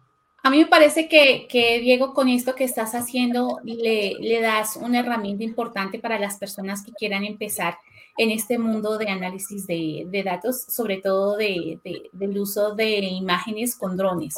A 0.42 0.50
mí 0.50 0.58
me 0.58 0.66
parece 0.66 1.08
que, 1.08 1.46
que, 1.48 1.78
Diego, 1.80 2.14
con 2.14 2.30
esto 2.30 2.54
que 2.54 2.64
estás 2.64 2.94
haciendo, 2.94 3.60
le, 3.64 4.14
le, 4.18 4.40
das 4.40 4.76
una 4.76 5.00
herramienta 5.00 5.44
importante 5.44 5.98
para 5.98 6.18
las 6.18 6.38
personas 6.38 6.82
que 6.82 6.92
quieran 6.92 7.24
empezar 7.24 7.76
en 8.16 8.30
este 8.30 8.58
mundo 8.58 8.98
de 8.98 9.08
análisis 9.08 9.66
de, 9.66 10.04
de 10.06 10.22
datos, 10.22 10.62
sobre 10.62 10.98
todo 10.98 11.36
de, 11.36 11.80
de, 11.84 12.08
del 12.12 12.38
uso 12.38 12.74
de 12.74 12.98
imágenes 12.98 13.76
con 13.76 13.96
drones, 13.96 14.34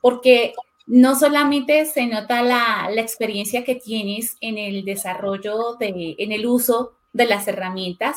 porque 0.00 0.54
no 0.86 1.18
solamente 1.18 1.84
se 1.86 2.06
nota 2.06 2.42
la, 2.42 2.88
la, 2.90 3.00
experiencia 3.02 3.62
que 3.62 3.74
tienes 3.74 4.36
en 4.40 4.58
el 4.58 4.84
desarrollo, 4.84 5.74
de, 5.74 6.14
en 6.18 6.32
el 6.32 6.46
uso 6.46 6.94
de 7.12 7.26
las 7.26 7.46
herramientas, 7.48 8.16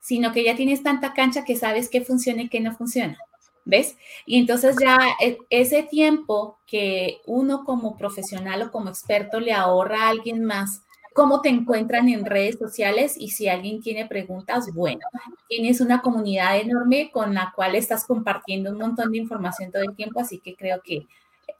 sino 0.00 0.32
que 0.32 0.44
ya 0.44 0.54
tienes 0.56 0.82
tanta 0.82 1.14
cancha 1.14 1.44
que 1.44 1.56
sabes 1.56 1.88
qué 1.88 2.00
funciona 2.00 2.42
y 2.42 2.48
qué 2.48 2.60
no 2.60 2.74
funciona. 2.74 3.18
¿Ves? 3.64 3.96
Y 4.26 4.38
entonces 4.38 4.76
ya 4.80 4.96
e, 5.20 5.38
ese 5.50 5.82
tiempo 5.82 6.60
que 6.66 7.20
uno 7.26 7.64
como 7.64 7.96
profesional 7.96 8.62
o 8.62 8.70
como 8.70 8.90
experto 8.90 9.40
le 9.40 9.52
ahorra 9.52 10.04
a 10.04 10.08
alguien 10.10 10.44
más, 10.44 10.82
cómo 11.16 11.40
te 11.40 11.48
encuentran 11.48 12.08
en 12.08 12.26
redes 12.26 12.58
sociales 12.58 13.16
y 13.18 13.30
si 13.30 13.48
alguien 13.48 13.80
tiene 13.80 14.06
preguntas, 14.06 14.72
bueno, 14.72 15.00
tienes 15.48 15.80
una 15.80 16.02
comunidad 16.02 16.58
enorme 16.58 17.10
con 17.10 17.34
la 17.34 17.52
cual 17.56 17.74
estás 17.74 18.04
compartiendo 18.04 18.70
un 18.70 18.78
montón 18.78 19.10
de 19.10 19.18
información 19.18 19.72
todo 19.72 19.82
el 19.82 19.96
tiempo, 19.96 20.20
así 20.20 20.38
que 20.38 20.54
creo 20.54 20.80
que 20.84 21.06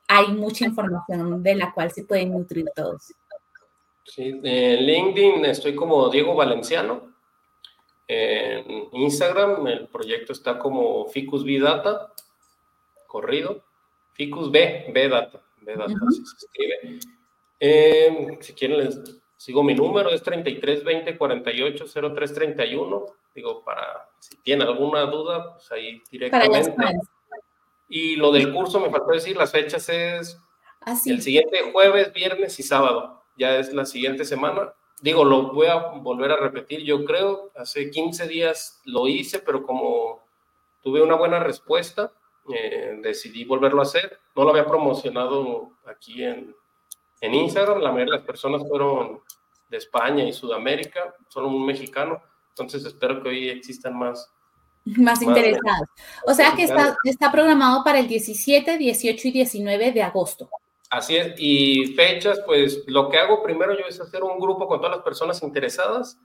hay 0.09 0.29
mucha 0.29 0.67
información 0.67 1.43
de 1.43 1.55
la 1.55 1.73
cual 1.73 1.91
se 1.91 2.05
pueden 2.05 2.33
nutrir 2.33 2.67
todos. 2.77 3.15
Sí, 4.07 4.41
en 4.43 4.87
LinkedIn 4.87 5.45
estoy 5.45 5.75
como 5.75 6.09
Diego 6.09 6.35
Valenciano. 6.35 7.15
En 8.09 8.89
Instagram 8.93 9.67
el 9.67 9.89
proyecto 9.89 10.33
está 10.33 10.59
como 10.59 11.07
Ficus 11.07 11.45
B 11.45 11.59
Data, 11.59 12.13
corrido. 13.07 13.65
Ficus 14.13 14.51
B, 14.51 14.87
B 14.93 15.09
Data, 15.09 15.43
B 15.61 15.75
Data, 15.75 15.93
se 16.11 16.47
escribe. 16.47 17.01
Eh, 17.59 18.39
si 18.41 18.53
quieren 18.55 18.79
les 18.79 19.19
sigo 19.37 19.63
mi 19.63 19.75
número, 19.75 20.11
es 20.11 20.23
33 20.23 20.85
20 20.85 21.19
48 21.19 21.85
03 22.15 22.35
31. 22.35 23.07
Digo, 23.35 23.65
para 23.65 24.09
si 24.21 24.37
tienen 24.39 24.67
alguna 24.67 25.03
duda, 25.03 25.55
pues 25.55 25.71
ahí 25.73 26.01
directamente. 26.11 26.75
Y 27.89 28.17
lo 28.17 28.33
del 28.33 28.53
curso 28.53 28.81
me 28.81 28.91
faltó 28.91 29.13
decir, 29.13 29.37
las 29.37 29.53
fechas 29.53 29.89
es 29.89 30.39
Así. 30.81 31.11
Ah, 31.11 31.15
el 31.15 31.23
siguiente 31.23 31.73
jueves, 31.73 32.13
viernes 32.13 32.59
y 32.61 32.63
sábado. 32.63 33.25
Ya 33.37 33.57
es 33.59 33.73
la 33.73 33.87
siguiente 33.87 34.25
semana 34.25 34.73
digo, 35.01 35.25
lo 35.25 35.53
voy 35.53 35.67
a 35.67 35.77
volver 35.77 36.33
a 36.33 36.37
repetir, 36.37 36.83
yo 36.83 37.05
creo, 37.05 37.51
hace 37.57 37.91
15 37.91 38.27
días 38.29 38.81
lo 38.85 39.09
hice, 39.09 39.41
pero 39.41 39.63
como 39.63 40.21
tuve 40.83 41.03
una 41.03 41.17
buena 41.17 41.39
respuesta, 41.41 42.13
eh, 42.53 42.99
decidí 43.03 43.45
volverlo 43.45 43.81
a 43.81 43.85
hacer. 43.85 44.21
No 44.35 44.45
lo 44.45 44.51
había 44.51 44.67
promocionado 44.67 45.73
aquí 45.85 46.23
en, 46.23 46.55
en 47.21 47.35
Instagram, 47.35 47.81
la 47.81 47.91
mayoría 47.91 48.13
de 48.13 48.19
las 48.19 48.27
personas 48.27 48.63
fueron 48.69 49.21
de 49.69 49.77
España 49.77 50.25
y 50.25 50.33
Sudamérica, 50.33 51.15
solo 51.29 51.49
un 51.49 51.67
mexicano, 51.67 52.23
entonces 52.51 52.85
espero 52.85 53.23
que 53.23 53.29
hoy 53.29 53.49
existan 53.49 53.99
más. 53.99 54.33
Más, 54.99 55.21
interesados. 55.21 55.89
O 56.29 56.33
sea 56.33 56.55
que 56.55 56.63
está, 56.63 56.97
está 57.03 57.33
programado 57.33 57.83
para 57.83 57.99
el 57.99 58.07
17, 58.07 58.79
18 58.79 59.29
y 59.29 59.31
19 59.33 59.91
de 59.91 60.01
agosto. 60.01 60.49
Así 60.91 61.17
es, 61.17 61.35
y 61.39 61.95
fechas, 61.95 62.41
pues 62.47 62.85
lo 62.87 63.09
que 63.09 63.19
hago 63.19 63.43
primero 63.43 63.77
yo 63.77 63.87
es 63.89 64.01
hacer 64.01 64.23
un 64.23 64.39
grupo 64.39 64.69
con 64.69 64.79
todas 64.79 64.97
las 64.97 65.05
personas 65.05 65.43
interesadas 65.43 66.19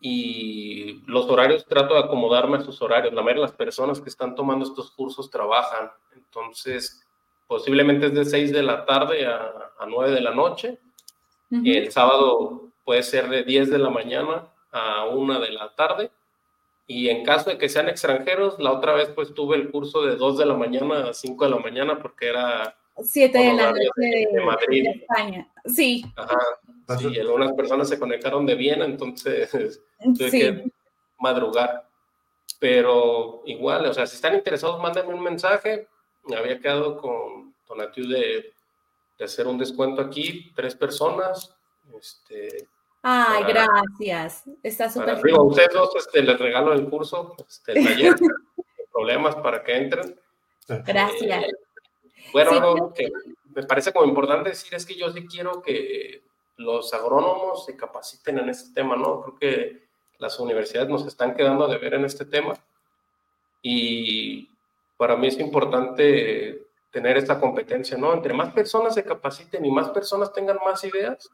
y 0.00 1.02
los 1.06 1.28
horarios 1.28 1.64
trato 1.66 1.94
de 1.94 2.00
acomodarme 2.00 2.58
a 2.58 2.60
sus 2.60 2.80
horarios. 2.82 3.14
La 3.14 3.22
mayoría 3.22 3.42
de 3.42 3.48
las 3.48 3.56
personas 3.56 4.00
que 4.00 4.10
están 4.10 4.34
tomando 4.34 4.66
estos 4.66 4.90
cursos 4.90 5.30
trabajan, 5.30 5.90
entonces 6.14 7.06
posiblemente 7.46 8.06
es 8.06 8.14
de 8.14 8.24
6 8.24 8.52
de 8.52 8.62
la 8.62 8.84
tarde 8.84 9.26
a, 9.26 9.72
a 9.78 9.86
9 9.86 10.12
de 10.12 10.20
la 10.20 10.34
noche. 10.34 10.78
El 11.50 11.90
sábado 11.90 12.70
puede 12.84 13.02
ser 13.02 13.28
de 13.30 13.42
10 13.42 13.70
de 13.70 13.78
la 13.78 13.88
mañana 13.88 14.52
a 14.70 15.06
1 15.06 15.40
de 15.40 15.50
la 15.50 15.74
tarde. 15.74 16.10
Y 16.86 17.08
en 17.08 17.24
caso 17.24 17.50
de 17.50 17.58
que 17.58 17.68
sean 17.68 17.88
extranjeros, 17.88 18.58
la 18.58 18.72
otra 18.72 18.94
vez 18.94 19.10
pues 19.10 19.34
tuve 19.34 19.56
el 19.56 19.70
curso 19.70 20.02
de 20.02 20.16
2 20.16 20.38
de 20.38 20.46
la 20.46 20.54
mañana 20.54 21.08
a 21.08 21.14
5 21.14 21.44
de 21.44 21.50
la 21.50 21.58
mañana 21.58 21.98
porque 21.98 22.28
era 22.28 22.78
7 23.02 23.38
de 23.38 23.52
la 23.54 23.70
noche 23.70 24.28
de, 24.32 24.40
Madrid. 24.44 24.86
España. 24.86 25.48
Sí. 25.64 26.04
Ajá. 26.16 26.38
Sí, 26.98 27.18
algunas 27.18 27.52
personas 27.52 27.88
se 27.88 27.98
conectaron 27.98 28.46
de 28.46 28.54
Viena, 28.54 28.84
entonces 28.84 29.50
tuve 30.16 30.30
que 30.30 30.64
madrugar. 31.18 31.86
Pero 32.58 33.42
igual, 33.46 33.86
o 33.86 33.94
sea, 33.94 34.06
si 34.06 34.16
están 34.16 34.34
interesados, 34.34 34.80
mándenme 34.80 35.14
un 35.14 35.22
mensaje. 35.22 35.88
Me 36.24 36.36
había 36.36 36.58
quedado 36.58 36.96
con 36.96 37.54
Donatiu 37.68 38.08
de, 38.08 38.52
de 39.18 39.24
hacer 39.24 39.46
un 39.46 39.58
descuento 39.58 40.00
aquí, 40.00 40.52
tres 40.54 40.74
personas. 40.74 41.54
Este, 41.98 42.68
Ay, 43.02 43.44
gracias. 43.44 44.44
Está 44.62 44.90
súper 44.90 45.22
bien. 45.22 45.36
A 45.36 45.42
ustedes 45.42 45.72
dos 45.72 45.94
este, 45.96 46.22
les 46.22 46.38
regalo 46.38 46.72
el 46.72 46.88
curso, 46.88 47.36
este, 47.48 47.78
el 47.78 47.86
taller, 47.86 48.14
problemas 48.92 49.36
para 49.36 49.62
que 49.62 49.76
entren. 49.76 50.20
Gracias. 50.86 51.44
Eh, 51.44 51.52
bueno, 52.32 52.50
algo 52.50 52.92
que 52.94 53.10
me 53.54 53.62
parece 53.64 53.92
como 53.92 54.06
importante 54.06 54.50
decir 54.50 54.74
es 54.74 54.86
que 54.86 54.94
yo 54.94 55.10
sí 55.10 55.26
quiero 55.26 55.62
que 55.62 56.22
los 56.56 56.92
agrónomos 56.92 57.64
se 57.64 57.76
capaciten 57.76 58.38
en 58.38 58.48
este 58.48 58.74
tema, 58.74 58.96
¿no? 58.96 59.20
Creo 59.22 59.38
que 59.38 59.88
las 60.18 60.38
universidades 60.40 60.88
nos 60.88 61.06
están 61.06 61.34
quedando 61.34 61.64
a 61.64 61.68
deber 61.68 61.94
en 61.94 62.04
este 62.04 62.24
tema 62.24 62.54
y 63.62 64.48
para 64.96 65.16
mí 65.16 65.28
es 65.28 65.38
importante 65.38 66.66
tener 66.90 67.16
esta 67.16 67.38
competencia, 67.38 67.96
¿no? 67.96 68.12
Entre 68.12 68.34
más 68.34 68.52
personas 68.52 68.94
se 68.94 69.04
capaciten 69.04 69.64
y 69.64 69.70
más 69.70 69.90
personas 69.90 70.32
tengan 70.32 70.58
más 70.64 70.82
ideas, 70.84 71.30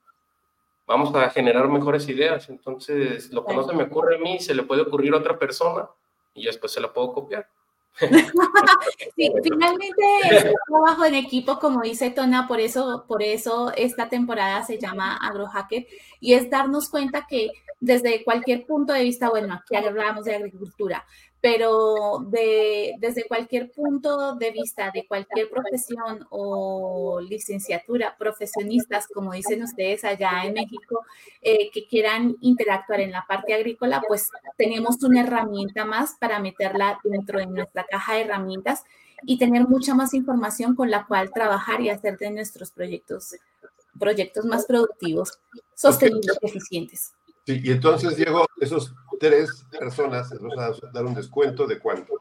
vamos 0.86 1.14
a 1.14 1.30
generar 1.30 1.68
mejores 1.68 2.09
ideas. 2.09 2.49
Entonces, 2.49 3.32
lo 3.32 3.45
que 3.45 3.55
no 3.55 3.62
se 3.62 3.74
me 3.74 3.84
ocurre 3.84 4.16
a 4.16 4.18
mí 4.18 4.38
se 4.38 4.55
le 4.55 4.62
puede 4.62 4.82
ocurrir 4.82 5.14
a 5.14 5.18
otra 5.18 5.38
persona 5.38 5.88
y 6.34 6.45
después 6.45 6.72
se 6.72 6.80
la 6.80 6.92
puedo 6.92 7.12
copiar. 7.12 7.49
finalmente 9.16 10.03
trabajo 10.66 11.05
en 11.05 11.14
equipo, 11.14 11.59
como 11.59 11.82
dice 11.82 12.11
Tona, 12.11 12.49
por 12.49 12.61
eso, 12.61 13.05
por 13.07 13.22
eso 13.22 13.72
esta 13.76 14.09
temporada 14.09 14.64
se 14.64 14.78
llama 14.78 15.16
AgroHacker 15.16 15.86
y 16.20 16.34
es 16.34 16.51
darnos 16.51 16.88
cuenta 16.88 17.26
que 17.28 17.51
desde 17.80 18.24
cualquier 18.24 18.66
punto 18.66 18.92
de 18.92 19.05
vista, 19.05 19.28
bueno, 19.28 19.55
aquí 19.55 19.76
hablamos 19.76 20.24
de 20.24 20.34
agricultura, 20.34 21.05
pero 21.45 22.24
de, 22.26 22.95
desde 23.01 23.28
cualquier 23.28 23.70
punto 23.70 24.34
de 24.36 24.51
vista, 24.51 24.90
de 24.95 25.07
cualquier 25.07 25.51
profesión 25.51 26.26
o 26.30 27.20
licenciatura, 27.20 28.16
profesionistas, 28.16 29.07
como 29.07 29.34
dicen 29.34 29.62
ustedes 29.62 30.05
allá 30.05 30.42
en 30.47 30.55
México, 30.55 31.05
eh, 31.42 31.68
que 31.70 31.86
quieran 31.86 32.34
interactuar 32.40 33.01
en 33.01 33.11
la 33.11 33.26
parte 33.28 33.53
agrícola, 33.53 34.03
pues 34.09 34.30
tenemos 34.57 35.03
una 35.03 35.20
herramienta 35.20 35.84
más 35.84 36.16
para 36.18 36.38
meterla 36.38 36.99
dentro 37.05 37.38
de 37.38 37.47
nuestra 37.47 37.84
caja 37.84 38.14
de 38.14 38.22
herramientas 38.22 38.82
y 39.24 39.36
tener 39.36 39.68
mucha 39.68 39.95
más 39.95 40.14
información 40.14 40.74
con 40.74 40.90
la 40.90 41.05
cual 41.05 41.30
trabajar 41.30 41.82
y 41.82 41.90
hacer 41.90 42.16
de 42.16 42.30
nuestros 42.30 42.70
proyectos 42.70 43.34
proyectos 43.99 44.47
más 44.47 44.64
productivos, 44.64 45.38
sostenibles 45.74 46.38
y 46.40 46.47
eficientes. 46.47 47.12
Sí, 47.47 47.61
y 47.62 47.70
entonces, 47.70 48.16
Diego, 48.16 48.47
esos 48.59 48.95
tres 49.19 49.65
personas 49.79 50.31
les 50.31 50.41
vamos 50.41 50.59
a 50.59 50.91
dar 50.93 51.05
un 51.05 51.15
descuento 51.15 51.67
de 51.67 51.79
cuánto? 51.79 52.21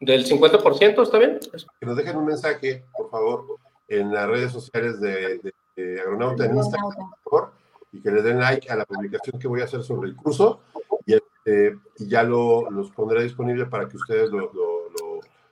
Del 0.00 0.26
50%, 0.26 1.02
¿está 1.02 1.18
bien? 1.18 1.40
Que 1.80 1.86
nos 1.86 1.96
dejen 1.96 2.16
un 2.16 2.26
mensaje, 2.26 2.84
por 2.96 3.10
favor, 3.10 3.46
en 3.88 4.12
las 4.12 4.28
redes 4.28 4.52
sociales 4.52 5.00
de, 5.00 5.52
Agronauta 6.00 6.46
en 6.46 6.56
Instagram, 6.56 6.92
por 6.92 7.18
favor, 7.22 7.52
y 7.92 8.00
que 8.00 8.10
le 8.10 8.22
den 8.22 8.40
like 8.40 8.70
a 8.70 8.76
la 8.76 8.86
publicación 8.86 9.38
que 9.38 9.46
voy 9.46 9.60
a 9.60 9.64
hacer 9.64 9.82
sobre 9.82 10.08
el 10.08 10.16
curso 10.16 10.60
y, 11.04 11.14
este, 11.14 11.78
ya 11.98 12.22
lo, 12.22 12.70
los 12.70 12.90
pondré 12.90 13.22
disponible 13.22 13.66
para 13.66 13.86
que 13.86 13.96
ustedes 13.96 14.30
lo, 14.30 14.50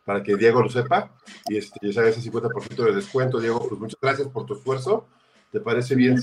para 0.04 0.22
que 0.22 0.36
Diego 0.36 0.62
lo 0.62 0.68
sepa 0.68 1.10
y 1.48 1.58
este, 1.58 1.78
ya 1.82 1.92
sabes 1.92 2.18
ese 2.18 2.30
50% 2.30 2.84
de 2.84 2.94
descuento, 2.94 3.38
Diego, 3.40 3.66
pues 3.68 3.80
muchas 3.80 4.00
gracias 4.00 4.28
por 4.28 4.44
tu 4.46 4.54
esfuerzo. 4.54 5.06
¿Te 5.50 5.60
parece 5.60 5.94
bien 5.94 6.18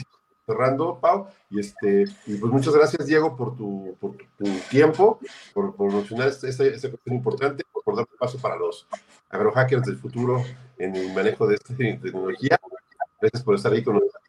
cerrando, 0.51 0.99
Pau. 0.99 1.27
Y, 1.49 1.59
este, 1.59 2.05
y 2.25 2.35
pues 2.35 2.51
muchas 2.51 2.73
gracias, 2.73 3.05
Diego, 3.05 3.35
por 3.35 3.55
tu, 3.55 3.95
por 3.99 4.15
tu, 4.37 4.45
tiempo, 4.69 5.19
por, 5.53 5.75
por 5.75 5.93
mencionar 5.93 6.27
esta, 6.27 6.47
esta, 6.47 6.89
cuestión 6.89 7.15
importante, 7.15 7.63
por 7.83 7.95
dar 7.95 8.07
paso 8.19 8.37
para 8.39 8.55
los 8.57 8.87
agrohackers 9.29 9.85
del 9.85 9.97
futuro 9.97 10.43
en 10.77 10.95
el 10.95 11.13
manejo 11.13 11.47
de 11.47 11.55
esta 11.55 11.75
tecnología. 11.75 12.59
Gracias 13.19 13.43
por 13.43 13.55
estar 13.55 13.71
ahí 13.71 13.83
con 13.83 13.95
nosotros. 13.95 14.21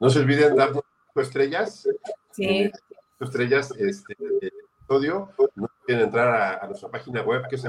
No 0.00 0.10
se 0.10 0.18
olviden 0.18 0.56
darnos 0.56 0.82
estrellas. 1.16 1.88
Sí. 2.32 2.44
Eh, 2.44 2.72
estrellas, 3.20 3.72
este, 3.78 4.16
episodio. 4.40 5.30
No 5.54 5.68
olviden 5.82 6.04
entrar 6.04 6.60
a, 6.62 6.66
nuestra 6.66 6.90
página 6.90 7.22
web, 7.22 7.46
que 7.48 7.56
es 7.56 7.62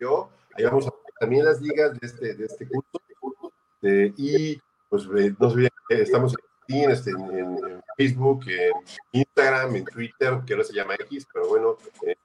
yo. 0.00 0.30
Ahí 0.54 0.64
vamos 0.64 0.86
a 0.86 0.92
también 1.20 1.44
las 1.44 1.60
ligas 1.60 1.98
de 1.98 2.06
este, 2.06 2.34
de 2.34 2.44
este 2.46 2.68
curso. 2.68 3.52
Eh, 3.82 4.12
y 4.16 4.60
pues 4.88 5.04
eh, 5.16 5.34
no 5.38 5.50
se 5.50 5.54
olviden 5.54 5.70
estamos 5.88 6.32
en 6.32 6.47
este, 6.68 7.10
en, 7.10 7.82
Facebook, 7.96 8.44
en 8.48 8.72
Instagram, 9.12 9.76
en 9.76 9.84
Twitter, 9.84 10.38
que 10.46 10.52
ahora 10.52 10.64
se 10.64 10.74
llama 10.74 10.94
X, 10.94 11.26
pero 11.32 11.48
bueno, 11.48 11.76
eh, 12.06 12.16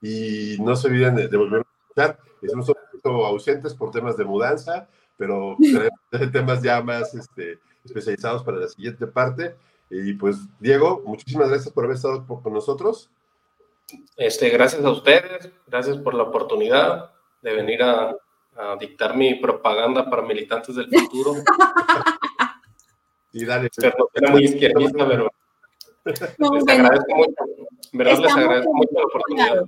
y 0.00 0.56
no 0.60 0.76
se 0.76 0.88
olviden 0.88 1.16
de, 1.16 1.36
volver 1.36 1.60
a 1.60 2.04
escuchar. 2.04 2.18
Estamos 2.40 2.68
un 2.68 2.74
poquito 2.74 3.26
ausentes 3.26 3.74
por 3.74 3.90
temas 3.90 4.16
de 4.16 4.24
mudanza, 4.24 4.88
pero 5.16 5.56
temas 6.32 6.62
ya 6.62 6.82
más 6.82 7.14
este, 7.14 7.58
especializados 7.84 8.42
para 8.42 8.58
la 8.58 8.68
siguiente 8.68 9.06
parte. 9.06 9.56
Y 9.90 10.14
pues, 10.14 10.38
Diego, 10.60 11.02
muchísimas 11.04 11.48
gracias 11.48 11.72
por 11.72 11.84
haber 11.84 11.96
estado 11.96 12.26
con 12.26 12.52
nosotros. 12.52 13.10
Este, 14.16 14.48
gracias 14.50 14.84
a 14.84 14.90
ustedes, 14.90 15.50
gracias 15.66 15.98
por 15.98 16.14
la 16.14 16.24
oportunidad 16.24 17.12
de 17.42 17.54
venir 17.54 17.82
a, 17.82 18.16
a 18.56 18.76
dictar 18.78 19.16
mi 19.16 19.34
propaganda 19.34 20.08
para 20.08 20.22
militantes 20.22 20.74
del 20.76 20.88
futuro. 20.88 21.34
Y 23.34 23.44
dale. 23.44 23.68
era 24.14 24.30
muy 24.30 24.44
izquierdista, 24.44 25.06
pero 25.08 25.30
les 26.04 26.68
agradezco 26.68 27.16
mucho. 27.16 27.34
verdad, 27.92 28.18
les 28.20 28.32
agradezco 28.32 28.74
mucho 28.74 28.90
la 28.92 29.04
oportunidad. 29.04 29.64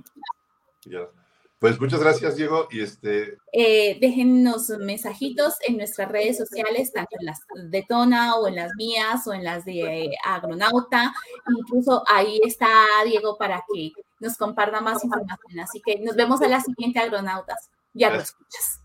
Pues 1.59 1.81
muchas 1.81 1.99
gracias, 1.99 2.35
Diego. 2.35 2.67
Y 2.71 2.81
este. 2.81 3.37
Eh, 3.51 3.97
déjennos 3.99 4.69
mensajitos 4.79 5.55
en 5.67 5.77
nuestras 5.77 6.09
redes 6.09 6.37
sociales, 6.37 6.93
tanto 6.93 7.17
en 7.19 7.25
las 7.25 7.39
de 7.55 7.83
Tona 7.89 8.35
o 8.35 8.47
en 8.47 8.55
las 8.55 8.71
mías 8.75 9.27
o 9.27 9.33
en 9.33 9.43
las 9.43 9.65
de 9.65 10.11
Agronauta. 10.23 11.13
Incluso 11.57 12.03
ahí 12.07 12.39
está 12.45 12.69
Diego 13.05 13.37
para 13.37 13.65
que 13.73 13.91
nos 14.19 14.37
comparta 14.37 14.79
más 14.79 15.03
información. 15.03 15.59
Así 15.59 15.81
que 15.83 15.99
nos 15.99 16.15
vemos 16.15 16.41
a 16.41 16.47
la 16.47 16.61
siguiente 16.61 16.99
Agronautas. 16.99 17.69
Ya 17.93 18.11
lo 18.11 18.17
escuchas. 18.17 18.81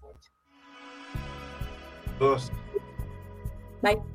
Dos. 2.18 2.50
Bye. 3.82 4.11